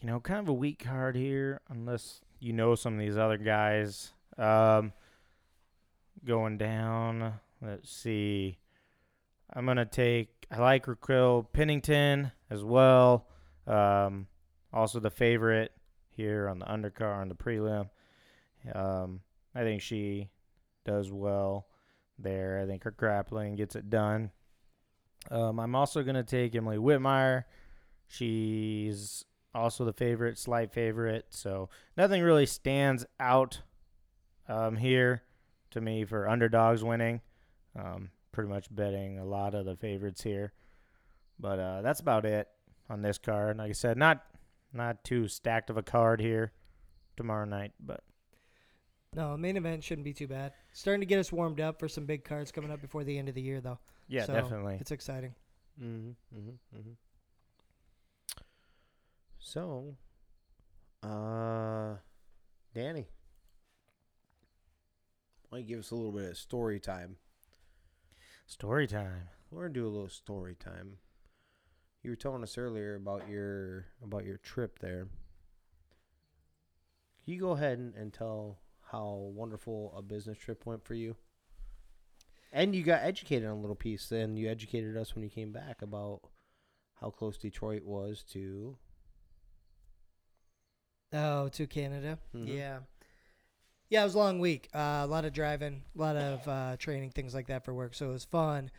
[0.00, 3.38] you know, kind of a weak card here, unless you know some of these other
[3.38, 4.12] guys.
[4.36, 4.92] Um,
[6.24, 7.34] going down.
[7.60, 8.58] Let's see.
[9.54, 10.46] I'm gonna take.
[10.50, 13.26] I like Raquel Pennington as well.
[13.66, 14.26] Um,
[14.72, 15.72] also the favorite
[16.10, 17.88] here on the undercar on the prelim.
[18.74, 19.20] Um,
[19.54, 20.30] I think she
[20.84, 21.66] does well
[22.18, 22.60] there.
[22.62, 24.30] I think her grappling gets it done.
[25.30, 27.44] Um, I'm also gonna take Emily Whitmire.
[28.08, 31.26] She's also the favorite, slight favorite.
[31.30, 33.62] So nothing really stands out
[34.48, 35.22] um, here
[35.70, 37.20] to me for underdogs winning.
[37.76, 40.52] Um, pretty much betting a lot of the favorites here,
[41.38, 42.48] but uh, that's about it
[42.90, 43.58] on this card.
[43.58, 44.24] Like I said, not
[44.72, 46.52] not too stacked of a card here
[47.16, 48.02] tomorrow night, but
[49.14, 50.52] No, main event shouldn't be too bad.
[50.72, 53.28] Starting to get us warmed up for some big cards coming up before the end
[53.28, 53.78] of the year, though.
[54.08, 54.78] yeah, So, definitely.
[54.80, 55.34] It's exciting.
[55.82, 56.92] Mm-hmm, mm-hmm, mm-hmm.
[59.38, 59.96] So,
[61.02, 61.96] uh,
[62.74, 63.06] Danny,
[65.48, 67.16] why don't you give us a little bit of story time?
[68.46, 69.28] Story time.
[69.50, 70.96] We're gonna do a little story time.
[72.02, 75.08] You were telling us earlier about your about your trip there.
[77.24, 78.58] Can you go ahead and, and tell
[78.92, 81.16] how wonderful a business trip went for you?
[82.52, 84.08] And you got educated on a little piece.
[84.10, 86.20] Then you educated us when you came back about
[87.00, 88.76] how close Detroit was to.
[91.12, 92.18] Oh, to Canada.
[92.34, 92.48] Mhm.
[92.48, 92.78] Yeah.
[93.88, 94.68] Yeah, it was a long week.
[94.74, 97.94] Uh, a lot of driving, a lot of uh, training, things like that for work.
[97.94, 98.70] So it was fun.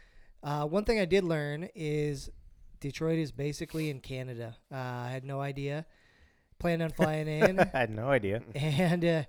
[0.42, 2.32] Uh, one thing I did learn is
[2.80, 4.58] Detroit is basically in Canada.
[4.72, 5.86] Uh, I had no idea.
[6.58, 8.42] Planned on flying in, I had no idea.
[8.56, 9.24] and uh,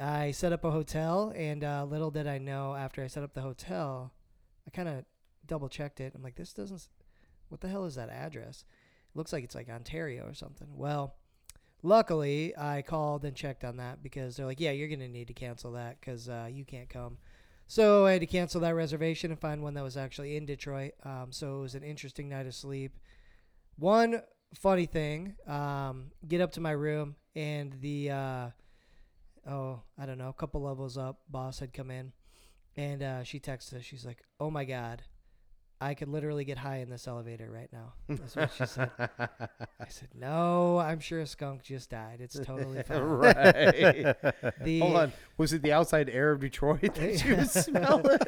[0.00, 1.32] I set up a hotel.
[1.36, 4.12] And uh, little did I know, after I set up the hotel,
[4.66, 5.04] I kind of
[5.46, 6.12] double checked it.
[6.14, 6.88] I'm like, this doesn't.
[7.48, 8.64] What the hell is that address?
[9.14, 10.68] It looks like it's like Ontario or something.
[10.74, 11.16] Well,
[11.82, 15.34] luckily I called and checked on that because they're like, yeah, you're gonna need to
[15.34, 17.18] cancel that because uh, you can't come.
[17.66, 20.92] So I had to cancel that reservation and find one that was actually in Detroit.
[21.04, 22.98] Um, so it was an interesting night of sleep.
[23.76, 24.22] One
[24.54, 28.46] funny thing, um, get up to my room and the uh,
[29.48, 32.12] oh I don't know, a couple levels up, boss had come in,
[32.76, 33.84] and uh, she texted us.
[33.84, 35.02] She's like, "Oh my god,
[35.80, 38.90] I could literally get high in this elevator right now." That's what she said.
[38.98, 42.18] I said, "No, I'm sure a skunk just died.
[42.20, 44.16] It's totally fine." right.
[44.64, 45.12] The, Hold on.
[45.38, 48.18] Was it the outside air of Detroit that you was smelling?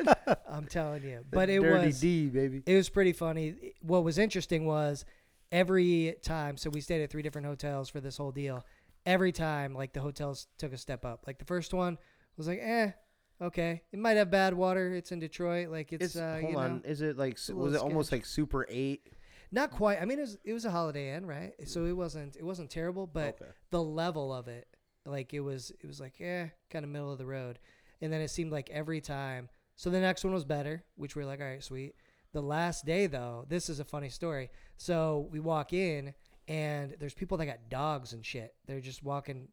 [0.49, 2.63] I'm telling you, but it Dirty was D, baby.
[2.67, 3.75] it was pretty funny.
[3.83, 5.05] What was interesting was
[5.53, 6.57] every time.
[6.57, 8.65] So we stayed at three different hotels for this whole deal.
[9.07, 11.25] Every time, like the hotels took a step up.
[11.27, 11.99] Like the first one
[12.37, 12.93] was like, eh,
[13.41, 14.95] okay, it might have bad water.
[14.95, 15.69] It's in Detroit.
[15.69, 16.83] Like it's, It's, uh, hold you know, on.
[16.85, 19.07] Is it like was it little almost like Super Eight?
[19.53, 20.01] not quite.
[20.01, 21.53] I mean, it was it was a Holiday Inn, right?
[21.65, 23.51] So it wasn't it wasn't terrible, but Okay.
[23.71, 24.67] the level of it,
[25.05, 27.59] like it was it was like eh, kind of middle of the road.
[28.01, 29.49] And then it seemed like every time.
[29.77, 31.95] So the next one was better, which we are like, all right, sweet.
[32.33, 34.51] The last day though, this is a funny story.
[34.77, 36.15] So we walk in
[36.49, 38.55] and there's people that got dogs and shit.
[38.67, 39.49] They're just walking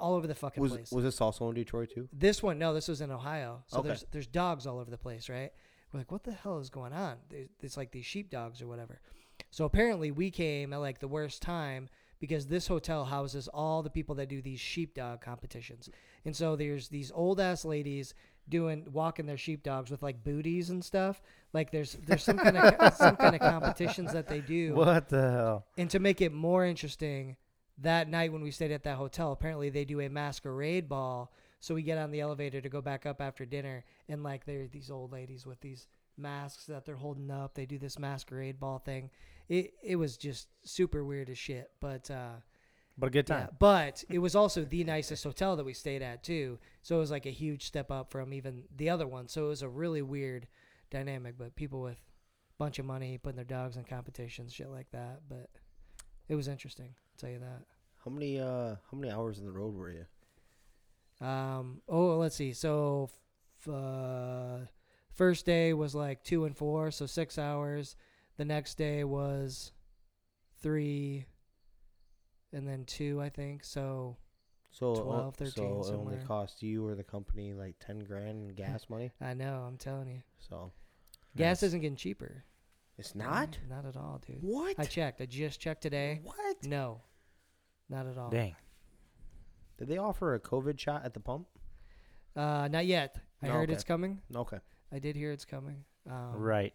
[0.00, 0.90] all over the fucking was place.
[0.90, 2.08] was this also in Detroit too?
[2.12, 3.64] This one, no, this was in Ohio.
[3.66, 3.88] So Okay.
[3.88, 5.50] there's there's dogs all over the place, right?
[5.92, 7.18] We're like, what the hell is going on?
[7.60, 9.00] It's like these sheep dogs or whatever.
[9.50, 13.90] So apparently we came at like the worst time because this hotel houses all the
[13.90, 15.90] people that do these sheepdog competitions.
[16.24, 18.14] And so there's these old ass ladies
[18.48, 21.22] doing walking their sheepdogs with like booties and stuff.
[21.52, 24.74] Like there's there's some kind of some kind of competitions that they do.
[24.74, 25.66] What the hell?
[25.78, 27.36] And to make it more interesting,
[27.78, 31.32] that night when we stayed at that hotel, apparently they do a masquerade ball.
[31.60, 34.62] So we get on the elevator to go back up after dinner, and like there
[34.62, 37.54] are these old ladies with these masks that they're holding up.
[37.54, 39.10] They do this masquerade ball thing.
[39.48, 42.34] It it was just super weird as shit, but uh,
[42.96, 43.38] But a good yeah.
[43.38, 43.48] time.
[43.58, 46.58] But it was also the nicest hotel that we stayed at too.
[46.82, 49.28] So it was like a huge step up from even the other one.
[49.28, 50.46] So it was a really weird
[50.90, 51.36] dynamic.
[51.36, 55.22] But people with a bunch of money putting their dogs in competitions, shit like that.
[55.28, 55.50] But
[56.28, 56.94] it was interesting.
[56.96, 57.62] I'll tell you that.
[58.04, 60.04] How many uh how many hours in the road were you?
[61.20, 62.52] Um, oh, let's see.
[62.52, 63.10] So,
[63.60, 64.66] f- uh,
[65.12, 67.96] first day was like two and four, so six hours.
[68.36, 69.72] The next day was
[70.60, 71.26] three,
[72.54, 73.64] and then two, I think.
[73.64, 74.16] So
[74.70, 78.48] So uh, 12, 13 so it only cost you or the company like ten grand
[78.50, 79.12] in gas money.
[79.20, 80.72] I know, I'm telling you, So
[81.36, 81.68] gas Nice.
[81.68, 82.44] isn't getting cheaper.
[82.98, 83.58] it's not.
[83.66, 84.38] Mm, not at all, dude.
[84.42, 84.76] What?
[84.78, 85.20] I checked.
[85.20, 86.20] I just checked today.
[86.22, 86.64] What?
[86.64, 87.02] No,
[87.88, 88.30] not at all.
[88.30, 88.54] Dang.
[89.78, 91.48] Did they offer a COVID shot at the pump?
[92.36, 93.16] Uh, not yet.
[93.42, 93.72] I No, heard okay.
[93.74, 94.20] it's coming.
[94.34, 94.58] Okay.
[94.92, 95.84] I did hear it's coming.
[96.08, 96.72] Um, Right.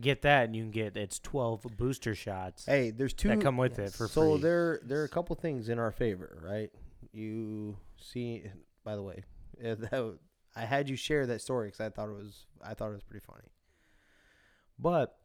[0.00, 3.28] Get that, and you can get it's twelve booster shots Hey, there's two.
[3.28, 3.90] that come with yes.
[3.90, 4.30] it for so free.
[4.32, 6.70] So there there are a couple things in our favor, right?
[7.12, 8.42] You see,
[8.82, 9.22] by the way,
[9.62, 10.18] that,
[10.56, 13.04] I had you share that story because I thought it was I thought it was
[13.04, 13.44] pretty funny.
[14.80, 15.16] But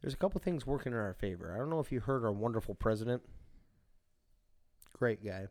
[0.00, 1.52] there's a couple things working in our favor.
[1.54, 3.22] I don't know if you heard our wonderful president.
[4.94, 5.46] Great guy.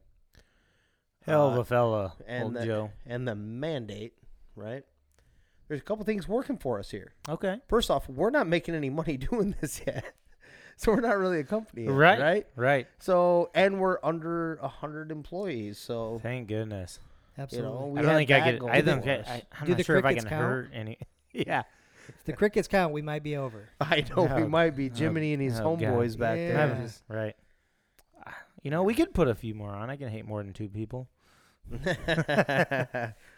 [1.26, 2.92] Hell of Uh, a fella, and old the- Joe.
[3.06, 4.14] and the mandate,
[4.56, 4.84] right?
[5.68, 7.14] There's a couple things working for us here.
[7.28, 7.60] Okay.
[7.68, 10.06] First off, we're not making any money doing this yet.
[10.78, 12.20] So we're not really a company, yet, Right.
[12.20, 12.48] Right.
[12.58, 12.88] Right.
[13.00, 15.78] So and we're under a hundred employees.
[15.80, 17.00] So Thank goodness.
[17.38, 17.92] Absolutely.
[17.92, 18.60] we I don't think I that could.
[18.60, 19.26] going I don't for get.
[19.26, 20.44] I, I'm Do not sure if I can count?
[20.44, 20.98] hurt any.
[21.32, 21.64] Yeah.
[22.10, 23.70] if the crickets count, we might be over.
[23.80, 25.80] I know we Oh, might be oh, Jiminy and his oh, God.
[25.80, 26.68] homeboys back Yeah.
[26.68, 26.78] there.
[26.82, 27.36] Just- right.
[28.28, 29.90] Ah, You know, we could put a few more on.
[29.90, 31.08] I can hate more than two people,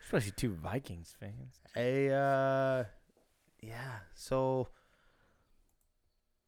[0.07, 1.59] especially two Vikings fans.
[1.75, 2.83] a uh,
[3.61, 3.75] yeah.
[4.15, 4.67] So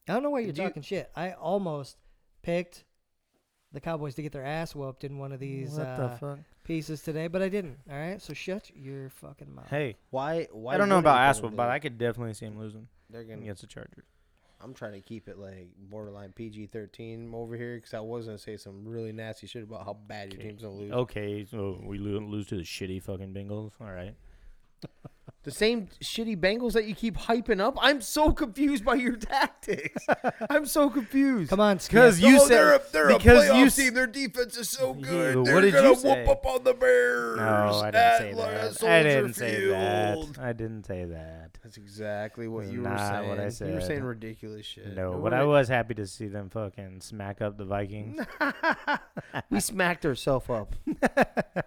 [0.08, 1.12] I don't know why you're Do you- talking shit.
[1.16, 1.98] I almost
[2.42, 2.86] picked
[3.72, 6.40] the Cowboys to get their ass whooped in one of these what the uh, fuck?
[6.64, 7.78] pieces today, but I didn't.
[7.92, 9.70] All right, so shut your fucking mouth.
[9.70, 10.48] Hey, why?
[10.52, 10.74] Why?
[10.74, 11.70] I don't know about you ass put whoop, but?
[11.70, 13.42] I could definitely see him losing They're gonna.
[13.42, 14.06] against the Chargers.
[14.62, 18.58] I'm trying to keep it like borderline PG-13 over here because I was gonna say
[18.58, 20.92] some really nasty shit about how bad your team's gonna lose.
[20.92, 23.72] Okay, so we lo- lose to the shitty fucking Bengals.
[23.80, 24.16] All right.
[25.44, 27.78] The same shitty Bengals that you keep hyping up.
[27.82, 30.06] I'm so confused by your tactics.
[30.50, 31.50] I'm so confused.
[31.50, 33.94] Come on, Because you oh, said they're a, they're because a playoff you s- team.
[33.94, 35.36] Their defense is so Yeah, good.
[35.38, 36.26] what they're did gonna you whoop say?
[36.26, 37.38] up on the Bears.
[37.38, 38.84] No, I didn't say that.
[38.84, 40.36] I didn't say Field.
[40.36, 40.44] that.
[40.44, 41.58] I didn't say that.
[41.64, 43.30] That's exactly what That's you were saying.
[43.30, 43.70] what I said.
[43.70, 44.94] You were saying ridiculous shit.
[44.94, 48.20] No, We're but I was happy to see them fucking smack up the Vikings.
[49.50, 50.76] we smacked ourselves up.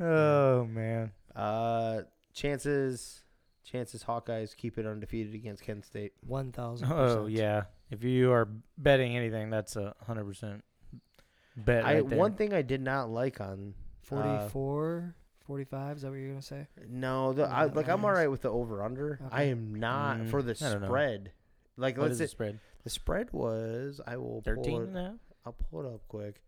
[0.00, 1.12] oh man.
[1.36, 2.00] Uh,
[2.38, 3.22] chances,
[3.64, 6.12] chances Hawkeyes keep it undefeated against Kent State.
[6.26, 6.90] One thousand.
[6.92, 7.64] Oh yeah.
[7.90, 10.64] If you are betting anything, that's a hundred percent
[11.56, 12.18] bet I right there.
[12.18, 13.74] one thing I did not like on
[14.12, 15.14] uh, 44,
[15.46, 16.66] 45, Is that what you're gonna say?
[16.88, 19.18] no, the I, like I'm all right with the over under.
[19.30, 20.86] I am not Mm, for the I know.
[20.86, 21.32] spread.
[21.76, 22.58] Like what let's is say the spread?
[22.84, 25.18] the spread was I will pull 13 it, and?
[25.46, 26.42] I'll pull it up quick.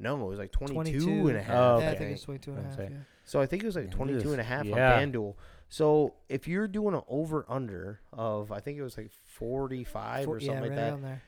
[0.00, 1.28] No, it was like 22, 22.
[1.28, 1.54] and a half.
[1.56, 1.98] Oh, Yeah, I okay.
[1.98, 2.90] think it's 22 and a I'd half.
[2.90, 2.96] Yeah.
[3.24, 4.94] So I think it was like Yeah, 22 and a half yeah.
[4.94, 5.34] on FanDuel.
[5.68, 10.36] So if you're doing an over under of I think it was like 45 Four-
[10.36, 11.22] or something yeah, like right that, on there.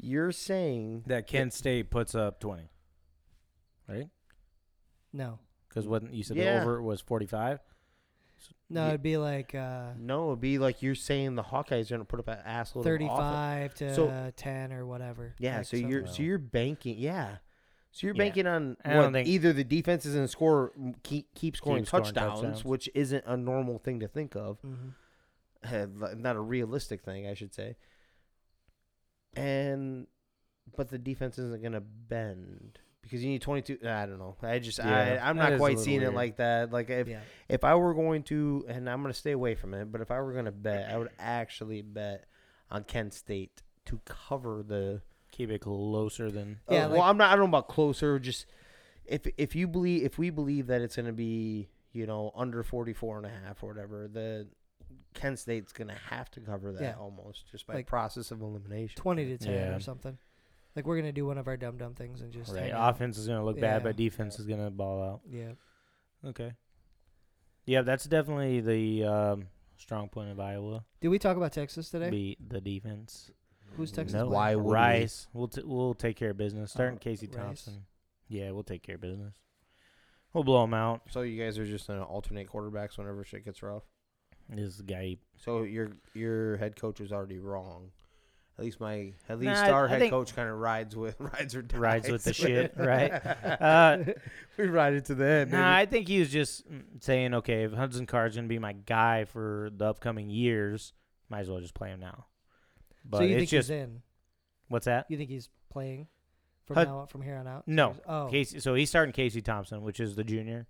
[0.00, 2.70] you're saying That Kent State puts up 20.
[3.88, 4.08] Right?
[5.12, 6.56] No, Because what you said Yeah.
[6.56, 7.60] the over was 45.
[8.70, 11.96] no, Ye- it'd be like uh, no, it'd be like you're saying the Hawkeyes are
[11.96, 13.08] going to put up an assload of offense.
[13.08, 15.34] 35 to So- 10 or whatever.
[15.38, 17.36] Yeah, Like so you're like so you're banking, yeah.
[17.90, 18.24] So you're Yeah.
[18.24, 22.04] banking on what, think- either the defense is going to score keep, keep scoring, scoring
[22.04, 22.64] touchdowns, touchdowns.
[22.64, 24.60] which isn't a normal thing to think of.
[24.62, 24.92] Mhm.
[25.64, 27.76] uh, not a realistic thing, I should say.
[29.34, 30.06] And
[30.76, 34.36] but the defense isn't going to bend because you need 22 I don't know.
[34.42, 36.70] I just Yeah, I I'm not quite seeing it like that.
[36.72, 37.20] Like if yeah.
[37.48, 40.10] if I were going to and I'm going to stay away from it, but if
[40.10, 42.26] I were going to bet, I would actually bet
[42.70, 45.00] on Kent State to cover the
[45.38, 46.58] Keep it closer than.
[46.70, 47.32] Yeah, uh, like- well, I'm not.
[47.32, 48.18] I don't know about closer.
[48.18, 48.44] Just
[49.06, 52.62] if if you believe if we believe that it's going to be you know under
[52.62, 54.48] 44 and a half or whatever, the
[55.14, 56.94] Kent State's going to have to cover that Yeah.
[56.98, 59.00] almost just by Like process of elimination.
[59.00, 59.74] 20 to 10 Yeah.
[59.76, 60.18] or something.
[60.76, 62.70] Like we're gonna do one of our dumb dumb things and just Right.
[62.74, 63.62] Offense is going to look Yeah.
[63.62, 65.20] bad, but defense is going to ball out.
[65.28, 65.52] Yeah.
[66.24, 66.52] Okay.
[67.64, 70.84] Yeah, that's definitely the um, strong point of Iowa.
[71.00, 72.10] Did we talk about Texas today?
[72.10, 73.30] Be the defense.
[73.76, 74.14] Who's Texas?
[74.14, 74.28] No.
[74.28, 74.72] Why would?
[74.72, 75.28] Rice.
[75.32, 76.72] We'll t- we'll take care of business.
[76.72, 77.36] Starting Oh, Casey Rice.
[77.36, 77.84] Thompson.
[78.28, 79.34] Yeah, we'll take care of business.
[80.32, 81.02] We'll blow them out.
[81.10, 83.84] So you guys are just going to alternate quarterbacks whenever shit gets rough.
[84.48, 85.16] This is guy.
[85.36, 87.90] So your your head coach was already wrong.
[88.58, 91.14] At least my at least Nah, our I head think- coach kind of rides with
[91.20, 91.78] rides or dies.
[91.78, 93.12] Rides with the shit, right?
[93.60, 93.98] Uh,
[94.56, 95.52] we ride it to the end.
[95.52, 96.64] Nah, I think he was just
[97.00, 100.92] saying, okay, if Hudson Card's gonna be my guy for the upcoming years,
[101.28, 102.26] might as well just play him now.
[103.08, 104.02] But so you it's think just he's in?
[104.68, 105.06] what's that?
[105.08, 106.06] You think he's playing
[106.66, 107.64] from Hud- now from here on out?
[107.66, 107.96] No.
[108.06, 108.28] Oh.
[108.30, 110.66] Casey, so he's starting Casey Thompson, which is the junior,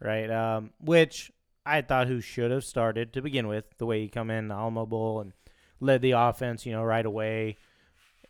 [0.00, 0.30] right?
[0.30, 1.32] Um, which
[1.64, 4.54] I thought who should have started to begin with, the way he come in the
[4.54, 5.32] Alamo Bowl and
[5.80, 7.56] led the offense, you know, right away.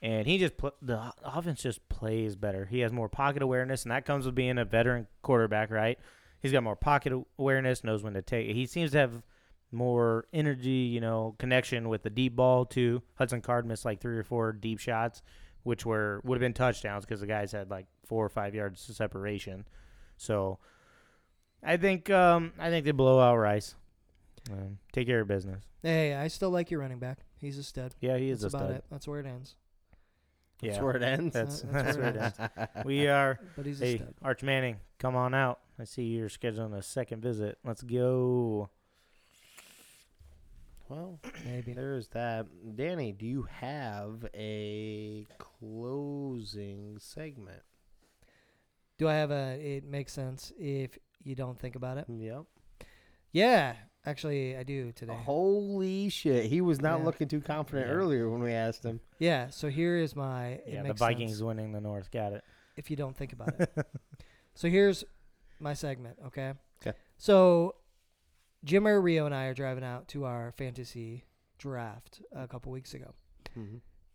[0.01, 2.67] And he just put the offense just plays better.
[2.67, 5.99] He has more pocket awareness, and that comes with being a veteran quarterback, right?
[6.41, 8.49] He's got more pocket awareness, knows when to take.
[8.49, 8.55] it.
[8.55, 9.23] He seems to have
[9.71, 13.03] more energy, you know, connection with the deep ball too.
[13.17, 15.23] Hudson Card missed like three or four deep shots,
[15.63, 18.89] which were would have been touchdowns because the guys had like four or five yards
[18.89, 19.65] of separation.
[20.17, 20.59] So
[21.63, 23.75] I think um, I think they blow out Rice.
[24.51, 25.63] Um, take care of business.
[25.83, 27.19] Hey, I still like your running back.
[27.41, 27.95] He's a stud.
[28.01, 28.77] Yeah, he is That's a about stud.
[28.79, 28.85] it.
[28.91, 29.55] That's where it ends.
[30.63, 31.35] Yeah, That's where it ends.
[31.35, 32.85] That's that's, that's where where it it ends.
[32.85, 33.39] We are.
[33.57, 34.15] But he's a Hey, stud.
[34.23, 35.61] Arch Manning, come on out.
[35.79, 37.59] I see you're scheduling a second visit.
[37.65, 38.71] Let's go.
[40.89, 41.73] Well, Maybe.
[41.73, 42.47] there's that.
[42.77, 47.63] Danny, do you have a closing segment?
[48.99, 49.59] Do I have a?
[49.61, 52.07] It makes sense if you don't think about it.
[52.09, 52.45] Yep.
[53.33, 53.75] Yeah,
[54.07, 55.17] actually, I do today.
[55.25, 56.47] Holy shit!
[56.47, 57.05] He was not Yeah.
[57.05, 57.93] looking too confident Yeah.
[57.95, 59.01] earlier when we asked him.
[59.19, 59.51] Yeah.
[59.51, 60.47] So here is my.
[60.47, 62.11] It Yeah, the Vikings sense winning the North.
[62.11, 62.45] Got it.
[62.77, 63.71] if you don't think about it.
[64.55, 65.05] so here's
[65.61, 66.17] my segment.
[66.27, 66.55] Okay.
[66.81, 66.97] Okay.
[67.17, 67.75] So,
[68.67, 71.25] Jimmer, Rio, and I are driving out to our fantasy
[71.59, 73.15] draft a couple weeks ago.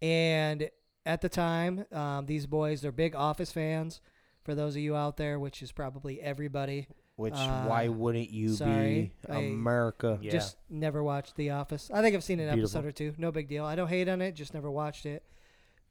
[0.02, 0.70] And
[1.06, 4.02] at the time, um, these boys, they're big Office fans.
[4.44, 8.50] For those of you out there, which is probably everybody, Which Uh, why wouldn't you
[8.50, 10.18] sorry, be I- America?
[10.20, 10.32] Yeah.
[10.32, 11.92] just never watched The Office.
[11.94, 12.80] I think I've seen an Beautiful.
[12.80, 13.14] episode or two.
[13.20, 13.64] No big deal.
[13.66, 14.32] I don't hate on it.
[14.34, 15.24] Just never watched it.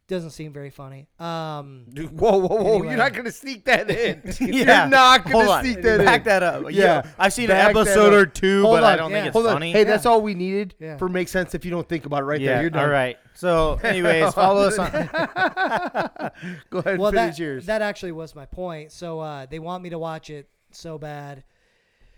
[0.08, 1.06] Doesn't seem very funny.
[1.18, 2.72] Um, Dude, whoa, whoa, whoa!
[2.74, 2.88] Anyway.
[2.88, 4.20] You're not gonna sneak that in.
[4.40, 4.82] Yeah.
[4.82, 5.64] You're not gonna Hold on.
[5.64, 6.24] sneak that Back in.
[6.24, 6.62] that up.
[6.64, 6.68] Yeah.
[7.04, 7.06] Yeah.
[7.18, 8.18] I've seen Back an that episode up.
[8.20, 8.98] or two, Hold but I on.
[8.98, 9.16] don't Yeah.
[9.18, 9.52] think it's Hold on.
[9.54, 9.72] funny.
[9.72, 10.96] Hey, that's all we needed Yeah.
[10.98, 11.54] for make sense.
[11.54, 12.54] If you don't think about it right yeah.
[12.54, 12.84] there, you're done.
[12.84, 13.16] All right.
[13.34, 14.90] So, anyways, follow us on.
[16.70, 16.98] Go ahead.
[16.98, 17.66] well, finish that yours.
[17.66, 18.92] that actually was my point.
[18.92, 21.44] So uh, they want me to watch it so bad.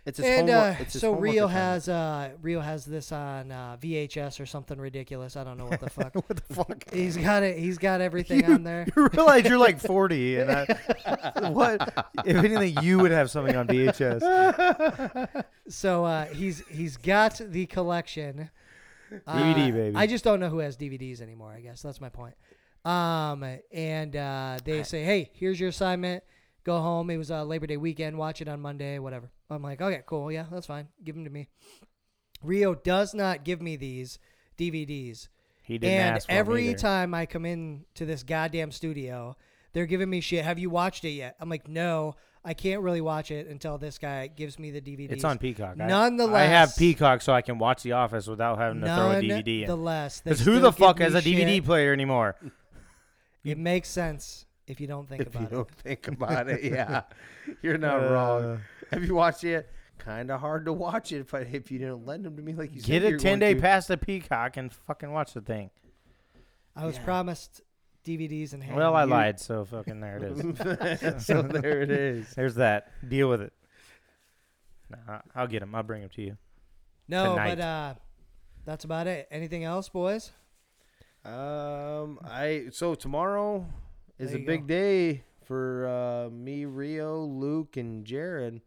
[0.06, 0.78] It's his and homework.
[0.78, 4.78] uh, it's his so Rio has uh Rio has this on uh, VHS or something
[4.78, 5.34] ridiculous.
[5.36, 6.14] I don't know what the fuck.
[6.14, 6.84] what the fuck?
[6.92, 7.58] he's got it.
[7.58, 8.86] He's got everything on there.
[8.96, 12.06] You realize you're like 40, and I, what?
[12.26, 15.44] If anything, you would have something on VHS.
[15.68, 18.50] So uh, he's he's got the collection.
[19.26, 19.96] DVD, Uh, baby.
[19.96, 21.52] I just don't know who has DVDs anymore.
[21.56, 22.34] I guess that's my point.
[22.84, 26.24] Um, and uh, they say, "Hey, here's your assignment.
[26.64, 28.16] Go home." It was uh, Labor Day weekend.
[28.18, 29.30] Watch it on Monday, whatever.
[29.50, 30.30] I'm like, "Okay, cool.
[30.32, 30.88] Yeah, that's fine.
[31.02, 31.48] Give them to me."
[32.42, 34.18] Rio does not give me these
[34.58, 35.28] DVDs,
[35.62, 39.36] He didn't and ask for every time I come in to this goddamn studio,
[39.72, 40.44] they're giving me shit.
[40.44, 41.36] Have you watched it yet?
[41.40, 45.12] I'm like, "No, I can't really watch it until this guy gives me the DVDs."
[45.12, 45.80] It's on Peacock.
[45.80, 45.86] I-
[46.34, 49.62] I have Peacock, so I can watch The Office without having to throw a DVD
[49.62, 49.68] in.
[49.68, 51.64] Nonetheless, Because who the fuck has a DVD shit.
[51.64, 52.36] player anymore?
[53.44, 55.54] It makes sense if you don't think If you about it.
[55.54, 57.02] don't think about it, yeah,
[57.62, 58.44] you're not wrong.
[58.44, 58.58] Uh,
[58.92, 59.68] Have you watched it?
[59.98, 62.74] Kind of hard to watch it but if you didn't lend them to me like
[62.74, 62.86] you said.
[63.02, 63.60] Get a ten day to.
[63.60, 65.70] pass to Peacock and fucking watch the thing.
[66.74, 67.04] I was Yeah.
[67.04, 67.60] promised
[68.04, 68.76] DVDs in hand.
[68.76, 71.24] Well, I You- lied, so fucking there it is.
[71.26, 72.28] so there it is.
[72.36, 72.90] There's that.
[73.08, 73.52] Deal with it.
[74.90, 75.74] Nah, I'll get them.
[75.74, 76.36] I'll bring them to you.
[77.08, 77.54] No, tonight.
[77.56, 77.94] but uh,
[78.64, 79.28] that's about it.
[79.30, 80.32] Anything else, boys?
[81.24, 83.64] Um, I so tomorrow
[84.24, 84.66] is There a you big go.
[84.66, 88.60] day for uh, me, Rio, Luke, and Jared.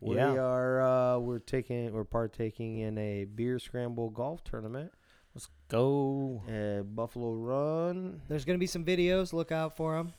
[0.00, 0.32] We Yeah.
[0.38, 4.92] are uh, we're taking we're partaking in a beer scramble golf tournament
[5.34, 6.42] Let's go.
[6.48, 8.20] at Buffalo Run.
[8.28, 9.32] There's gonna be some videos.
[9.32, 10.12] Look out for them.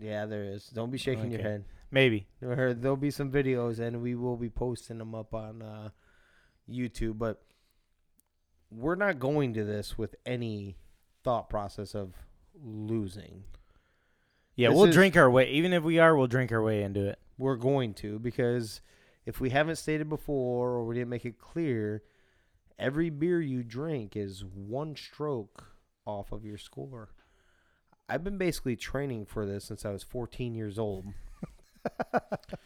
[0.00, 0.68] Yeah, there is.
[0.68, 1.64] Don't be shaking your head.
[1.90, 2.26] Maybe.
[2.40, 5.90] There- There'll be some videos, and we will be posting them up on uh,
[6.70, 7.18] YouTube.
[7.18, 7.42] But
[8.70, 10.76] we're not going to this with any
[11.24, 12.14] thought process of
[12.62, 13.44] losing.
[14.58, 15.48] Yeah, This we'll is- drink our way.
[15.50, 17.18] Even if we are, we'll drink our way into it.
[17.38, 18.80] We're going to because
[19.24, 22.02] if we haven't stated before or we didn't make it clear,
[22.78, 25.64] every beer you drink is one stroke
[26.04, 27.10] off of your score.
[28.08, 31.06] I've been basically training for this since I was 14 years old.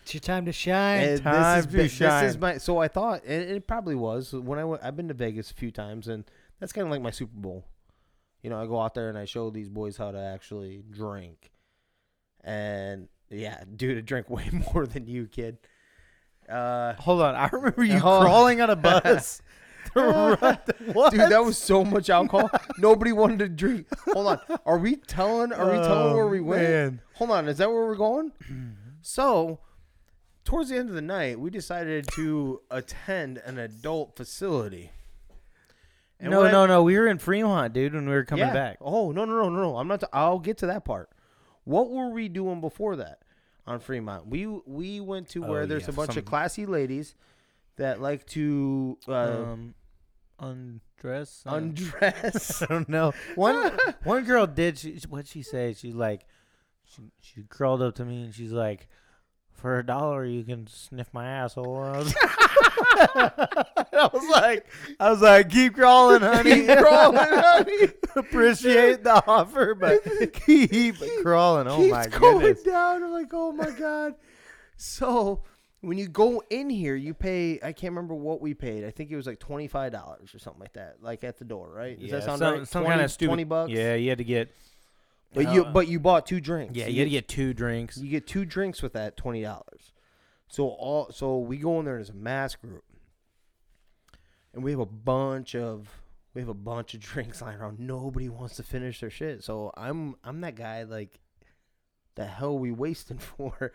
[0.02, 1.02] It's your time to shine.
[1.06, 1.98] And Time this, is, to ba- this is
[2.32, 2.40] shine.
[2.40, 5.50] my so I thought and it probably was when I went, I've been to Vegas
[5.50, 6.24] a few times and
[6.58, 7.66] that's kind of like my Super Bowl.
[8.42, 11.52] You know, I go out there and I show these boys how to actually drink.
[12.44, 15.58] And yeah, dude, I drink way more than you, kid.
[16.48, 17.34] Uh, Hold on.
[17.34, 19.42] I remember you Hold crawling on a bus.
[19.94, 22.48] dude, that was so much alcohol.
[22.78, 23.88] Nobody wanted to drink.
[24.12, 25.52] Hold on, are we telling?
[25.52, 26.62] Are we telling where we Oh, went?
[26.62, 27.00] man.
[27.14, 28.32] Hold on, is that where we're going?
[29.02, 29.58] so,
[30.44, 34.92] towards the end of the night, we decided to attend an adult facility.
[36.20, 36.84] And no, no, no.
[36.84, 38.52] We were in Fremont, dude, when we were coming yeah.
[38.52, 38.78] back.
[38.80, 39.76] Oh no, no, no, no, no!
[39.76, 40.04] I'm not.
[40.04, 41.10] i I'll get to that part.
[41.64, 43.20] What were we doing before that
[43.66, 44.26] on Fremont?
[44.26, 47.14] We we went to where Oh, there's yeah, a bunch some- of classy ladies
[47.76, 49.74] that like to uh, um,
[50.38, 51.42] undress.
[51.46, 52.62] uh, undress.
[52.62, 53.12] I don't know.
[53.34, 53.72] One
[54.04, 54.78] one girl did.
[54.78, 55.74] She, what she say?
[55.74, 56.26] She's like,
[56.84, 58.88] she she crawled up to me and she's like,
[59.62, 61.78] for a dollar you can sniff my asshole.
[61.78, 64.66] I was, I was like,
[64.98, 66.66] I was like, keep crawling, honey.
[66.66, 67.88] Keep crawling, honey.
[68.16, 70.02] Appreciate the offer, but
[70.32, 71.68] keep crawling.
[71.68, 72.64] Oh my going goodness.
[72.64, 73.04] down.
[73.04, 74.16] I'm like, oh my god.
[74.76, 75.44] So
[75.80, 77.60] when you go in here, you pay.
[77.62, 78.84] I can't remember what we paid.
[78.84, 81.44] I think it was like twenty five dollars or something like that, like at the
[81.44, 81.98] door, right?
[81.98, 82.68] Does that sound some, right?
[82.68, 83.28] Some 20, kind of stupid.
[83.28, 83.70] 20 bucks.
[83.70, 84.52] Yeah, you had to get.
[85.34, 86.76] But you uh, but you bought two drinks.
[86.76, 87.96] Yeah, you had to get two drinks.
[87.96, 89.92] You get two drinks with that twenty dollars.
[90.48, 92.84] So all so we go in there as a mass group,
[94.54, 95.88] and we have a bunch of
[96.34, 97.80] we have a bunch of drinks lying around.
[97.80, 99.42] Nobody wants to finish their shit.
[99.42, 101.20] So I'm I'm that guy like,
[102.14, 103.72] the hell we wasting for?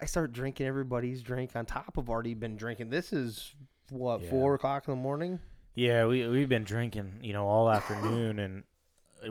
[0.00, 2.90] I start drinking everybody's drink on top of already been drinking.
[2.90, 3.54] This is
[3.90, 4.30] what Yeah.
[4.30, 5.38] four o'clock in the morning.
[5.74, 8.62] Yeah, we we've been drinking, you know, all afternoon and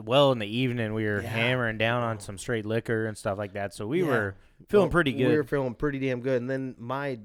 [0.02, 1.28] well in the evening we were Yeah.
[1.28, 3.74] hammering down on some straight liquor and stuff like that.
[3.74, 4.08] So we Yeah.
[4.08, 4.36] were
[4.68, 5.28] feeling Well, pretty good.
[5.28, 6.40] We were feeling pretty damn good.
[6.40, 7.20] And then my,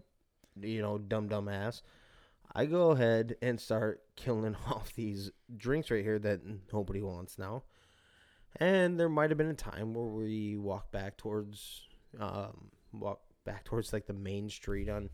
[0.60, 1.82] you know, dumb dumb ass,
[2.54, 6.42] I go ahead and start killing off these drinks right here that
[6.74, 7.64] nobody wants now.
[8.56, 11.88] And there might have been a time where we walk back towards,
[12.20, 15.10] um, walk back towards like the main street on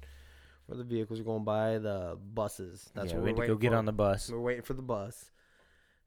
[0.68, 2.90] where the vehicles are going by, the buses.
[2.96, 3.78] That's yeah, what we we're had to go get for.
[3.78, 4.30] on the bus.
[4.32, 5.32] We're waiting for the bus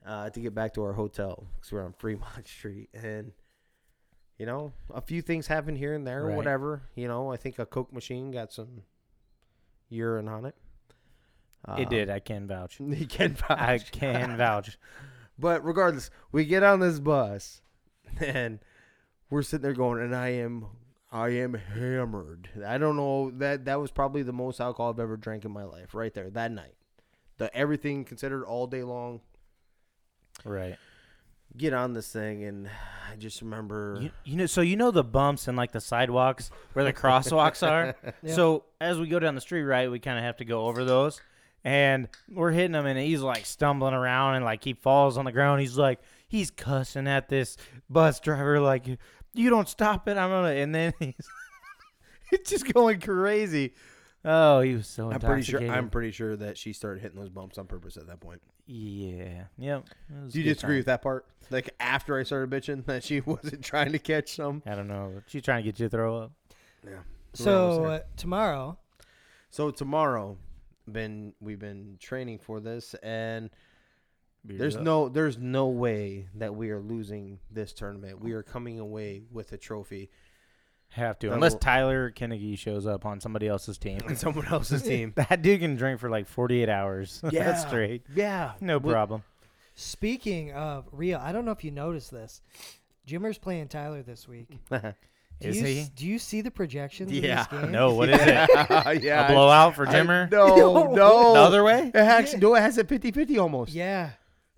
[0.06, 3.32] uh, to get back to our hotel because we're on Fremont Street, and
[4.38, 6.36] you know, a few things happen here and there, Right.
[6.36, 6.82] whatever.
[6.94, 8.82] You know, I think a Coke machine got some
[9.88, 10.54] urine on it.
[11.76, 12.08] it Um, did.
[12.10, 12.78] I can vouch.
[12.80, 13.50] You can vouch.
[13.50, 14.78] I can vouch.
[15.38, 17.62] But regardless, we get on this bus,
[18.20, 18.60] and
[19.30, 20.66] we're sitting there going, and I am,
[21.12, 22.48] I am hammered.
[22.66, 25.64] I don't know that that was probably the most alcohol I've ever drank in my
[25.64, 25.94] life.
[25.94, 26.74] Right there that night,
[27.38, 29.20] the everything considered all day long.
[30.48, 30.76] Right.
[31.56, 32.68] Get on this thing, and
[33.10, 33.98] I just remember.
[34.00, 37.66] You, you know, so you know the bumps and like the sidewalks where the crosswalks
[37.66, 37.94] are.
[38.22, 38.34] Yeah.
[38.34, 40.84] So as we go down the street, right, we kind of have to go over
[40.84, 41.20] those,
[41.64, 45.32] and we're hitting him, and he's like stumbling around, and like he falls on the
[45.32, 45.60] ground.
[45.60, 47.56] He's like he's cussing at this
[47.88, 48.86] bus driver, like
[49.34, 51.14] you don't stop it, I'm gonna, and then he's
[52.32, 53.72] it's just going crazy.
[54.30, 55.62] Oh, he was so I'm pretty sure.
[55.62, 58.42] I'm pretty sure that she started hitting those bumps on purpose at that point.
[58.66, 59.44] Yeah.
[59.56, 59.86] Yep.
[60.28, 60.76] Do you disagree time.
[60.80, 61.24] with that part?
[61.50, 64.62] Like after I started bitching that she wasn't trying to catch some.
[64.66, 65.22] I don't know.
[65.28, 66.32] She's trying to get you to throw up.
[66.84, 66.98] Yeah.
[67.32, 68.76] So uh, tomorrow,
[69.48, 70.36] So tomorrow,
[70.86, 73.48] been we've been training for this, and
[74.44, 74.82] there's up.
[74.82, 78.20] no there's no way that we are losing this tournament.
[78.20, 80.10] We are coming away with a trophy
[80.90, 84.00] Have to, That unless will- Tyler Kennedy shows up on somebody else's team.
[84.08, 85.12] on someone else's team.
[85.16, 87.20] that dude can drink for like 48 hours.
[87.30, 87.44] Yeah.
[87.44, 88.02] That's straight.
[88.14, 89.22] Yeah, No We- problem.
[89.74, 92.40] speaking of Rio, I don't know if you noticed this.
[93.06, 94.48] Jimmer's playing Tyler this week.
[94.70, 95.80] Do Is you, he?
[95.82, 97.20] s- Do you see the projections Yeah.
[97.20, 97.72] in this game?
[97.72, 99.02] No, what is it?
[99.04, 100.30] yeah, A blowout for I- Jimmer?
[100.30, 100.94] no, No.
[100.94, 101.32] no.
[101.34, 101.88] The other way?
[101.94, 103.72] It actually, no, it has a 50-50 almost.
[103.72, 104.10] Yeah.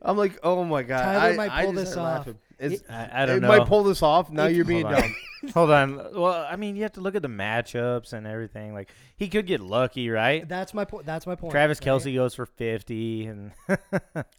[0.03, 1.03] I'm like, oh my god.
[1.03, 2.19] Tyler I, might I pull just this started off.
[2.27, 2.39] laughing.
[2.61, 3.49] It's, I, I don't it know.
[3.49, 4.31] might pull this off.
[4.31, 5.01] Now It- you're being Hold on.
[5.03, 5.15] dumb.
[5.55, 5.97] Hold on.
[6.21, 8.75] Well, I mean, you have to look at the matchups and everything.
[8.75, 10.47] Like he could get lucky, right?
[10.49, 11.07] That's my point.
[11.07, 11.53] That's my point.
[11.53, 11.89] Travis right?
[11.89, 13.53] Kelce goes for 50, and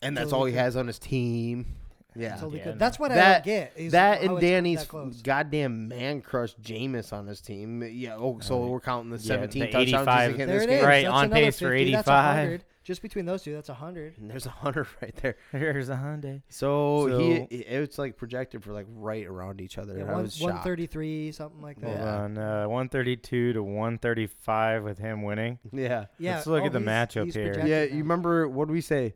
[0.02, 0.60] And that's Totally all he good.
[0.60, 1.76] has on his team.
[2.16, 2.36] Yeah.
[2.36, 2.72] Totally Yeah, good.
[2.76, 2.78] no.
[2.80, 3.72] That's what I don't get.
[3.78, 5.22] Is that how and it's Danny's that close.
[5.22, 7.82] goddamn man crush Jameis on his team.
[7.84, 8.18] Yeah.
[8.18, 10.32] Oh, so Oh, we're counting the yeah, 17 the touchdowns he's 85.
[10.32, 10.78] getting There this it game.
[10.80, 10.84] is.
[10.86, 11.92] Right, That's on another pace for 50.
[11.94, 12.36] That's 85.
[12.36, 12.64] 100.
[12.84, 14.18] Just between those two, that's a hundred.
[14.18, 15.36] And there's a hundred right there.
[15.52, 16.42] here's a Hyundai.
[16.50, 19.94] So, So- he it's like projected for like right around each other.
[19.94, 20.54] Yeah, and I one was shocked.
[20.56, 21.88] one thirty three, something like that.
[21.88, 22.16] Hold Yeah.
[22.24, 25.60] on, uh, 132 to 135 with him winning.
[25.72, 26.06] Yeah.
[26.18, 26.36] Yeah.
[26.36, 27.46] Let's look oh, at the he's- matchup he's here.
[27.54, 27.86] projected Yeah.
[27.86, 27.92] now.
[27.92, 29.14] You remember what did we say?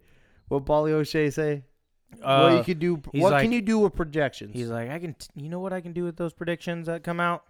[0.48, 1.64] What Bali O'Shea say?
[2.20, 3.02] what Uh, you could do?
[3.12, 4.54] he's What like- can you do with projections?
[4.54, 5.16] He's like, I can.
[5.16, 7.44] T- you know what I can do with those predictions that come out?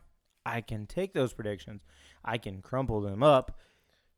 [0.45, 1.81] I can take those predictions,
[2.23, 3.59] I can crumple them up,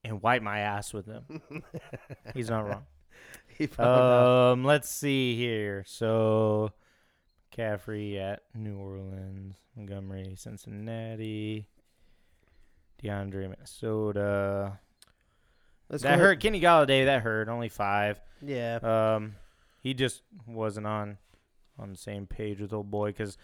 [0.08, 1.42] and wipe my ass with them.
[2.34, 2.86] He's not wrong.
[3.58, 3.68] He.
[3.80, 5.84] Um, let's see here.
[5.88, 6.74] So,
[7.50, 11.66] Caffrey at New Orleans, Montgomery, Cincinnati,
[13.04, 14.78] DeAndre, Minnesota.
[15.90, 16.40] Let's that hurt.
[16.40, 17.50] Kenny Golladay, that hurt.
[17.50, 18.22] Only five.
[18.46, 18.76] Yeah.
[18.84, 19.36] Um,
[19.82, 21.18] he just wasn't on
[21.80, 23.38] on the same page with old boy because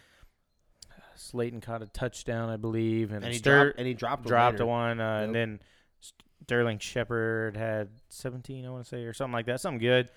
[1.15, 4.65] Slayton caught a touchdown, I believe, and, and he dropped and he dropped, dropped later.
[4.65, 5.59] one, uh, and then
[6.43, 10.09] Sterling Shepard had 17, I want to say, or something like that, something good.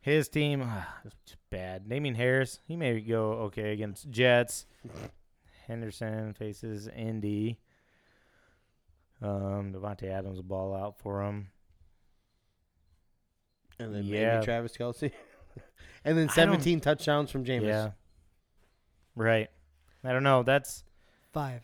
[0.00, 0.62] His team,
[1.04, 1.88] it's just bad.
[1.88, 4.66] Damien Harris, he may go okay against Jets.
[5.66, 7.58] Henderson faces Indy.
[9.20, 11.48] Um, Davante Adams will ball out for him.
[13.78, 14.34] And then Yeah.
[14.34, 15.12] maybe Travis Kelce.
[16.04, 17.66] and then 17 touchdowns from Jameis.
[17.66, 17.90] Yeah,
[19.14, 19.50] right.
[20.04, 20.42] I don't know.
[20.44, 20.84] That's
[21.32, 21.62] five,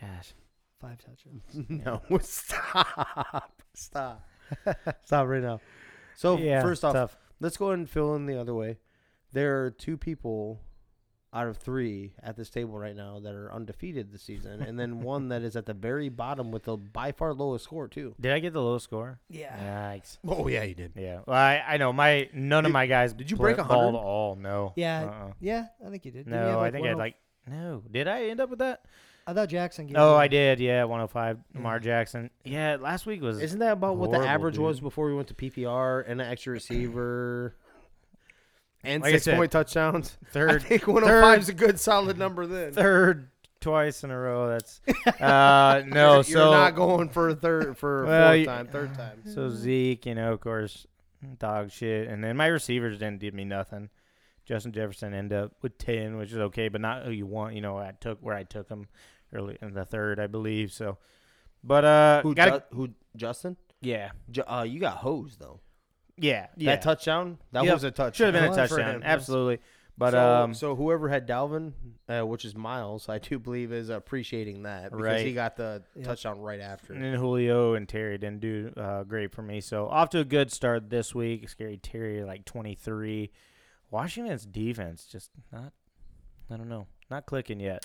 [0.00, 0.34] gosh.
[0.80, 1.68] Five touchdowns.
[1.68, 3.62] no, stop.
[3.74, 4.28] Stop.
[5.04, 5.60] stop right now.
[6.16, 7.16] So, yeah, first off, tough.
[7.40, 8.78] let's go ahead and fill in the other way.
[9.32, 10.60] There are two people
[11.32, 15.02] out of three at this table right now that are undefeated this season, and then
[15.02, 18.14] one that is at the very bottom with the by far lowest score, too.
[18.18, 19.20] Did I get the lowest score?
[19.28, 19.94] Yeah.
[19.94, 20.18] Yikes.
[20.26, 20.92] Oh, yeah, you did.
[20.96, 21.20] Yeah.
[21.26, 23.12] Well, I, I know my none of my guys.
[23.12, 23.98] did you break a hundred?
[23.98, 24.36] all?
[24.36, 24.72] No.
[24.76, 25.04] Yeah.
[25.04, 25.32] Uh-uh.
[25.40, 26.26] Yeah, I think you did.
[26.26, 27.82] No, I think I had like no.
[27.90, 28.84] Did I end up with that?
[29.28, 29.86] I thought Jackson.
[29.86, 30.58] Gave Oh, you- I did.
[30.58, 31.38] Yeah, 105.
[31.54, 32.30] Lamar Jackson.
[32.44, 33.40] Yeah, last week was.
[33.42, 36.26] Isn't that about what the Horrible, average was before we went to PPR and an
[36.26, 37.54] extra receiver
[38.84, 40.16] and Like I six said, point touchdowns?
[40.26, 42.72] I third, think 105 is a good solid number then.
[42.72, 43.28] third
[43.60, 44.48] twice in a row.
[44.48, 44.80] That's
[45.20, 46.14] uh no.
[46.14, 48.94] you're, so you're not going for a third for a Well, fourth you- time, third
[48.94, 49.22] time.
[49.26, 50.86] So Zeke, you know, of course,
[51.38, 53.90] dog shit, and then my receivers didn't give me nothing.
[54.46, 57.54] Justin Jefferson ended up with ten, which is okay, but not who you want.
[57.54, 58.86] You know, I took where I took him
[59.32, 60.72] early in the third, I believe.
[60.72, 60.98] So,
[61.64, 62.34] but uh, Who?
[62.34, 62.88] gotta, Ju- who?
[63.16, 63.56] Justin?
[63.80, 65.60] yeah, Ju- uh, you got hosed though.
[66.16, 66.72] yeah, yeah.
[66.72, 67.38] That touchdown.
[67.52, 67.74] That Yep.
[67.74, 68.12] was a touchdown.
[68.12, 69.58] should have been a touchdown, absolutely.
[69.96, 71.72] But so, um, so whoever had Dalvin,
[72.08, 75.26] uh, which is Miles, I do believe is appreciating that because Right.
[75.26, 76.04] he got the Yeah.
[76.04, 76.92] touchdown right after.
[76.92, 79.60] and then Julio and Terry didn't do uh, great for me.
[79.60, 81.48] So off to a good start this week.
[81.48, 83.32] Scary Terry like twenty three.
[83.90, 85.72] Washington's defense just not.
[86.48, 87.84] I don't know, not clicking yet.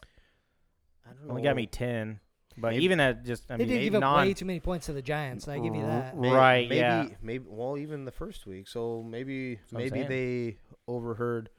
[1.06, 1.50] I don't Only know.
[1.50, 2.20] got me ten,
[2.58, 4.46] but Maybe- even at just I They mean did eight, give up non, way too
[4.46, 5.48] many points to the Giants.
[5.48, 6.18] I give you that.
[6.18, 7.08] May- Right, Maybe, yeah.
[7.22, 7.46] Maybe.
[7.48, 8.68] Well, even the first week.
[8.68, 10.58] So maybe what maybe they
[10.88, 11.50] overheard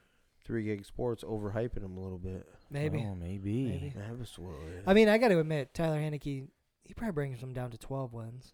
[0.45, 2.47] Three Gig Sports overhyping him a little bit.
[2.71, 3.05] Maybe.
[3.09, 3.65] Oh, maybe.
[3.65, 3.95] Maybe.
[4.11, 4.83] Absolutely.
[4.87, 6.49] I mean, I got to admit, Tyler Heinicke,
[6.83, 8.53] he probably brings them down to 12 wins.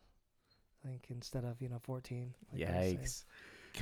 [0.85, 2.33] Like instead of, you know, 14.
[2.53, 2.99] like I was saying.
[2.99, 3.25] Yikes.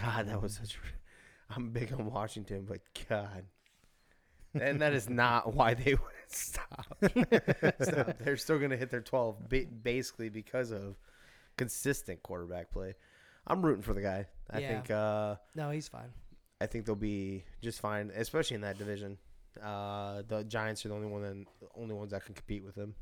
[0.01, 0.75] God, that was such.
[0.77, 0.79] a-
[1.55, 3.45] I'm big on Washington, but God,
[4.55, 6.87] and that is not why they would stop.
[7.81, 8.19] Stop.
[8.19, 9.37] They're still going to hit their 12,
[9.83, 10.97] basically because of
[11.57, 12.95] consistent quarterback play.
[13.47, 14.27] I'm rooting for the guy.
[14.51, 14.69] I Yeah.
[14.69, 14.91] think.
[14.91, 16.12] Uh, No, he's fine.
[16.61, 19.16] I think they'll be just fine, especially in that division.
[19.62, 21.47] Uh, the Giants are the only one, that,
[21.77, 22.95] only ones that can compete with them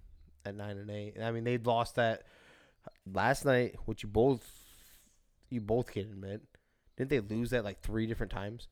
[0.44, 1.14] at nine and eight.
[1.20, 2.24] I mean, they lost that
[3.12, 4.46] last night, which you both
[5.50, 6.42] you both can admit.
[6.96, 8.68] Didn't they lose that like three different times?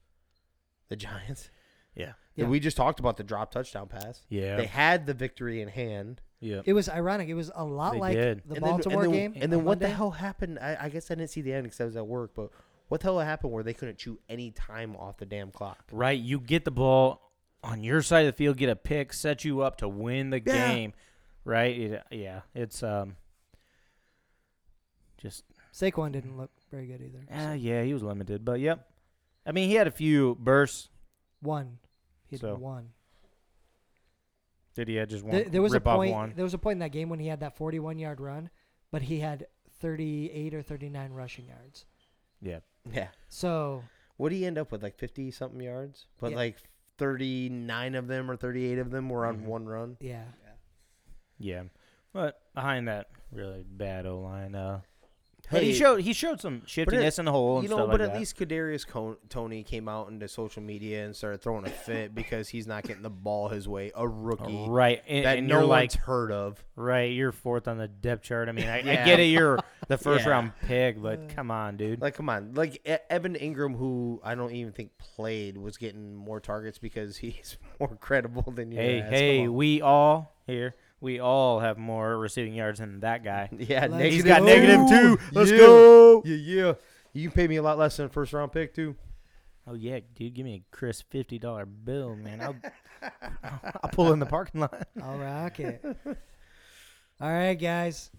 [0.88, 1.51] The Giants.
[1.94, 2.12] Yeah.
[2.36, 2.46] Yeah.
[2.46, 4.20] We just talked about the drop touchdown pass.
[4.28, 4.56] Yeah.
[4.56, 6.20] They had the victory in hand.
[6.40, 6.62] yeah.
[6.64, 7.28] It was ironic.
[7.28, 8.42] It was a lot They like did.
[8.46, 9.42] the and then, Baltimore and then, game.
[9.42, 10.58] And then on what the hell happened?
[10.58, 12.32] I, I guess I didn't see the end because I was at work.
[12.34, 12.50] But
[12.88, 15.78] what the hell happened where they couldn't chew any time off the damn clock?
[15.92, 16.18] Right.
[16.18, 17.30] You get the ball
[17.62, 20.40] on your side of the field, get a pick, set you up to win the
[20.44, 20.74] Yeah.
[20.74, 20.92] game.
[21.44, 21.78] Right.
[21.78, 22.40] It, yeah.
[22.54, 23.14] It's um.
[25.18, 27.24] Just Saquon didn't look very good either.
[27.32, 28.86] uh, so yeah, he was limited, but yep.
[29.46, 30.88] I mean, he had a few bursts.
[31.40, 31.78] One.
[32.40, 32.90] He had So, one.
[34.74, 35.35] Did he had just one?
[35.35, 36.12] There, there was a rip off point.
[36.12, 36.32] One?
[36.35, 38.51] There was a point in that game when he had that 41 yard run,
[38.90, 39.47] but he had
[39.81, 41.86] 38 or 39 rushing yards.
[42.43, 42.61] Yeah.
[42.93, 43.09] Yeah.
[43.28, 43.82] So
[44.16, 44.82] What did he end up with?
[44.82, 46.36] Like fifty something yards, but Yeah.
[46.36, 46.59] like
[46.98, 49.44] thirty nine of them or thirty eight of them were on Mhm.
[49.47, 49.97] one run.
[50.01, 50.24] yeah,
[51.39, 51.65] Yeah.
[52.12, 54.82] But behind that really bad O line, uh,
[55.50, 58.00] but he showed he showed some shiftiness in the hole and you know, stuff but
[58.00, 58.18] like at that.
[58.18, 62.48] least Kadarius Co- Toney came out into social media and started throwing a fit because
[62.48, 63.92] he's not getting the ball his way.
[63.94, 66.64] A rookie right, and, that and no one's like, heard of.
[66.76, 68.48] right, you're fourth on the depth chart.
[68.48, 69.58] I mean, I, I get it, you're
[69.88, 70.30] the first Yeah.
[70.30, 72.00] round pick, but Uh, come on, dude.
[72.00, 72.80] Like, come on, like
[73.10, 77.96] Evan Engram, who I don't even think played, was getting more targets because he's more
[78.00, 78.78] credible than you.
[78.78, 80.74] hey, hey, we all here,
[81.05, 83.48] we all have more receiving yards than that guy.
[83.59, 84.12] yeah, Let's negative.
[84.12, 84.44] He's got go.
[84.47, 85.18] negative two.
[85.32, 85.59] Let's Yeah.
[85.59, 86.22] go.
[86.24, 86.72] Yeah, yeah.
[87.12, 88.97] You can pay me a lot less than a first round pick too.
[89.66, 92.40] Oh yeah, dude, give me a crisp fifty dollar bill, man.
[92.40, 92.56] I'll
[93.82, 94.89] I'll pull in the parking lot.
[95.02, 95.85] I'll rock it.
[97.20, 98.10] All right, guys.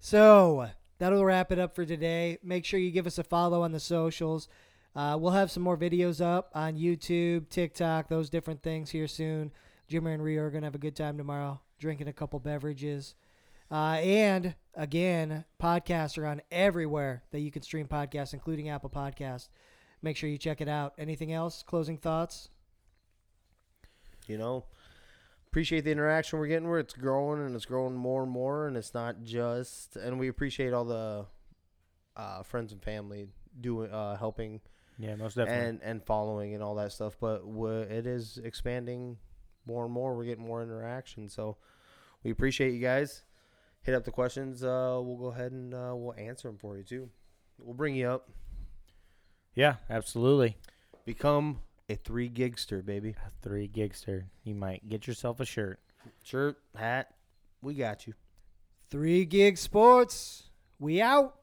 [0.00, 2.38] So that'll wrap it up for today.
[2.42, 4.48] Make sure you give us a follow on the socials.
[4.96, 9.52] Uh, we'll have some more videos up on YouTube, TikTok, those different things here soon.
[9.90, 13.14] Jimmer and Rio are gonna have a good time tomorrow, drinking a couple beverages.
[13.70, 19.48] Uh, and again, podcasts are on everywhere that you can stream podcasts, including Apple Podcasts.
[20.00, 20.94] Make sure you check it out.
[20.98, 21.62] Anything else?
[21.62, 22.50] Closing thoughts?
[24.26, 24.64] you know
[25.48, 28.76] appreciate the interaction we're getting where it's growing and it's growing more and more and
[28.76, 31.24] it's not just and we appreciate all the
[32.14, 33.28] uh, friends and family
[33.58, 34.60] doing uh, helping
[34.98, 35.66] Yeah, most definitely.
[35.68, 37.40] and and following and all that stuff but
[37.90, 39.16] it is expanding
[39.64, 41.56] more and more we're getting more interaction so
[42.24, 43.24] we appreciate you guys
[43.82, 46.84] hit up the questions uh, we'll go ahead and uh, we'll answer them for you
[46.84, 47.08] too
[47.58, 48.28] we'll bring you up
[49.58, 50.56] yeah, absolutely.
[51.04, 51.58] become
[51.88, 54.26] a three gigster baby A three gigster.
[54.44, 55.80] You might get yourself a shirt.
[56.22, 57.08] shirt hat
[57.60, 58.14] we got you
[58.88, 60.44] Three Gig Sports.
[60.78, 61.34] We out.